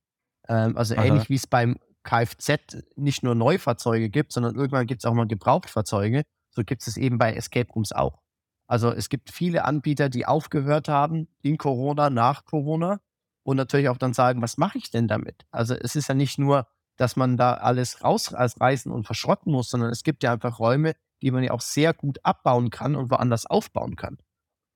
Ähm, 0.48 0.78
also 0.78 0.96
Aha. 0.96 1.06
ähnlich 1.06 1.30
wie 1.30 1.36
es 1.36 1.48
beim 1.48 1.80
Kfz 2.04 2.84
nicht 2.96 3.24
nur 3.24 3.34
Neufahrzeuge 3.34 4.10
gibt, 4.10 4.32
sondern 4.32 4.56
irgendwann 4.56 4.86
gibt 4.86 5.02
es 5.02 5.06
auch 5.10 5.14
mal 5.16 5.28
Gebrauchtfahrzeuge. 5.28 6.24
So 6.52 6.64
gibt 6.64 6.86
es 6.88 6.98
eben 6.98 7.18
bei 7.18 7.34
Escape 7.34 7.72
Rooms 7.74 7.92
auch. 7.92 8.22
Also 8.68 8.92
es 8.92 9.10
gibt 9.10 9.32
viele 9.32 9.66
Anbieter, 9.66 10.10
die 10.10 10.26
aufgehört 10.26 10.88
haben 10.88 11.28
in 11.42 11.58
Corona, 11.58 12.10
nach 12.10 12.46
Corona 12.46 13.00
und 13.46 13.58
natürlich 13.58 13.90
auch 13.90 13.98
dann 13.98 14.14
sagen, 14.14 14.42
was 14.42 14.58
mache 14.58 14.80
ich 14.80 14.90
denn 14.90 15.08
damit? 15.08 15.46
Also 15.52 15.76
es 15.76 15.96
ist 15.96 16.10
ja 16.10 16.16
nicht 16.16 16.40
nur, 16.40 16.68
dass 16.98 17.16
man 17.16 17.38
da 17.38 17.54
alles 17.54 18.04
rausreißen 18.04 18.92
und 18.92 19.06
verschrotten 19.06 19.52
muss, 19.52 19.70
sondern 19.70 19.92
es 19.92 20.04
gibt 20.04 20.24
ja 20.24 20.34
einfach 20.34 20.60
Räume, 20.60 20.96
die 21.22 21.30
man 21.30 21.44
ja 21.44 21.52
auch 21.52 21.62
sehr 21.62 21.94
gut 21.94 22.18
abbauen 22.24 22.72
kann 22.72 22.96
und 22.96 23.12
woanders 23.12 23.46
aufbauen 23.46 23.96
kann. 23.96 24.18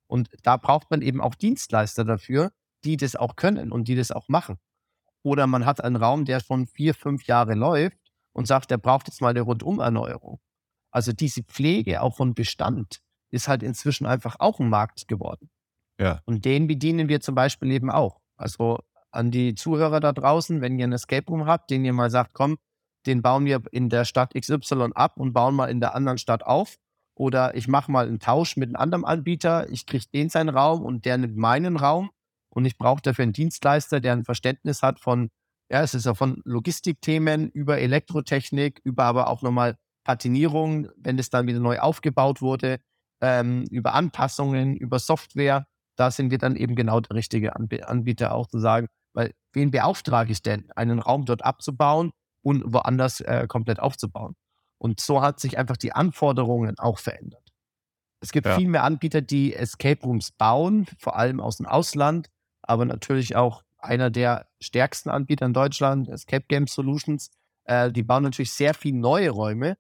Und 0.08 0.30
da 0.44 0.58
braucht 0.58 0.92
man 0.92 1.02
eben 1.02 1.20
auch 1.20 1.34
Dienstleister 1.34 2.06
dafür, 2.06 2.52
die 2.84 2.96
das 2.96 3.16
auch 3.16 3.36
können 3.36 3.72
und 3.72 3.88
die 3.88 3.96
das 3.96 4.12
auch 4.12 4.30
machen. 4.30 4.58
Oder 5.24 5.48
man 5.48 5.66
hat 5.66 5.84
einen 5.84 5.96
Raum, 5.96 6.26
der 6.26 6.40
schon 6.40 6.68
vier, 6.68 6.94
fünf 6.94 7.26
Jahre 7.26 7.56
läuft 7.56 7.98
und 8.34 8.46
sagt, 8.46 8.70
der 8.70 8.78
braucht 8.78 9.08
jetzt 9.08 9.20
mal 9.20 9.30
eine 9.30 9.42
Rundumerneuerung. 9.42 10.40
Also 10.92 11.12
diese 11.12 11.44
Pflege 11.44 12.02
auch 12.02 12.16
von 12.16 12.36
Bestand 12.36 13.02
ist 13.32 13.48
halt 13.48 13.64
inzwischen 13.64 14.06
einfach 14.06 14.36
auch 14.40 14.60
ein 14.60 14.70
Markt 14.70 15.08
geworden. 15.08 15.50
Ja. 16.00 16.22
Und 16.26 16.46
den 16.46 16.68
bedienen 16.68 17.10
wir 17.10 17.20
zum 17.20 17.36
Beispiel 17.36 17.72
eben 17.72 17.90
auch. 17.90 18.22
Also 18.40 18.80
an 19.12 19.32
die 19.32 19.56
Zuhörer 19.56 20.00
da 20.00 20.12
draußen, 20.12 20.62
wenn 20.62 20.78
ihr 20.80 20.86
einen 20.86 20.94
Escape 20.94 21.26
Room 21.28 21.46
habt, 21.46 21.70
den 21.70 21.84
ihr 21.84 21.94
mal 21.94 22.10
sagt, 22.10 22.34
komm, 22.34 22.58
den 23.06 23.22
bauen 23.22 23.46
wir 23.46 23.62
in 23.72 23.90
der 23.90 24.06
Stadt 24.06 24.34
XY 24.34 24.92
ab 24.96 25.18
und 25.18 25.34
bauen 25.34 25.56
mal 25.56 25.70
in 25.70 25.80
der 25.80 25.96
anderen 25.96 26.18
Stadt 26.18 26.44
auf. 26.44 26.78
Oder 27.16 27.56
ich 27.56 27.68
mache 27.68 27.92
mal 27.92 28.08
einen 28.08 28.20
Tausch 28.20 28.56
mit 28.56 28.70
einem 28.70 28.78
anderen 28.78 29.06
Anbieter, 29.06 29.70
ich 29.70 29.86
kriege 29.86 30.06
den 30.14 30.30
seinen 30.30 30.50
Raum 30.50 30.84
und 30.84 31.06
der 31.06 31.18
nimmt 31.18 31.36
meinen 31.36 31.76
Raum 31.76 32.12
und 32.50 32.66
ich 32.66 32.78
brauche 32.78 33.02
dafür 33.02 33.24
einen 33.24 33.34
Dienstleister, 33.34 34.00
der 34.00 34.14
ein 34.14 34.24
Verständnis 34.24 34.82
hat 34.82 35.00
von, 35.00 35.30
ja, 35.70 35.82
es 35.82 35.94
ist 35.94 36.06
ja 36.06 36.14
von 36.14 36.42
Logistikthemen 36.46 37.50
über 37.50 37.80
Elektrotechnik, 37.80 38.80
über 38.84 39.04
aber 39.04 39.28
auch 39.28 39.42
nochmal 39.42 39.76
Patinierung, 40.06 40.90
wenn 40.96 41.20
es 41.20 41.30
dann 41.30 41.46
wieder 41.46 41.60
neu 41.60 41.80
aufgebaut 41.80 42.42
wurde, 42.42 42.80
ähm, 43.22 43.66
über 43.70 43.94
Anpassungen, 43.94 44.76
über 44.78 44.98
Software. 44.98 45.68
Da 46.00 46.12
sind 46.12 46.32
wir 46.32 46.38
dann 46.38 46.56
eben 46.56 46.76
genau 46.76 47.02
der 47.02 47.16
richtige 47.16 47.58
Anb 47.58 47.74
Anbieter 47.86 48.34
auch 48.34 48.48
zu 48.48 48.60
sagen, 48.60 48.88
weil 49.14 49.34
wen 49.52 49.70
beauftrage 49.70 50.32
ich 50.32 50.42
denn, 50.42 50.72
einen 50.78 51.00
Raum 51.00 51.26
dort 51.26 51.44
abzubauen 51.44 52.12
und 52.42 52.64
woanders 52.74 53.20
äh, 53.20 53.48
komplett 53.50 53.80
aufzubauen? 53.82 54.36
Und 54.78 55.02
so 55.02 55.22
hat 55.22 55.42
sich 55.42 55.58
einfach 55.58 55.76
die 55.76 55.92
Anforderungen 55.92 56.80
auch 56.80 57.00
verändert. 57.00 57.44
Es 58.22 58.32
gibt 58.32 58.48
Ja. 58.48 58.56
viel 58.56 58.70
mehr 58.70 58.84
Anbieter, 58.84 59.22
die 59.22 59.54
Escape 59.54 60.02
Rooms 60.04 60.32
bauen, 60.32 60.88
vor 61.00 61.18
allem 61.18 61.42
aus 61.42 61.58
dem 61.58 61.66
Ausland, 61.66 62.30
aber 62.62 62.86
natürlich 62.86 63.36
auch 63.36 63.64
einer 63.78 64.10
der 64.10 64.48
stärksten 64.62 65.10
Anbieter 65.10 65.46
in 65.48 65.54
Deutschland, 65.54 66.08
Escape 66.08 66.46
Game 66.48 66.68
Solutions. 66.68 67.30
Äh, 67.66 67.92
die 67.92 68.04
bauen 68.04 68.24
natürlich 68.24 68.54
sehr 68.54 68.74
viel 68.74 68.94
neue 68.94 69.32
Räume, 69.32 69.78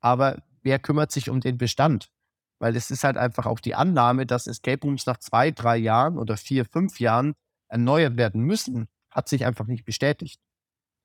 aber 0.00 0.42
wer 0.62 0.78
kümmert 0.78 1.12
sich 1.12 1.30
um 1.30 1.40
den 1.40 1.58
Bestand? 1.58 2.10
Weil 2.58 2.74
es 2.76 2.90
ist 2.90 3.04
halt 3.04 3.16
einfach 3.16 3.46
auch 3.46 3.60
die 3.60 3.74
Annahme, 3.74 4.26
dass 4.26 4.46
Escape 4.46 4.80
Rooms 4.82 5.06
nach 5.06 5.18
zwei, 5.18 5.50
drei 5.50 5.76
Jahren 5.76 6.18
oder 6.18 6.36
vier, 6.36 6.64
fünf 6.64 7.00
Jahren 7.00 7.34
erneuert 7.68 8.16
werden 8.16 8.42
müssen, 8.42 8.88
hat 9.10 9.28
sich 9.28 9.44
einfach 9.44 9.66
nicht 9.66 9.84
bestätigt. 9.84 10.40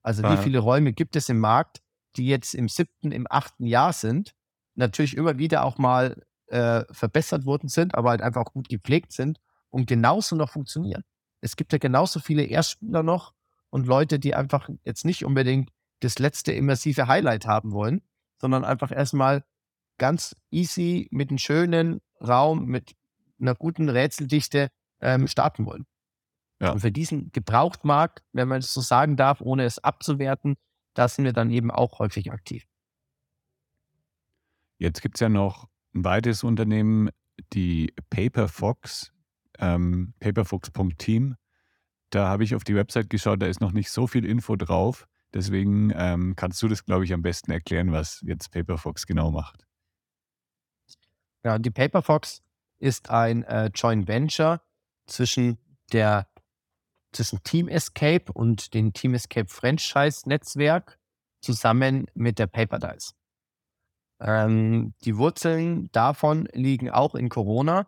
Also 0.04 0.24
wie 0.24 0.28
Aha. 0.28 0.38
viele 0.38 0.60
Räume 0.60 0.94
gibt 0.94 1.16
es 1.16 1.30
im 1.30 1.40
Markt, 1.40 1.82
die 2.16 2.28
jetzt 2.28 2.54
im 2.54 2.68
siebten, 2.68 3.12
im 3.12 3.28
achten 3.30 3.66
Jahr 3.66 3.94
sind, 3.94 4.34
natürlich 4.76 5.16
immer 5.16 5.38
wieder 5.38 5.64
auch 5.64 5.78
mal 5.78 6.24
äh, 6.48 6.84
verbessert 6.92 7.46
worden 7.46 7.70
sind, 7.70 7.96
aber 7.96 8.10
halt 8.10 8.22
einfach 8.22 8.42
auch 8.42 8.54
gut 8.54 8.70
gepflegt 8.70 9.14
sind 9.14 9.40
und 9.70 9.88
genauso 9.88 10.36
noch 10.36 10.52
funktionieren. 10.52 11.04
Es 11.42 11.56
gibt 11.56 11.72
ja 11.74 11.80
genauso 11.80 12.20
viele 12.20 12.44
Erstspieler 12.44 13.04
noch 13.04 13.34
und 13.70 13.88
Leute, 13.88 14.20
die 14.20 14.36
einfach 14.36 14.70
jetzt 14.84 15.06
nicht 15.06 15.26
unbedingt 15.26 15.72
das 16.02 16.20
letzte 16.20 16.52
immersive 16.52 17.08
Highlight 17.08 17.46
haben 17.46 17.72
wollen, 17.72 18.02
sondern 18.40 18.66
einfach 18.66 18.92
erstmal 18.92 19.44
ganz 20.02 20.36
easy 20.50 21.08
mit 21.12 21.30
einem 21.30 21.38
schönen 21.38 22.02
Raum, 22.20 22.66
mit 22.66 22.96
einer 23.40 23.54
guten 23.54 23.88
Rätseldichte 23.88 24.70
ähm, 25.00 25.28
starten 25.28 25.68
wollen. 25.68 25.86
Ja. 26.60 26.72
Und 26.72 26.80
für 26.80 26.92
diesen 26.92 27.32
Gebrauchtmarkt, 27.32 28.24
wenn 28.34 28.48
man 28.48 28.62
es 28.62 28.74
so 28.74 28.82
sagen 28.82 29.16
darf, 29.16 29.42
ohne 29.42 29.64
es 29.64 29.78
abzuwerten, 29.78 30.56
da 30.96 31.08
sind 31.08 31.26
wir 31.26 31.34
dann 31.34 31.52
eben 31.52 31.70
auch 31.70 32.00
häufig 32.00 32.32
aktiv. 32.32 32.66
Jetzt 34.80 35.04
gibt 35.04 35.18
es 35.18 35.20
ja 35.20 35.30
noch 35.30 35.68
ein 35.94 36.04
weiteres 36.04 36.44
Unternehmen, 36.44 37.12
die 37.54 37.94
Paperfox, 38.10 39.14
ähm, 39.60 40.16
paperfox.team. 40.20 41.36
Da 42.10 42.28
habe 42.28 42.44
ich 42.44 42.56
auf 42.56 42.64
die 42.64 42.76
Website 42.76 43.12
geschaut, 43.12 43.40
da 43.44 43.46
ist 43.46 43.62
noch 43.62 43.72
nicht 43.72 43.92
so 43.92 44.08
viel 44.08 44.26
Info 44.26 44.56
drauf. 44.56 45.08
Deswegen 45.32 45.94
ähm, 45.96 46.36
kannst 46.36 46.60
du 46.64 46.68
das, 46.68 46.86
glaube 46.86 47.06
ich, 47.06 47.14
am 47.14 47.22
besten 47.22 47.52
erklären, 47.52 47.92
was 47.92 48.20
jetzt 48.26 48.52
Paperfox 48.52 49.06
genau 49.06 49.30
macht. 49.30 49.64
Ja, 51.44 51.58
die 51.58 51.72
Paperfox 51.72 52.44
ist 52.80 53.10
ein 53.10 53.44
äh, 53.44 53.72
Joint 53.74 54.08
Venture 54.08 54.62
zwischen 55.08 55.58
der 55.92 56.28
zwischen 57.12 57.44
Team 57.44 57.68
Escape 57.68 58.32
und 58.32 58.74
dem 58.74 58.94
Team 58.94 59.14
Escape 59.14 59.50
Franchise 59.50 60.28
Netzwerk 60.28 60.98
zusammen 61.42 62.08
mit 62.14 62.40
der 62.40 62.48
Paper 62.48 62.80
Dice. 62.80 63.14
Ähm, 64.22 64.94
die 65.04 65.18
Wurzeln 65.18 65.90
davon 65.92 66.48
liegen 66.54 66.90
auch 66.90 67.16
in 67.16 67.30
Corona. 67.30 67.88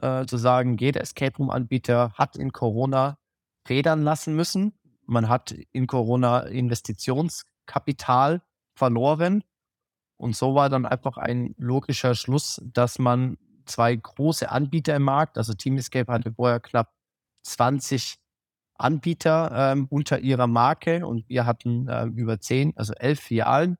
Äh, 0.00 0.26
zu 0.26 0.36
sagen, 0.36 0.76
jeder 0.76 1.00
Escape 1.00 1.36
Room 1.38 1.50
Anbieter 1.50 2.12
hat 2.14 2.36
in 2.36 2.52
Corona 2.52 3.18
federn 3.66 4.02
lassen 4.02 4.36
müssen. 4.36 4.78
Man 5.06 5.28
hat 5.28 5.52
in 5.72 5.86
Corona 5.86 6.40
Investitionskapital 6.40 8.42
verloren. 8.74 9.42
Und 10.24 10.34
so 10.34 10.54
war 10.54 10.70
dann 10.70 10.86
einfach 10.86 11.18
ein 11.18 11.54
logischer 11.58 12.14
Schluss, 12.14 12.58
dass 12.64 12.98
man 12.98 13.36
zwei 13.66 13.94
große 13.94 14.50
Anbieter 14.50 14.96
im 14.96 15.02
Markt, 15.02 15.36
also 15.36 15.52
Team 15.52 15.76
Escape 15.76 16.10
hatte 16.10 16.32
vorher 16.32 16.60
knapp 16.60 16.94
20 17.42 18.16
Anbieter 18.78 19.52
ähm, 19.54 19.86
unter 19.90 20.20
ihrer 20.20 20.46
Marke 20.46 21.06
und 21.06 21.28
wir 21.28 21.44
hatten 21.44 21.88
äh, 21.88 22.06
über 22.06 22.40
10, 22.40 22.74
also 22.74 22.94
11 22.94 23.20
Filialen, 23.20 23.76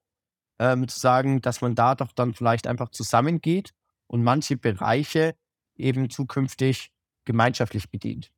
ähm, 0.58 0.86
zu 0.86 1.00
sagen, 1.00 1.40
dass 1.40 1.62
man 1.62 1.74
da 1.74 1.94
doch 1.94 2.12
dann 2.12 2.34
vielleicht 2.34 2.66
einfach 2.66 2.90
zusammengeht 2.90 3.70
und 4.06 4.22
manche 4.22 4.58
Bereiche 4.58 5.36
eben 5.76 6.10
zukünftig 6.10 6.90
gemeinschaftlich 7.24 7.90
bedient. 7.90 8.30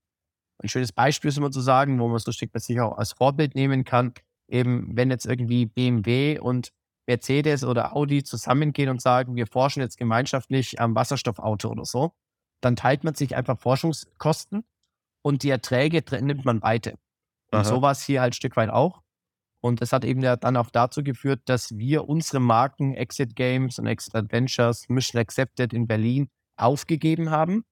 Ein 0.59 0.69
schönes 0.69 0.93
Beispiel 0.93 1.31
ist 1.31 1.39
immer 1.39 1.51
zu 1.51 1.61
sagen, 1.61 1.99
wo 1.99 2.07
man 2.07 2.21
so 2.21 2.31
ein 2.31 2.35
Stück 2.35 2.53
sich 2.55 2.81
auch 2.81 2.99
als 2.99 3.15
Vorbild 3.15 3.57
nehmen 3.57 3.83
kann, 3.83 4.15
eben 4.47 4.97
wenn 4.97 5.11
jetzt 5.11 5.27
irgendwie 5.27 5.67
BMW 5.67 6.39
und 6.39 6.71
Mercedes 7.07 7.65
oder 7.65 7.95
Audi 7.95 8.25
zusammengehen 8.25 8.89
und 8.89 9.01
sagen, 9.01 9.37
wir 9.37 9.47
forschen 9.47 9.81
jetzt 9.81 9.97
gemeinschaftlich 9.97 10.81
am 10.81 10.95
Wasserstoffauto 10.95 11.71
oder 11.71 11.85
so, 11.85 12.13
dann 12.61 12.77
teilt 12.77 13.05
man 13.05 13.15
sich 13.15 13.37
einfach 13.37 13.59
Forschungskosten 13.59 14.65
und 15.23 15.43
die 15.43 15.51
Erträge 15.51 16.03
nimmt 16.23 16.45
man 16.45 16.63
weiter. 16.63 16.93
Und 17.53 17.61
Aha. 17.61 17.65
so 17.65 17.83
war 17.83 17.93
es 17.93 18.03
hier 18.03 18.21
halt 18.21 18.33
ein 18.33 18.37
Stück 18.37 18.57
weit 18.57 18.71
auch. 18.71 19.03
Und 19.61 19.81
das 19.81 19.93
hat 19.93 20.05
eben 20.05 20.21
dann 20.21 20.57
auch 20.57 20.71
dazu 20.71 21.03
geführt, 21.03 21.41
dass 21.47 21.77
wir 21.77 22.09
unsere 22.09 22.41
Marken 22.41 22.95
Exit 22.95 23.35
Games 23.35 23.79
und 23.79 23.87
Exit 23.87 24.15
Adventures, 24.15 24.89
Mission 24.89 25.21
Accepted 25.21 25.73
in 25.73 25.87
Berlin 25.87 26.29
aufgegeben 26.57 27.31
haben 27.31 27.65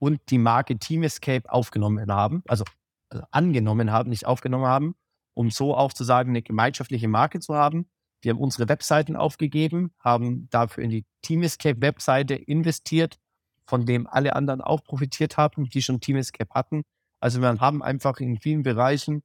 und 0.00 0.20
die 0.30 0.38
Marke 0.38 0.78
Team 0.78 1.04
Escape 1.04 1.50
aufgenommen 1.52 2.10
haben, 2.10 2.42
also, 2.48 2.64
also 3.08 3.24
angenommen 3.30 3.92
haben, 3.92 4.10
nicht 4.10 4.26
aufgenommen 4.26 4.66
haben, 4.66 4.96
um 5.34 5.50
so 5.50 5.76
auch 5.76 5.92
zu 5.92 6.02
sagen, 6.02 6.30
eine 6.30 6.42
gemeinschaftliche 6.42 7.08
Marke 7.08 7.40
zu 7.40 7.54
haben. 7.54 7.88
Wir 8.22 8.32
haben 8.32 8.40
unsere 8.40 8.68
Webseiten 8.68 9.16
aufgegeben, 9.16 9.92
haben 9.98 10.48
dafür 10.50 10.84
in 10.84 10.90
die 10.90 11.04
Team 11.20 11.42
Escape 11.42 11.80
Webseite 11.82 12.34
investiert 12.34 13.18
von 13.66 13.86
dem 13.86 14.06
alle 14.06 14.34
anderen 14.36 14.60
auch 14.60 14.84
profitiert 14.84 15.36
haben, 15.36 15.68
die 15.68 15.82
schon 15.82 16.00
Team 16.00 16.16
Escape 16.16 16.50
hatten. 16.54 16.82
Also 17.20 17.40
wir 17.40 17.48
haben 17.60 17.82
einfach 17.82 18.18
in 18.18 18.38
vielen 18.38 18.62
Bereichen 18.62 19.22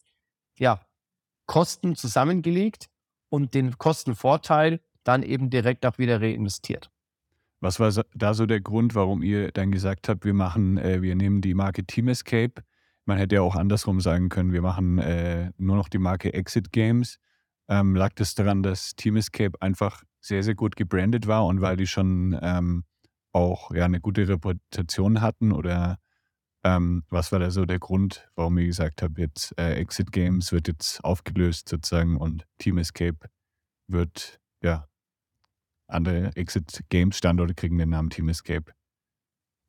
ja, 0.58 0.82
Kosten 1.46 1.96
zusammengelegt 1.96 2.88
und 3.30 3.54
den 3.54 3.78
Kostenvorteil 3.78 4.80
dann 5.04 5.24
eben 5.24 5.50
direkt 5.50 5.86
auch 5.86 5.98
wieder 5.98 6.22
reinvestiert. 6.22 6.90
Was 7.60 7.80
war 7.80 7.92
da 8.14 8.34
so 8.34 8.46
der 8.46 8.62
Grund, 8.62 8.94
warum 8.94 9.24
ihr 9.24 9.52
dann 9.52 9.72
gesagt 9.72 10.10
habt, 10.10 10.26
wir 10.26 10.34
machen, 10.34 10.78
äh, 10.78 11.02
wir 11.02 11.16
nehmen 11.16 11.42
die 11.42 11.56
Marke 11.56 11.86
Team 11.86 12.08
Escape? 12.08 12.64
Man 13.06 13.18
hätte 13.18 13.36
ja 13.36 13.42
auch 13.42 13.56
andersrum 13.56 14.00
sagen 14.00 14.30
können, 14.30 14.54
wir 14.54 14.62
machen 14.62 15.00
äh, 15.00 15.52
nur 15.58 15.76
noch 15.76 15.90
die 15.90 15.98
Marke 15.98 16.34
Exit 16.34 16.72
Games. 16.72 17.20
Ähm, 17.70 17.96
lag 17.96 18.14
das 18.16 18.34
daran, 18.36 18.64
dass 18.64 18.96
Team 18.96 19.18
Escape 19.18 19.62
einfach 19.62 20.04
sehr, 20.22 20.44
sehr 20.44 20.56
gut 20.56 20.76
gebrandet 20.76 21.28
war 21.28 21.46
und 21.46 21.62
weil 21.62 21.78
die 21.78 21.88
schon 21.88 22.38
ähm, 22.42 22.86
auch 23.34 23.72
ja 23.72 23.86
eine 23.86 24.00
gute 24.00 24.28
Reputation 24.28 25.22
hatten 25.22 25.52
oder 25.52 25.98
ähm, 26.64 27.04
was 27.10 27.32
war 27.32 27.40
da 27.40 27.52
so 27.52 27.66
der 27.66 27.80
Grund, 27.80 28.30
warum 28.36 28.58
ihr 28.58 28.66
gesagt 28.66 29.02
habt, 29.02 29.20
jetzt 29.20 29.58
äh, 29.60 29.76
Exit 29.76 30.12
Games 30.12 30.52
wird 30.52 30.68
jetzt 30.68 31.04
aufgelöst 31.04 31.70
sozusagen 31.70 32.18
und 32.18 32.46
Team 32.58 32.78
Escape 32.78 33.20
wird 33.88 34.40
ja 34.62 34.88
andere 35.88 36.36
Exit 36.36 36.84
Games 36.90 37.18
Standorte 37.18 37.54
kriegen 37.54 37.78
den 37.78 37.90
Namen 37.90 38.10
Team 38.10 38.30
Escape. 38.30 38.74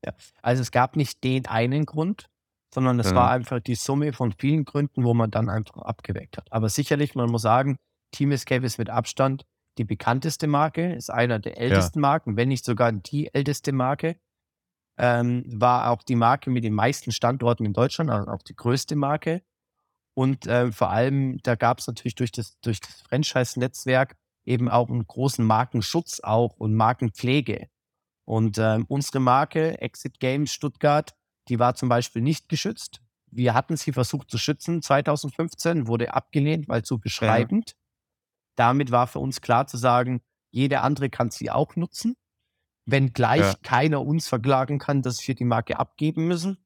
Ja, 0.05 0.13
also 0.43 0.63
es 0.63 0.71
gab 0.71 0.97
nicht 0.97 1.23
den 1.25 1.47
einen 1.47 1.87
Grund, 1.87 2.29
sondern 2.73 2.99
es 3.01 3.11
ja. 3.11 3.17
war 3.17 3.31
einfach 3.31 3.61
die 3.61 3.75
Summe 3.75 4.13
von 4.13 4.33
vielen 4.33 4.65
Gründen, 4.65 5.05
wo 5.05 5.15
man 5.15 5.31
dann 5.31 5.49
einfach 5.49 5.77
abgeweckt 5.83 6.37
hat. 6.37 6.53
Aber 6.53 6.69
sicherlich, 6.69 7.15
man 7.15 7.31
muss 7.31 7.43
sagen, 7.43 7.77
Team 8.11 8.33
Escape 8.33 8.65
ist 8.65 8.79
mit 8.79 8.91
Abstand 8.91 9.45
die 9.79 9.85
bekannteste 9.85 10.47
Marke, 10.47 10.93
ist 10.93 11.11
einer 11.11 11.39
der 11.39 11.59
ältesten 11.59 12.01
ja. 12.01 12.03
Marken, 12.03 12.37
wenn 12.37 12.49
nicht 12.49 12.65
sogar 12.65 12.93
die 12.93 13.33
älteste 13.33 13.73
Marke. 13.73 14.17
Ähm, 15.01 15.45
war 15.47 15.91
auch 15.91 16.03
die 16.03 16.17
Marke 16.17 16.51
mit 16.51 16.65
den 16.65 16.75
meisten 16.75 17.13
Standorten 17.13 17.65
in 17.65 17.73
Deutschland, 17.73 18.11
also 18.11 18.29
auch 18.31 18.43
die 18.43 18.57
größte 18.57 18.97
Marke. 18.97 19.43
Und 20.15 20.49
äh, 20.49 20.73
vor 20.73 20.91
allem, 20.91 21.39
da 21.45 21.55
gab 21.55 21.79
es 21.79 21.87
natürlich 21.87 22.17
durch 22.17 22.33
das, 22.33 22.59
durch 22.61 22.81
das 22.81 23.01
Franchise-Netzwerk 23.03 24.17
eben 24.45 24.69
auch 24.69 24.89
einen 24.89 25.07
großen 25.07 25.45
Markenschutz 25.45 26.21
auch 26.21 26.57
und 26.57 26.75
Markenpflege. 26.75 27.69
Und 28.25 28.59
äh, 28.59 28.81
unsere 28.89 29.21
Marke 29.21 29.81
Exit 29.81 30.19
Games 30.19 30.51
Stuttgart, 30.51 31.15
die 31.47 31.61
war 31.61 31.77
zum 31.77 31.89
Beispiel 31.89 32.23
nicht 32.23 32.49
geschützt. 32.49 33.01
Wir 33.31 33.55
hatten 33.55 33.77
sie 33.77 33.93
versucht 33.93 34.29
zu 34.31 34.39
schützen 34.39 34.83
2015, 34.83 35.87
wurde 35.87 36.13
abgelehnt, 36.15 36.67
weil 36.67 36.83
zu 36.83 36.99
beschreibend. 36.99 37.71
Ja 37.71 37.88
damit 38.59 38.91
war 38.91 39.07
für 39.07 39.19
uns 39.19 39.41
klar 39.41 39.67
zu 39.67 39.77
sagen, 39.77 40.21
jeder 40.51 40.83
andere 40.83 41.11
kann 41.11 41.31
sie 41.31 41.51
auch 41.51 41.77
nutzen, 41.77 42.17
wenngleich 42.87 43.41
ja. 43.41 43.55
keiner 43.63 44.05
uns 44.05 44.29
verklagen 44.29 44.79
kann, 44.79 45.03
dass 45.03 45.27
wir 45.27 45.35
die 45.35 45.45
Marke 45.45 45.79
abgeben 45.79 46.27
müssen. 46.27 46.59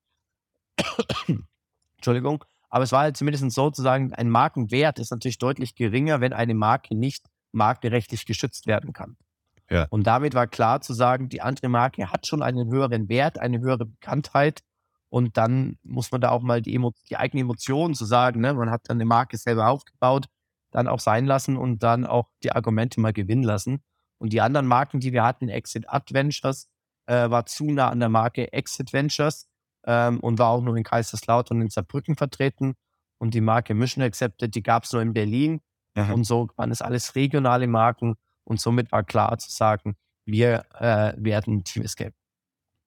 Entschuldigung. 1.96 2.44
Aber 2.70 2.84
es 2.84 2.92
war 2.92 3.02
halt 3.02 3.16
zumindest 3.16 3.50
so 3.50 3.70
zu 3.70 3.82
sagen, 3.82 4.14
ein 4.14 4.30
Markenwert 4.30 4.98
ist 4.98 5.10
natürlich 5.10 5.38
deutlich 5.38 5.74
geringer, 5.74 6.20
wenn 6.20 6.32
eine 6.32 6.54
Marke 6.54 6.96
nicht 6.96 7.26
markenrechtlich 7.52 8.24
geschützt 8.24 8.66
werden 8.66 8.94
kann. 8.94 9.16
Ja. 9.68 9.86
Und 9.90 10.06
damit 10.06 10.34
war 10.34 10.46
klar 10.46 10.80
zu 10.80 10.94
sagen, 10.94 11.28
die 11.28 11.42
andere 11.42 11.68
Marke 11.68 12.10
hat 12.10 12.26
schon 12.26 12.42
einen 12.42 12.70
höheren 12.70 13.08
Wert, 13.08 13.38
eine 13.38 13.60
höhere 13.60 13.86
Bekanntheit. 13.86 14.60
Und 15.10 15.36
dann 15.36 15.76
muss 15.82 16.10
man 16.12 16.22
da 16.22 16.30
auch 16.30 16.40
mal 16.40 16.62
die, 16.62 16.74
Emo 16.74 16.92
die 17.10 17.16
eigene 17.16 17.42
Emotion 17.42 17.94
zu 17.94 18.06
sagen, 18.06 18.40
ne? 18.40 18.54
man 18.54 18.70
hat 18.70 18.82
dann 18.88 18.96
eine 18.96 19.04
Marke 19.04 19.36
selber 19.36 19.68
aufgebaut, 19.68 20.26
dann 20.72 20.88
auch 20.88 21.00
sein 21.00 21.26
lassen 21.26 21.56
und 21.56 21.82
dann 21.82 22.04
auch 22.04 22.28
die 22.42 22.52
Argumente 22.52 23.00
mal 23.00 23.12
gewinnen 23.12 23.44
lassen. 23.44 23.82
Und 24.18 24.32
die 24.32 24.40
anderen 24.40 24.66
Marken, 24.66 25.00
die 25.00 25.12
wir 25.12 25.22
hatten, 25.22 25.48
Exit 25.48 25.88
Adventures, 25.88 26.68
äh, 27.06 27.30
war 27.30 27.46
zu 27.46 27.70
nah 27.70 27.90
an 27.90 28.00
der 28.00 28.08
Marke 28.08 28.52
Exit 28.52 28.92
Ventures 28.92 29.48
ähm, 29.84 30.20
und 30.20 30.38
war 30.38 30.48
auch 30.48 30.62
nur 30.62 30.76
in 30.76 30.84
Kaiserslautern 30.84 31.58
und 31.58 31.62
in 31.64 31.70
Saarbrücken 31.70 32.16
vertreten. 32.16 32.74
Und 33.18 33.34
die 33.34 33.40
Marke 33.40 33.74
Mission 33.74 34.02
Accepted, 34.02 34.54
die 34.54 34.62
gab 34.62 34.84
es 34.84 34.92
nur 34.92 35.02
in 35.02 35.12
Berlin. 35.12 35.60
Aha. 35.94 36.12
Und 36.12 36.24
so 36.24 36.48
waren 36.56 36.70
es 36.70 36.82
alles 36.82 37.14
regionale 37.14 37.66
Marken. 37.66 38.14
Und 38.44 38.60
somit 38.60 38.90
war 38.90 39.04
klar 39.04 39.38
zu 39.38 39.50
sagen, 39.50 39.96
wir 40.24 40.64
äh, 40.78 41.12
werden 41.16 41.64
Team 41.64 41.82
Escape. 41.82 42.14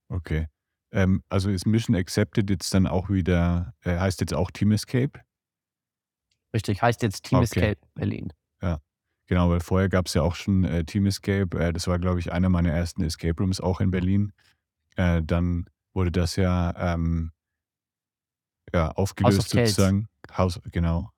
Okay. 0.10 0.48
Ähm, 0.92 1.24
also 1.30 1.50
ist 1.50 1.66
Mission 1.66 1.96
Accepted 1.96 2.50
jetzt 2.50 2.74
dann 2.74 2.88
auch 2.88 3.10
wieder, 3.10 3.74
äh, 3.84 3.98
heißt 3.98 4.22
jetzt 4.22 4.34
auch 4.34 4.52
Team 4.52 4.72
Escape? 4.72 5.20
Richtig, 6.56 6.82
heißt 6.82 7.02
jetzt 7.02 7.26
Team 7.26 7.40
okay. 7.40 7.44
Escape 7.44 7.88
Berlin. 7.96 8.32
Ja, 8.62 8.80
genau, 9.28 9.50
weil 9.50 9.60
vorher 9.60 9.90
gab 9.90 10.06
es 10.06 10.14
ja 10.14 10.22
auch 10.22 10.36
schon 10.36 10.64
äh, 10.64 10.86
Team 10.86 11.06
Escape. 11.06 11.60
Äh, 11.60 11.74
das 11.74 11.86
war, 11.88 12.00
glaube 12.00 12.22
ich, 12.22 12.32
einer 12.32 12.48
meiner 12.48 12.72
ersten 12.72 13.04
Escape 13.04 13.36
Rooms 13.38 13.60
auch 13.60 13.82
in 13.82 13.92
Berlin. 13.92 14.32
Äh, 14.96 15.22
dann 15.22 15.70
wurde 15.94 16.14
das 16.14 16.38
ja, 16.38 16.74
ähm, 16.78 17.34
ja 18.74 18.90
aufgelöst 18.92 19.50
sozusagen. 19.50 20.08
House, 20.38 20.62
genau. 20.72 21.12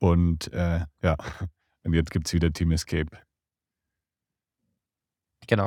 Und 0.00 0.52
äh, 0.52 0.84
ja, 1.02 1.16
und 1.84 1.94
jetzt 1.94 2.10
gibt 2.10 2.26
es 2.26 2.34
wieder 2.34 2.52
Team 2.52 2.72
Escape. 2.72 3.16
Genau. 5.46 5.66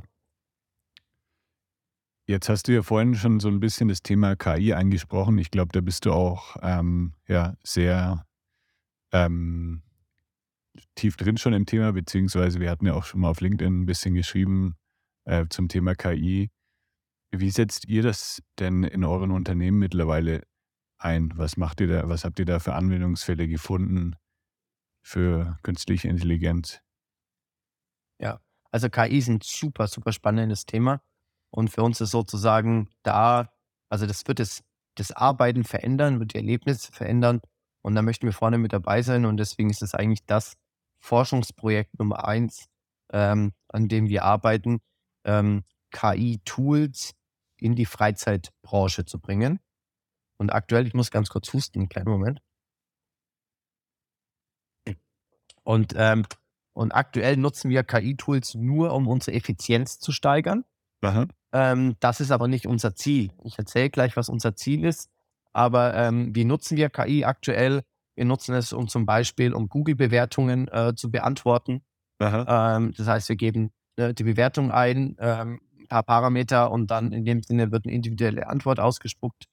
Jetzt 2.28 2.49
hast 2.49 2.68
du 2.68 2.72
ja 2.72 2.84
vorhin 2.84 3.16
schon 3.16 3.39
so 3.39 3.47
ein 3.47 3.60
bisschen 3.60 3.88
das 3.88 4.04
Thema 4.04 4.36
KI 4.36 4.74
angesprochen. 4.74 5.39
Ich 5.39 5.49
glaube, 5.49 5.72
da 5.72 5.82
bist 5.82 6.06
du 6.06 6.14
auch 6.14 6.56
ähm, 6.62 7.16
ja, 7.28 7.56
sehr 7.64 8.24
ähm, 9.14 9.84
tief 10.95 11.16
drin 11.16 11.38
schon 11.38 11.53
im 11.53 11.66
Thema, 11.66 11.93
beziehungsweise 11.93 12.59
wir 12.59 12.70
hatten 12.70 12.86
ja 12.86 12.93
auch 12.93 13.05
schon 13.05 13.22
mal 13.22 13.30
auf 13.30 13.41
LinkedIn 13.41 13.82
ein 13.82 13.86
bisschen 13.86 14.16
geschrieben 14.16 14.76
äh, 15.26 15.45
zum 15.49 15.70
Thema 15.70 15.95
KI. 15.95 16.51
Wie 17.32 17.49
setzt 17.49 17.88
ihr 17.88 18.03
das 18.03 18.41
denn 18.59 18.84
in 18.84 19.03
euren 19.03 19.32
Unternehmen 19.32 19.80
mittlerweile 19.80 20.43
ein? 20.97 21.32
Was 21.36 21.57
macht 21.57 21.82
ihr 21.82 21.88
da, 21.88 22.09
was 22.09 22.26
habt 22.26 22.39
ihr 22.39 22.45
da 22.45 22.59
für 22.59 22.74
Anwendungsfälle 22.74 23.47
gefunden 23.47 24.16
für 25.03 25.57
künstliche 25.64 26.07
Intelligenz? 26.07 26.82
Ja, 28.20 28.39
also 28.72 28.89
KI 28.89 29.18
ist 29.18 29.30
ein 29.30 29.39
super, 29.41 29.88
super 29.88 30.11
spannendes 30.11 30.66
Thema. 30.66 31.01
Und 31.51 31.70
für 31.70 31.84
uns 31.84 32.01
ist 32.01 32.11
sozusagen 32.11 32.89
da, 33.03 33.51
also 33.89 34.07
das 34.07 34.28
wird 34.28 34.39
das, 34.39 34.64
das 34.95 35.11
Arbeiten 35.11 35.64
verändern, 35.64 36.20
wird 36.20 36.34
die 36.34 36.38
Erlebnisse 36.38 36.91
verändern. 36.91 37.41
Und 37.84 37.95
da 37.95 38.01
möchten 38.01 38.25
wir 38.25 38.34
vorne 38.34 38.57
mit 38.57 38.73
dabei 38.73 39.01
sein. 39.01 39.25
Und 39.25 39.38
deswegen 39.38 39.69
ist 39.69 39.84
es 39.84 39.93
eigentlich 39.93 40.25
das 40.25 40.55
Forschungsprojekt 40.99 41.99
Nummer 41.99 42.25
eins, 42.25 42.67
ähm, 43.11 43.53
an 43.67 43.88
dem 43.89 44.07
wir 44.07 44.23
arbeiten, 44.23 44.79
ähm, 45.25 45.63
KI-Tools 45.91 47.13
in 47.57 47.75
die 47.75 47.86
Freizeitbranche 47.86 49.05
zu 49.05 49.19
bringen. 49.19 49.59
Und 50.38 50.51
aktuell, 50.51 50.88
ich 50.88 50.93
muss 50.93 51.11
ganz 51.11 51.29
kurz 51.29 51.51
husten, 51.53 51.79
einen 51.79 51.89
kleinen 51.89 52.09
Moment. 52.09 52.41
Und, 55.63 55.93
ähm, 55.95 56.25
und 56.73 56.91
aktuell 56.91 57.38
nutzen 57.38 57.69
wir 57.69 57.84
KI-Tools 57.84 58.55
nur, 58.55 58.93
um 58.93 59.07
unsere 59.07 59.36
Effizienz 59.38 59.99
zu 59.99 60.11
steigern. 60.11 60.65
Ähm, 61.51 61.95
das 61.99 62.19
ist 62.19 62.31
aber 62.31 62.47
nicht 62.47 62.65
unser 62.65 62.95
Ziel. 62.95 63.31
Ich 63.43 63.57
erzähle 63.59 63.89
gleich, 63.89 64.17
was 64.17 64.29
unser 64.29 64.55
Ziel 64.55 64.86
ist. 64.86 65.09
Aber 65.54 65.93
ähm, 65.93 66.36
wie 66.36 66.45
nutzen 66.45 66.78
wir 66.78 66.89
KI 66.89 67.26
aktuell? 67.26 67.84
Wir 68.16 68.26
nutzen 68.26 68.54
es, 68.56 68.74
um 68.74 68.88
zum 68.88 69.06
Beispiel, 69.06 69.54
um 69.54 69.70
Google-Bewertungen 69.70 70.68
äh, 70.68 70.93
zu 70.95 71.12
beantworten. 71.12 71.84
Ähm, 72.20 72.93
das 72.95 73.08
heißt, 73.08 73.30
wir 73.30 73.36
geben 73.36 73.72
äh, 73.97 74.14
die 74.14 74.24
Bewertung 74.24 74.72
ein, 74.72 75.16
ähm, 75.20 75.60
ein 75.80 75.88
paar 75.88 76.04
Parameter 76.04 76.72
und 76.72 76.91
dann 76.91 77.12
in 77.12 77.26
dem 77.26 77.41
Sinne 77.43 77.72
wird 77.72 77.86
eine 77.86 77.93
individuelle 77.93 78.47
Antwort 78.47 78.80
ausgespuckt. 78.80 79.45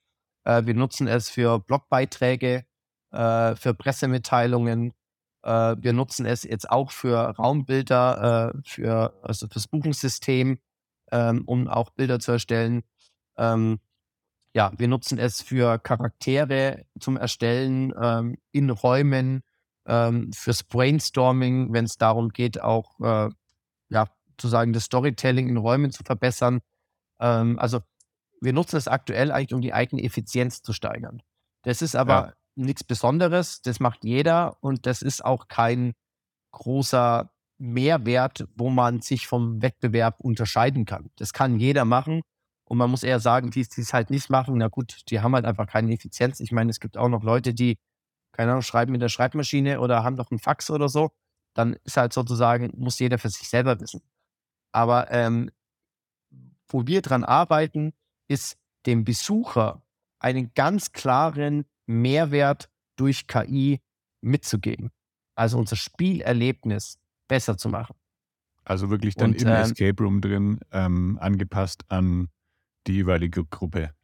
Äh, 0.45 0.67
wir 0.67 0.75
nutzen 0.75 1.09
es 1.09 1.31
für 1.31 1.59
Blogbeiträge, 1.59 2.65
äh, 3.13 3.57
für 3.57 3.75
Pressemitteilungen. 3.75 4.93
Äh, 5.43 5.77
wir 5.79 5.93
nutzen 5.93 6.27
es 6.27 6.45
jetzt 6.45 6.71
auch 6.71 6.91
für 6.91 7.17
Raumbilder, 7.17 8.55
äh, 8.55 8.61
für 8.65 9.15
also 9.23 9.49
fürs 9.49 9.69
Buchungssystem 9.69 10.59
ähm, 11.13 11.43
um 11.47 11.69
auch 11.69 11.91
Bilder 11.91 12.19
zu 12.21 12.33
erstellen. 12.33 12.83
Ähm, 13.37 13.81
ja, 14.55 14.73
wir 14.77 14.89
nutzen 14.89 15.19
es 15.19 15.43
für 15.43 15.79
Charaktere 15.79 16.85
zum 16.99 17.17
Erstellen 17.17 17.93
ähm, 18.01 18.37
in 18.53 18.71
Räumen, 18.71 19.43
ähm, 19.87 20.33
fürs 20.33 20.65
Brainstorming, 20.65 21.73
wenn 21.73 21.85
es 21.85 21.97
darum 21.97 22.31
geht, 22.31 22.61
auch 22.61 22.99
äh, 23.01 23.31
ja, 23.89 24.07
sozusagen 24.31 24.73
das 24.73 24.85
Storytelling 24.85 25.49
in 25.49 25.57
Räumen 25.57 25.91
zu 25.91 26.03
verbessern. 26.03 26.61
Ähm, 27.21 27.59
also 27.59 27.81
wir 28.41 28.53
nutzen 28.53 28.77
es 28.77 28.89
aktuell 28.89 29.31
eigentlich, 29.31 29.55
um 29.55 29.61
die 29.61 29.75
eigene 29.75 30.03
Effizienz 30.03 30.63
zu 30.63 30.73
steigern. 30.73 31.23
Das 31.63 31.83
ist 31.83 31.95
aber 31.95 32.13
ja. 32.13 32.33
nichts 32.55 32.85
Besonderes, 32.85 33.63
das 33.63 33.81
macht 33.81 34.05
jeder 34.05 34.57
und 34.63 34.87
das 34.87 35.03
ist 35.03 35.25
auch 35.25 35.49
kein 35.49 35.93
großer 36.53 37.31
Mehrwert, 37.59 38.49
wo 38.57 38.71
man 38.71 39.03
sich 39.03 39.27
vom 39.27 39.61
Wettbewerb 39.61 40.19
unterscheiden 40.21 40.87
kann. 40.87 41.11
Das 41.17 41.33
kann 41.33 41.59
jeder 41.59 41.85
machen. 41.85 42.23
Und 42.71 42.79
man 42.79 42.89
muss 42.89 43.03
eher 43.03 43.19
sagen, 43.19 43.51
die, 43.51 43.67
die 43.67 43.81
es 43.81 43.93
halt 43.93 44.11
nicht 44.11 44.31
machen, 44.31 44.57
na 44.57 44.69
gut, 44.69 45.11
die 45.11 45.21
haben 45.21 45.35
halt 45.35 45.45
einfach 45.45 45.67
keine 45.67 45.93
Effizienz. 45.93 46.39
Ich 46.39 46.53
meine, 46.53 46.71
es 46.71 46.79
gibt 46.79 46.97
auch 46.97 47.09
noch 47.09 47.25
Leute, 47.25 47.53
die, 47.53 47.81
keine 48.31 48.53
Ahnung, 48.53 48.63
schreiben 48.63 48.93
mit 48.93 49.03
der 49.03 49.09
Schreibmaschine 49.09 49.81
oder 49.81 50.05
haben 50.05 50.15
noch 50.15 50.31
einen 50.31 50.39
Fax 50.39 50.71
oder 50.71 50.89
so. 50.89 51.11
Dann 51.53 51.73
ist 51.83 51.97
halt 51.97 52.13
sozusagen, 52.13 52.71
muss 52.77 53.01
jeder 53.01 53.19
für 53.19 53.29
sich 53.29 53.49
selber 53.49 53.81
wissen. 53.81 54.03
Aber 54.71 55.11
ähm, 55.11 55.51
wo 56.69 56.87
wir 56.87 57.03
dran 57.03 57.25
arbeiten, 57.25 57.93
ist 58.29 58.57
dem 58.87 59.03
Besucher 59.03 59.83
einen 60.21 60.55
ganz 60.55 60.93
klaren 60.93 61.65
Mehrwert 61.87 62.71
durch 62.95 63.27
KI 63.27 63.81
mitzugeben. 64.21 64.93
Also 65.35 65.59
unser 65.59 65.75
Spielerlebnis 65.75 67.01
besser 67.27 67.57
zu 67.57 67.69
machen. 67.69 67.97
Also 68.63 68.91
wirklich 68.91 69.17
dann 69.17 69.33
Und, 69.33 69.43
im 69.43 69.49
ähm, 69.49 69.55
Escape 69.55 70.01
Room 70.01 70.21
drin, 70.21 70.61
ähm, 70.71 71.19
angepasst 71.21 71.83
an 71.89 72.29
die 72.91 72.97
jeweilige 72.97 73.45
Gruppe. 73.45 73.95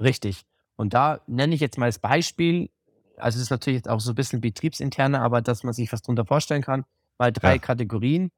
Richtig. 0.00 0.42
Und 0.76 0.94
da 0.94 1.20
nenne 1.26 1.54
ich 1.54 1.60
jetzt 1.60 1.78
mal 1.78 1.86
als 1.86 1.98
Beispiel, 1.98 2.70
also 3.16 3.36
es 3.36 3.44
ist 3.44 3.50
natürlich 3.50 3.78
jetzt 3.78 3.88
auch 3.88 4.00
so 4.00 4.12
ein 4.12 4.14
bisschen 4.14 4.40
betriebsinterner, 4.40 5.22
aber 5.22 5.42
dass 5.42 5.64
man 5.64 5.72
sich 5.72 5.92
was 5.92 6.02
darunter 6.02 6.26
vorstellen 6.26 6.62
kann, 6.62 6.84
mal 7.18 7.32
drei 7.32 7.54
ja. 7.54 7.58
Kategorien. 7.58 8.30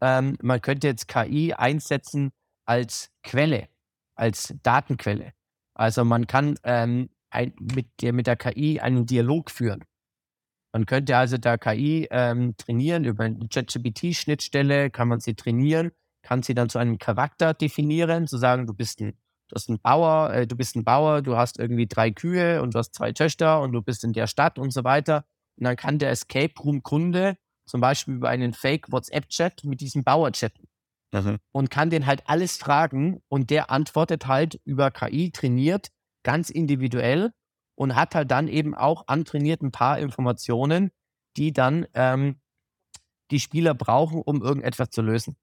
Ähm, 0.00 0.36
man 0.40 0.60
könnte 0.60 0.86
jetzt 0.86 1.08
KI 1.08 1.52
einsetzen 1.52 2.32
als 2.64 3.10
Quelle, 3.22 3.68
als 4.14 4.54
Datenquelle. 4.62 5.32
Also 5.74 6.04
man 6.04 6.26
kann 6.26 6.58
ähm, 6.64 7.10
ein, 7.30 7.54
mit, 7.58 7.88
der, 8.00 8.12
mit 8.12 8.26
der 8.26 8.36
KI 8.36 8.80
einen 8.80 9.06
Dialog 9.06 9.50
führen. 9.50 9.84
Man 10.72 10.86
könnte 10.86 11.16
also 11.16 11.36
da 11.36 11.58
KI 11.58 12.06
ähm, 12.10 12.56
trainieren 12.56 13.04
über 13.04 13.24
eine 13.24 13.48
ChatGPT-Schnittstelle, 13.48 14.90
kann 14.90 15.08
man 15.08 15.20
sie 15.20 15.34
trainieren, 15.34 15.90
kann 16.22 16.42
sie 16.42 16.54
dann 16.54 16.68
zu 16.68 16.78
einem 16.78 16.98
Charakter 16.98 17.54
definieren, 17.54 18.26
zu 18.26 18.38
sagen, 18.38 18.66
du 18.66 18.74
bist 18.74 19.00
ein, 19.00 19.12
du 19.48 19.54
hast 19.54 19.68
ein 19.68 19.80
Bauer, 19.80 20.32
äh, 20.32 20.46
du 20.46 20.56
bist 20.56 20.76
ein 20.76 20.84
Bauer, 20.84 21.22
du 21.22 21.36
hast 21.36 21.58
irgendwie 21.58 21.86
drei 21.86 22.10
Kühe 22.10 22.62
und 22.62 22.74
du 22.74 22.78
hast 22.78 22.94
zwei 22.94 23.12
Töchter 23.12 23.60
und 23.60 23.72
du 23.72 23.82
bist 23.82 24.04
in 24.04 24.12
der 24.12 24.26
Stadt 24.26 24.58
und 24.58 24.72
so 24.72 24.84
weiter. 24.84 25.24
Und 25.56 25.64
dann 25.64 25.76
kann 25.76 25.98
der 25.98 26.10
Escape 26.10 26.54
Room-Kunde 26.62 27.36
zum 27.66 27.80
Beispiel 27.80 28.14
über 28.14 28.28
einen 28.28 28.52
Fake-WhatsApp-Chat 28.52 29.64
mit 29.64 29.80
diesem 29.80 30.02
Bauer 30.02 30.32
chatten. 30.32 30.66
Mhm. 31.12 31.38
Und 31.52 31.70
kann 31.70 31.90
den 31.90 32.06
halt 32.06 32.22
alles 32.26 32.56
fragen 32.56 33.22
und 33.28 33.50
der 33.50 33.70
antwortet 33.70 34.26
halt 34.26 34.60
über 34.64 34.90
KI 34.90 35.30
trainiert, 35.30 35.88
ganz 36.22 36.50
individuell 36.50 37.32
und 37.74 37.94
hat 37.94 38.14
halt 38.14 38.30
dann 38.30 38.48
eben 38.48 38.74
auch 38.74 39.04
antrainiert 39.08 39.62
ein 39.62 39.72
paar 39.72 39.98
Informationen, 39.98 40.90
die 41.36 41.52
dann 41.52 41.86
ähm, 41.94 42.40
die 43.30 43.40
Spieler 43.40 43.74
brauchen, 43.74 44.20
um 44.22 44.42
irgendetwas 44.42 44.90
zu 44.90 45.02
lösen. 45.02 45.36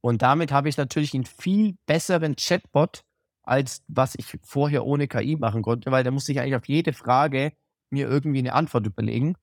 Und 0.00 0.22
damit 0.22 0.52
habe 0.52 0.68
ich 0.68 0.76
natürlich 0.76 1.14
einen 1.14 1.24
viel 1.24 1.76
besseren 1.86 2.36
Chatbot, 2.36 3.02
als 3.42 3.82
was 3.88 4.14
ich 4.14 4.26
vorher 4.42 4.84
ohne 4.86 5.08
KI 5.08 5.36
machen 5.36 5.62
konnte, 5.62 5.90
weil 5.90 6.04
da 6.04 6.10
musste 6.10 6.32
ich 6.32 6.40
eigentlich 6.40 6.56
auf 6.56 6.68
jede 6.68 6.92
Frage 6.92 7.52
mir 7.90 8.08
irgendwie 8.08 8.38
eine 8.38 8.54
Antwort 8.54 8.86
überlegen. 8.86 9.34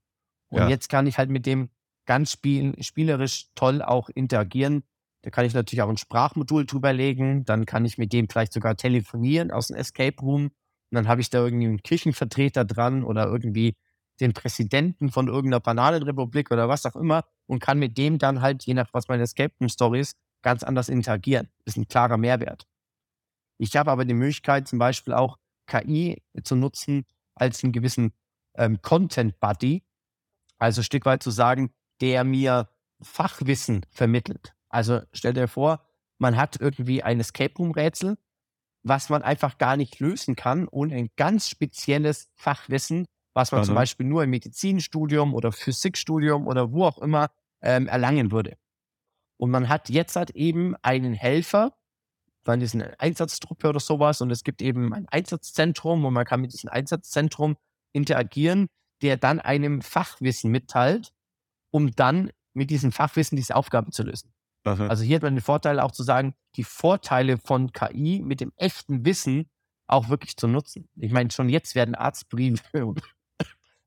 Und 0.50 0.60
ja. 0.60 0.70
jetzt 0.70 0.90
kann 0.90 1.08
ich 1.08 1.18
halt 1.18 1.30
mit 1.30 1.46
dem 1.46 1.70
ganz 2.06 2.32
spiel 2.32 2.82
spielerisch 2.82 3.48
toll 3.54 3.82
auch 3.82 4.10
interagieren. 4.10 4.84
Da 5.24 5.30
kann 5.30 5.46
ich 5.46 5.54
natürlich 5.54 5.82
auch 5.82 5.90
ein 5.90 5.98
Sprachmodul 5.98 6.66
drüber 6.66 6.94
legen. 6.94 7.44
Dann 7.44 7.66
kann 7.66 7.86
ich 7.86 7.98
mit 7.98 8.14
dem 8.14 8.30
vielleicht 8.30 8.54
sogar 8.54 8.78
telefonieren 8.78 9.52
aus 9.52 9.68
dem 9.68 9.76
Escape 9.76 10.22
Room 10.22 10.52
und 10.90 10.96
dann 10.96 11.08
habe 11.08 11.22
ich 11.22 11.30
da 11.30 11.40
irgendwie 11.40 11.68
einen 11.68 11.84
Kirchenvertreter 11.84 12.64
dran 12.64 13.04
oder 13.04 13.26
irgendwie 13.26 13.76
den 14.20 14.34
Präsidenten 14.34 15.12
von 15.12 15.28
irgendeiner 15.28 15.60
Bananenrepublik 15.60 16.50
oder 16.52 16.70
was 16.70 16.86
auch 16.86 16.96
immer 16.96 17.24
und 17.46 17.60
kann 17.60 17.78
mit 17.78 17.98
dem 17.98 18.18
dann 18.18 18.42
halt, 18.42 18.64
je 18.64 18.74
nach 18.74 18.90
was 18.94 19.08
meine 19.08 19.24
Escape 19.24 19.54
Room 19.60 19.70
Story 19.70 20.00
ist, 20.00 20.16
ganz 20.42 20.64
anders 20.64 20.90
interagieren. 20.90 21.50
Das 21.66 21.74
ist 21.74 21.78
ein 21.78 21.88
klarer 21.88 22.18
Mehrwert. 22.18 22.68
Ich 23.58 23.76
habe 23.76 23.92
aber 23.92 24.06
die 24.06 24.14
Möglichkeit, 24.14 24.68
zum 24.68 24.80
Beispiel 24.80 25.14
auch 25.14 25.38
KI 25.66 26.22
zu 26.44 26.56
nutzen 26.56 27.06
als 27.36 27.64
einen 27.64 27.74
gewissen 27.74 28.14
ähm, 28.56 28.82
Content 28.82 29.40
Buddy. 29.40 29.84
Also 30.58 30.82
ein 30.82 30.86
Stück 30.86 31.06
weit 31.06 31.24
zu 31.24 31.32
sagen, 31.32 31.72
der 32.02 32.24
mir 32.24 32.70
Fachwissen 33.02 33.86
vermittelt. 33.90 34.54
Also 34.70 35.02
stell 35.14 35.34
dir 35.34 35.48
vor, 35.48 35.84
man 36.20 36.38
hat 36.38 36.60
irgendwie 36.60 37.04
ein 37.04 37.20
Escape 37.20 37.54
Room 37.58 37.72
Rätsel 37.72 38.18
was 38.88 39.10
man 39.10 39.22
einfach 39.24 39.58
gar 39.58 39.78
nicht 39.78 40.00
lösen 40.00 40.36
kann, 40.36 40.68
ohne 40.68 40.96
ein 40.96 41.10
ganz 41.16 41.50
spezielles 41.50 42.30
Fachwissen, 42.36 43.06
was 43.34 43.52
man 43.52 43.62
mhm. 43.62 43.66
zum 43.66 43.76
Beispiel 43.76 44.06
nur 44.06 44.24
im 44.24 44.30
Medizinstudium 44.30 45.34
oder 45.34 45.52
Physikstudium 45.52 46.48
oder 46.48 46.72
wo 46.72 46.86
auch 46.86 46.98
immer 47.00 47.30
ähm, 47.62 47.88
erlangen 47.88 48.32
würde. 48.32 48.58
Und 49.38 49.52
man 49.52 49.70
hat 49.70 49.90
jetzt 49.90 50.16
halt 50.16 50.32
eben 50.32 50.76
einen 50.82 51.14
Helfer, 51.14 51.74
dann 52.44 52.62
ist 52.62 52.74
eine 52.74 53.00
Einsatztruppe 53.00 53.70
oder 53.70 53.80
sowas 53.80 54.22
und 54.22 54.32
es 54.32 54.44
gibt 54.44 54.62
eben 54.62 54.94
ein 54.94 55.08
Einsatzzentrum 55.10 56.06
und 56.06 56.14
man 56.14 56.26
kann 56.26 56.42
mit 56.42 56.54
diesem 56.54 56.70
Einsatzzentrum 56.70 57.58
interagieren, 57.92 58.68
der 59.02 59.18
dann 59.18 59.40
einem 59.40 59.82
Fachwissen 59.82 60.52
mitteilt, 60.52 61.12
um 61.72 61.92
dann 61.92 62.32
mit 62.54 62.70
diesem 62.70 62.92
Fachwissen 62.92 63.36
diese 63.36 63.56
Aufgabe 63.56 63.92
zu 63.92 64.04
lösen. 64.04 64.34
Aha. 64.64 64.88
Also 64.88 65.04
hier 65.04 65.18
hat 65.18 65.24
man 65.24 65.36
den 65.36 65.42
Vorteil 65.42 65.80
auch 65.80 65.92
zu 65.92 66.04
sagen, 66.04 66.34
die 66.56 66.64
Vorteile 66.64 67.38
von 67.38 67.72
KI 67.72 68.22
mit 68.24 68.42
dem 68.42 68.52
echten 68.56 69.06
Wissen 69.06 69.50
auch 69.86 70.10
wirklich 70.10 70.36
zu 70.38 70.48
nutzen. 70.48 70.90
Ich 70.96 71.12
meine, 71.12 71.32
schon 71.32 71.50
jetzt 71.50 71.76
werden 71.76 71.96
Arztbriefe 71.96 72.86
und 72.86 73.02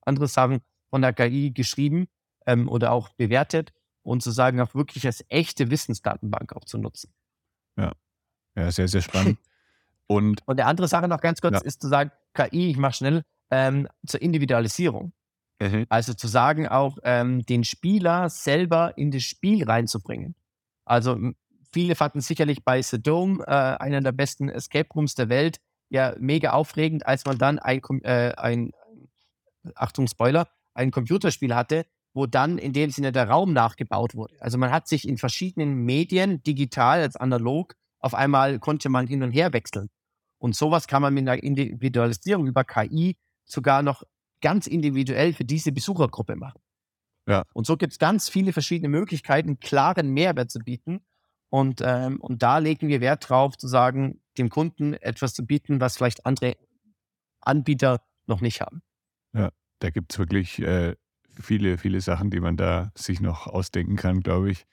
andere 0.02 0.28
Sachen 0.28 0.60
von 0.90 1.02
der 1.02 1.12
KI 1.12 1.50
geschrieben 1.50 2.06
ähm, 2.46 2.68
oder 2.68 2.92
auch 2.92 3.08
bewertet 3.10 3.72
und 4.10 4.22
zu 4.24 4.32
sagen, 4.32 4.60
auch 4.60 4.74
wirklich 4.74 5.06
als 5.06 5.24
echte 5.28 5.70
Wissensdatenbank 5.70 6.52
auch 6.54 6.64
zu 6.64 6.78
nutzen. 6.78 7.12
Ja, 7.76 7.92
Ja, 8.56 8.72
sehr, 8.72 8.88
sehr 8.88 9.02
spannend. 9.02 9.38
Und, 10.08 10.42
und 10.44 10.56
der 10.56 10.66
andere 10.66 10.88
Sache 10.88 11.06
noch 11.06 11.20
ganz 11.20 11.40
kurz 11.40 11.54
ja. 11.54 11.60
ist 11.60 11.80
zu 11.80 11.86
sagen, 11.86 12.10
KI, 12.34 12.70
ich 12.70 12.76
mache 12.76 12.94
schnell, 12.94 13.22
ähm, 13.52 13.86
zur 14.04 14.20
Individualisierung. 14.20 15.12
Mhm. 15.60 15.86
Also 15.88 16.14
zu 16.14 16.26
sagen, 16.26 16.66
auch 16.66 16.98
ähm, 17.04 17.46
den 17.46 17.62
Spieler 17.62 18.28
selber 18.28 18.98
in 18.98 19.12
das 19.12 19.22
Spiel 19.22 19.62
reinzubringen. 19.62 20.34
Also 20.84 21.16
viele 21.72 21.94
fanden 21.94 22.22
sicherlich 22.22 22.64
bei 22.64 22.82
The 22.82 23.00
Dome, 23.00 23.44
äh, 23.46 23.52
einer 23.52 24.00
der 24.00 24.10
besten 24.10 24.48
Escape 24.48 24.88
Rooms 24.92 25.14
der 25.14 25.28
Welt, 25.28 25.60
ja 25.90 26.16
mega 26.18 26.54
aufregend, 26.54 27.06
als 27.06 27.24
man 27.24 27.38
dann 27.38 27.60
ein, 27.60 27.80
äh, 28.02 28.32
ein 28.36 28.72
Achtung 29.76 30.08
Spoiler, 30.08 30.48
ein 30.74 30.90
Computerspiel 30.90 31.54
hatte, 31.54 31.86
wo 32.12 32.26
dann 32.26 32.58
in 32.58 32.72
dem 32.72 32.90
Sinne 32.90 33.12
der 33.12 33.28
Raum 33.28 33.52
nachgebaut 33.52 34.14
wurde. 34.14 34.34
Also 34.40 34.58
man 34.58 34.70
hat 34.70 34.88
sich 34.88 35.06
in 35.06 35.18
verschiedenen 35.18 35.84
Medien, 35.84 36.42
digital 36.42 37.00
als 37.00 37.16
analog, 37.16 37.74
auf 38.00 38.14
einmal 38.14 38.58
konnte 38.58 38.88
man 38.88 39.06
hin 39.06 39.22
und 39.22 39.32
her 39.32 39.52
wechseln. 39.52 39.88
Und 40.38 40.56
sowas 40.56 40.86
kann 40.86 41.02
man 41.02 41.12
mit 41.14 41.28
einer 41.28 41.42
Individualisierung 41.42 42.46
über 42.46 42.64
KI 42.64 43.16
sogar 43.44 43.82
noch 43.82 44.02
ganz 44.40 44.66
individuell 44.66 45.34
für 45.34 45.44
diese 45.44 45.70
Besuchergruppe 45.70 46.34
machen. 46.36 46.60
Ja. 47.28 47.44
Und 47.52 47.66
so 47.66 47.76
gibt 47.76 47.92
es 47.92 47.98
ganz 47.98 48.28
viele 48.28 48.52
verschiedene 48.52 48.88
Möglichkeiten, 48.88 49.60
klaren 49.60 50.08
Mehrwert 50.08 50.50
zu 50.50 50.60
bieten. 50.60 51.00
Und, 51.50 51.82
ähm, 51.84 52.20
und 52.20 52.42
da 52.42 52.58
legen 52.58 52.88
wir 52.88 53.00
Wert 53.00 53.28
drauf, 53.28 53.58
zu 53.58 53.68
sagen, 53.68 54.20
dem 54.38 54.48
Kunden 54.48 54.94
etwas 54.94 55.34
zu 55.34 55.44
bieten, 55.44 55.80
was 55.80 55.96
vielleicht 55.96 56.24
andere 56.24 56.56
Anbieter 57.40 58.02
noch 58.26 58.40
nicht 58.40 58.60
haben. 58.60 58.82
Ja, 59.34 59.50
da 59.80 59.90
gibt 59.90 60.12
es 60.12 60.18
wirklich 60.18 60.60
äh, 60.60 60.96
viele, 61.40 61.78
viele 61.78 62.00
Sachen, 62.00 62.30
die 62.30 62.40
man 62.40 62.56
da 62.56 62.92
sich 62.94 63.20
noch 63.20 63.46
ausdenken 63.46 63.96
kann, 63.96 64.20
glaube 64.20 64.50
ich. 64.50 64.66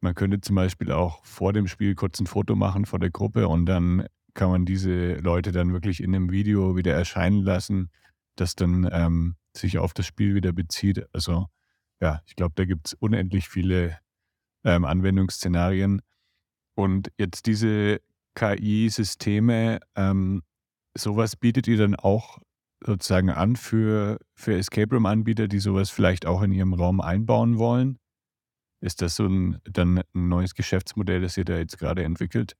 Man 0.00 0.14
könnte 0.14 0.40
zum 0.40 0.56
Beispiel 0.56 0.92
auch 0.92 1.24
vor 1.24 1.52
dem 1.52 1.66
Spiel 1.66 1.94
kurz 1.94 2.20
ein 2.20 2.26
Foto 2.26 2.56
machen 2.56 2.84
vor 2.84 2.98
der 2.98 3.10
Gruppe 3.10 3.48
und 3.48 3.66
dann 3.66 4.06
kann 4.34 4.50
man 4.50 4.66
diese 4.66 5.14
Leute 5.14 5.52
dann 5.52 5.72
wirklich 5.72 6.02
in 6.02 6.14
einem 6.14 6.30
Video 6.30 6.76
wieder 6.76 6.92
erscheinen 6.92 7.42
lassen, 7.42 7.90
das 8.36 8.54
dann 8.54 8.88
ähm, 8.92 9.36
sich 9.56 9.78
auf 9.78 9.94
das 9.94 10.06
Spiel 10.06 10.34
wieder 10.34 10.52
bezieht. 10.52 11.06
Also 11.12 11.46
ja, 12.00 12.20
ich 12.26 12.36
glaube, 12.36 12.54
da 12.56 12.64
gibt 12.64 12.88
es 12.88 12.94
unendlich 12.94 13.48
viele 13.48 13.98
ähm, 14.64 14.84
Anwendungsszenarien. 14.84 16.02
Und 16.74 17.12
jetzt 17.16 17.46
diese 17.46 18.00
KI-Systeme, 18.34 19.80
ähm, 19.94 20.42
sowas 20.94 21.36
bietet 21.36 21.68
ihr 21.68 21.78
dann 21.78 21.94
auch 21.94 22.40
sozusagen 22.84 23.30
an 23.30 23.56
für, 23.56 24.18
für 24.34 24.56
Escape 24.56 24.94
Room-Anbieter, 24.94 25.48
die 25.48 25.58
sowas 25.58 25.90
vielleicht 25.90 26.26
auch 26.26 26.42
in 26.42 26.52
ihrem 26.52 26.74
Raum 26.74 27.00
einbauen 27.00 27.58
wollen? 27.58 27.98
Ist 28.80 29.00
das 29.00 29.16
so 29.16 29.26
ein, 29.26 29.60
dann 29.64 30.02
ein 30.14 30.28
neues 30.28 30.54
Geschäftsmodell, 30.54 31.22
das 31.22 31.36
ihr 31.36 31.44
da 31.44 31.56
jetzt 31.56 31.78
gerade 31.78 32.04
entwickelt? 32.04 32.54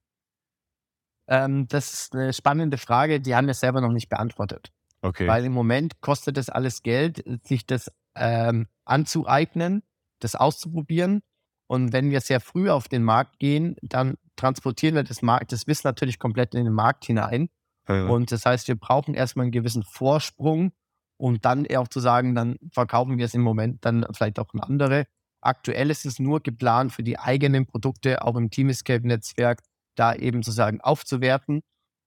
Ähm, 1.29 1.69
das 1.69 1.93
ist 1.93 2.15
eine 2.15 2.33
spannende 2.33 2.79
Frage, 2.79 3.21
die 3.21 3.35
haben 3.35 3.47
wir 3.47 3.55
selber 3.55 3.81
noch 3.81 3.93
nicht 3.93 4.09
beantwortet. 4.09 4.73
Okay. 5.03 5.27
Weil 5.27 5.45
im 5.45 5.53
Moment 5.53 6.01
kostet 6.01 6.39
es 6.39 6.49
alles 6.49 6.83
Geld, 6.83 7.23
sich 7.47 7.67
das 7.67 7.91
ähm, 8.15 8.67
anzueignen, 8.85 9.83
das 10.21 10.35
auszuprobieren. 10.35 11.23
Und 11.67 11.93
wenn 11.93 12.11
wir 12.11 12.21
sehr 12.21 12.41
früh 12.41 12.71
auf 12.71 12.89
den 12.89 13.03
Markt 13.03 13.39
gehen, 13.39 13.77
dann 13.83 14.17
transportieren 14.37 14.95
wir 14.95 15.03
das, 15.03 15.23
Markt, 15.23 15.53
das 15.53 15.67
Wissen 15.67 15.87
natürlich 15.87 16.19
komplett 16.19 16.55
in 16.55 16.65
den 16.65 16.73
Markt 16.73 17.05
hinein. 17.05 17.49
Ja. 17.89 18.07
Und 18.07 18.33
das 18.33 18.47
heißt, 18.47 18.69
wir 18.69 18.77
brauchen 18.77 19.15
erstmal 19.15 19.45
einen 19.45 19.53
gewissen 19.53 19.83
Vorsprung, 19.83 20.73
um 21.17 21.41
dann 21.41 21.67
auch 21.75 21.89
zu 21.89 22.01
sagen, 22.01 22.35
dann 22.35 22.57
verkaufen 22.73 23.19
wir 23.19 23.25
es 23.25 23.35
im 23.35 23.43
Moment 23.43 23.85
dann 23.85 24.07
vielleicht 24.13 24.39
auch 24.39 24.53
an 24.55 24.61
andere. 24.61 25.07
Aktuell 25.41 25.91
ist 25.91 26.07
es 26.07 26.19
nur 26.19 26.41
geplant 26.41 26.93
für 26.93 27.03
die 27.03 27.19
eigenen 27.19 27.67
Produkte, 27.67 28.23
auch 28.23 28.37
im 28.37 28.51
Team 28.51 28.71
Escape-Netzwerk, 28.71 29.61
da 29.95 30.15
eben 30.15 30.43
sozusagen 30.43 30.81
aufzuwerten. 30.81 31.63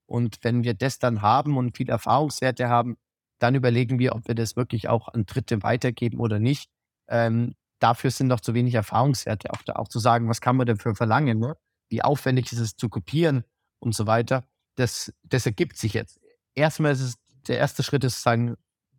Und 0.06 0.38
wenn 0.42 0.64
wir 0.64 0.74
das 0.74 0.98
dann 0.98 1.22
haben 1.22 1.56
und 1.56 1.76
viel 1.76 1.88
Erfahrungswerte 1.88 2.68
haben, 2.68 2.96
dann 3.38 3.54
überlegen 3.54 3.98
wir, 3.98 4.14
ob 4.14 4.26
wir 4.26 4.34
das 4.34 4.56
wirklich 4.56 4.88
auch 4.88 5.08
an 5.08 5.26
Dritte 5.26 5.62
weitergeben 5.62 6.18
oder 6.18 6.38
nicht. 6.38 6.68
Ähm, 7.08 7.54
dafür 7.78 8.10
sind 8.10 8.26
noch 8.26 8.40
zu 8.40 8.54
wenig 8.54 8.74
Erfahrungswerte, 8.74 9.52
auch, 9.52 9.62
da, 9.62 9.74
auch 9.74 9.88
zu 9.88 9.98
sagen, 9.98 10.28
was 10.28 10.40
kann 10.40 10.56
man 10.56 10.66
dafür 10.66 10.94
verlangen, 10.96 11.38
ne? 11.38 11.56
wie 11.88 12.02
aufwendig 12.02 12.52
ist 12.52 12.58
es 12.58 12.76
zu 12.76 12.88
kopieren 12.88 13.44
und 13.78 13.94
so 13.94 14.06
weiter. 14.06 14.44
Das, 14.78 15.12
das 15.24 15.44
ergibt 15.46 15.76
sich 15.76 15.94
jetzt. 15.94 16.20
Erstmal 16.54 16.92
ist 16.92 17.00
es, 17.00 17.14
der 17.48 17.58
erste 17.58 17.82
Schritt 17.82 18.04
ist 18.04 18.22
sagen, 18.22 18.56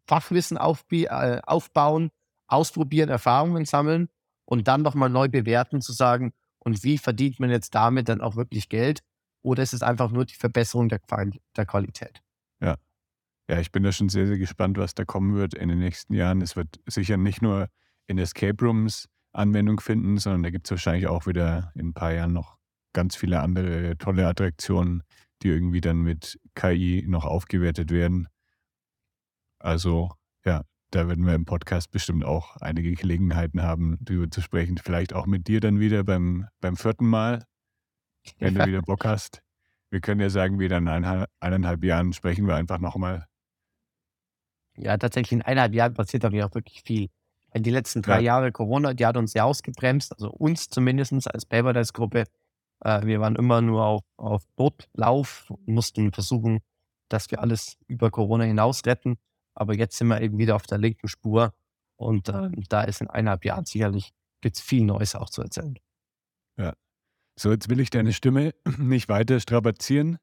Fachwissen 0.08 0.58
äh, 0.58 1.42
aufbauen, 1.46 2.10
ausprobieren, 2.48 3.10
Erfahrungen 3.10 3.66
sammeln 3.66 4.10
und 4.46 4.68
dann 4.68 4.82
nochmal 4.82 5.10
neu 5.10 5.30
bewerten, 5.30 5.82
zu 5.82 5.94
sagen, 5.94 6.34
und 6.58 6.84
wie 6.84 6.98
verdient 6.98 7.40
man 7.40 7.50
jetzt 7.50 7.74
damit 7.74 8.10
dann 8.10 8.20
auch 8.20 8.36
wirklich 8.36 8.68
Geld? 8.68 9.02
Oder 9.42 9.64
ist 9.64 9.74
es 9.74 9.82
einfach 9.82 10.12
nur 10.12 10.26
die 10.26 10.36
Verbesserung 10.36 10.90
der, 10.90 11.00
der 11.56 11.66
Qualität? 11.66 12.22
Ja. 12.60 12.76
Ja, 13.50 13.60
ich 13.60 13.72
bin 13.72 13.84
da 13.84 13.92
schon 13.92 14.10
sehr, 14.10 14.28
sehr 14.28 14.38
gespannt, 14.38 14.78
was 14.78 14.94
da 14.94 15.06
kommen 15.06 15.36
wird 15.36 15.54
in 15.54 15.70
den 15.70 15.80
nächsten 15.80 16.14
Jahren. 16.14 16.42
Es 16.42 16.56
wird 16.56 16.80
sicher 16.86 17.18
nicht 17.18 17.42
nur 17.42 17.70
in 18.08 18.18
Escape 18.18 18.64
Rooms 18.64 19.08
Anwendung 19.32 19.80
finden, 19.80 20.18
sondern 20.18 20.44
da 20.44 20.50
gibt 20.50 20.68
es 20.68 20.72
wahrscheinlich 20.72 21.08
auch 21.08 21.26
wieder 21.26 21.72
in 21.76 21.90
ein 21.90 21.94
paar 21.94 22.12
Jahren 22.12 22.34
noch 22.34 22.58
ganz 22.94 23.16
viele 23.16 23.40
andere 23.40 23.98
tolle 23.98 24.28
Attraktionen, 24.28 25.04
die 25.42 25.50
irgendwie 25.50 25.82
dann 25.82 26.02
mit 26.02 26.40
KI 26.56 27.06
noch 27.08 27.26
aufgewertet 27.26 27.92
werden. 27.92 28.28
Also 29.60 30.12
ja, 30.46 30.64
da 30.92 31.08
werden 31.08 31.26
wir 31.26 31.36
im 31.36 31.46
Podcast 31.46 31.92
bestimmt 31.92 32.26
auch 32.26 32.58
einige 32.58 32.94
Gelegenheiten 32.94 33.62
haben, 33.62 33.98
darüber 34.02 34.30
zu 34.32 34.42
sprechen. 34.42 34.78
Vielleicht 34.78 35.14
auch 35.14 35.26
mit 35.26 35.48
dir 35.48 35.60
dann 35.60 35.80
wieder 35.80 36.04
beim, 36.04 36.48
beim 36.62 36.76
vierten 36.76 37.08
Mal, 37.08 37.44
wenn 38.40 38.56
ja. 38.56 38.66
du 38.66 38.72
wieder 38.72 38.82
Bock 38.82 39.06
hast. 39.06 39.42
Wir 39.92 40.02
können 40.02 40.22
ja 40.22 40.30
sagen, 40.30 40.60
wieder 40.60 40.78
in 40.78 40.88
eineinhalb, 40.88 41.30
eineinhalb 41.40 41.84
Jahren 41.84 42.14
sprechen 42.14 42.48
wir 42.48 42.56
einfach 42.56 42.80
nochmal. 42.80 43.26
Ja, 44.78 44.98
tatsächlich 44.98 45.34
in 45.34 45.42
eineinhalb 45.42 45.74
Jahren 45.74 45.94
passiert 45.94 46.26
aber 46.26 46.46
auch 46.46 46.54
wirklich 46.56 46.84
viel. 46.84 47.10
Die 47.56 47.72
letzten 47.72 48.02
drei 48.02 48.18
ja. 48.18 48.36
Jahre 48.36 48.52
Corona, 48.52 48.94
die 48.94 49.06
hat 49.06 49.18
uns 49.18 49.34
ja 49.34 49.44
ausgebremst, 49.44 50.14
also 50.14 50.30
uns 50.30 50.70
zumindest 50.70 51.34
als 51.34 51.46
Paradise-Gruppe. 51.46 52.26
Äh, 52.82 53.06
wir 53.06 53.20
waren 53.20 53.36
immer 53.36 53.62
nur 53.62 53.86
auf, 53.86 54.04
auf 54.18 54.48
Bootlauf 54.56 55.50
und 55.50 55.68
mussten 55.68 56.12
versuchen, 56.12 56.60
dass 57.10 57.32
wir 57.32 57.42
alles 57.42 57.78
über 57.88 58.12
Corona 58.12 58.44
hinaus 58.44 58.86
retten. 58.86 59.18
Aber 59.54 59.76
jetzt 59.76 59.98
sind 59.98 60.08
wir 60.08 60.22
eben 60.22 60.38
wieder 60.38 60.56
auf 60.56 60.68
der 60.68 60.78
linken 60.78 61.08
Spur 61.08 61.54
und 61.96 62.30
äh, 62.30 62.50
da 62.70 62.84
ist 62.84 63.02
in 63.02 63.10
eineinhalb 63.10 63.44
Jahren 63.44 63.66
sicherlich 63.66 64.14
gibt's 64.42 64.62
viel 64.62 64.86
Neues 64.86 65.16
auch 65.16 65.30
zu 65.30 65.42
erzählen. 65.42 65.78
Ja. 66.58 66.74
So, 67.36 67.52
jetzt 67.52 67.70
will 67.70 67.80
ich 67.80 67.90
deine 67.90 68.14
Stimme 68.14 68.54
nicht 68.78 69.10
weiter 69.10 69.40
strapazieren. 69.40 70.18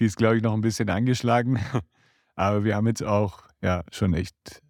Die 0.00 0.06
ist, 0.06 0.16
glaube 0.16 0.36
ich, 0.36 0.42
noch 0.42 0.54
ein 0.54 0.60
bisschen 0.60 0.90
angeschlagen. 0.90 1.60
Aber 2.34 2.64
wir 2.64 2.76
haben 2.76 2.86
jetzt 2.86 3.02
auch 3.02 3.42
ja 3.60 3.84
schon 3.90 4.14
echt 4.14 4.62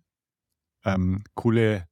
ähm, 0.85 1.23
coole, 1.35 1.87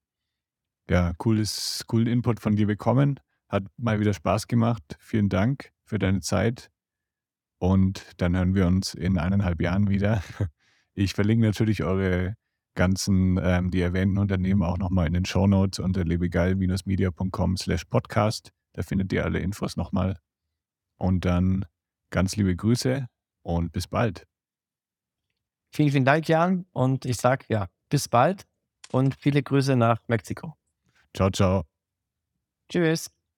ja, 0.88 1.12
cooles, 1.18 1.84
coolen 1.86 2.06
Input 2.06 2.40
von 2.40 2.56
dir 2.56 2.66
bekommen. 2.66 3.20
Hat 3.48 3.64
mal 3.76 4.00
wieder 4.00 4.14
Spaß 4.14 4.46
gemacht. 4.46 4.96
Vielen 4.98 5.28
Dank 5.28 5.72
für 5.84 5.98
deine 5.98 6.20
Zeit. 6.20 6.70
Und 7.58 8.04
dann 8.18 8.36
hören 8.36 8.54
wir 8.54 8.66
uns 8.66 8.94
in 8.94 9.18
eineinhalb 9.18 9.60
Jahren 9.60 9.88
wieder. 9.88 10.22
Ich 10.98 11.12
verlinke 11.12 11.44
natürlich 11.44 11.82
eure 11.82 12.36
ganzen, 12.74 13.38
ähm, 13.42 13.70
die 13.70 13.82
erwähnten 13.82 14.16
Unternehmen 14.16 14.62
auch 14.62 14.78
nochmal 14.78 15.06
in 15.06 15.12
den 15.12 15.26
Show 15.26 15.46
Notes 15.46 15.78
unter 15.78 16.04
lebegeil-media.com 16.04 17.58
slash 17.58 17.84
podcast. 17.84 18.50
Da 18.72 18.82
findet 18.82 19.12
ihr 19.12 19.22
alle 19.24 19.40
Infos 19.40 19.76
nochmal. 19.76 20.16
Und 20.96 21.26
dann 21.26 21.66
ganz 22.10 22.36
liebe 22.36 22.56
Grüße 22.56 23.06
und 23.42 23.72
bis 23.72 23.88
bald. 23.88 24.26
Vielen, 25.70 25.90
vielen 25.90 26.04
Dank, 26.06 26.28
Jan. 26.28 26.64
Und 26.72 27.04
ich 27.04 27.18
sage 27.18 27.44
ja, 27.48 27.66
bis 27.90 28.08
bald 28.08 28.46
und 28.92 29.16
viele 29.16 29.42
Grüße 29.42 29.76
nach 29.76 29.98
Mexiko. 30.08 30.54
Ciao, 31.14 31.30
ciao. 31.30 31.64
Tschüss. 32.70 33.15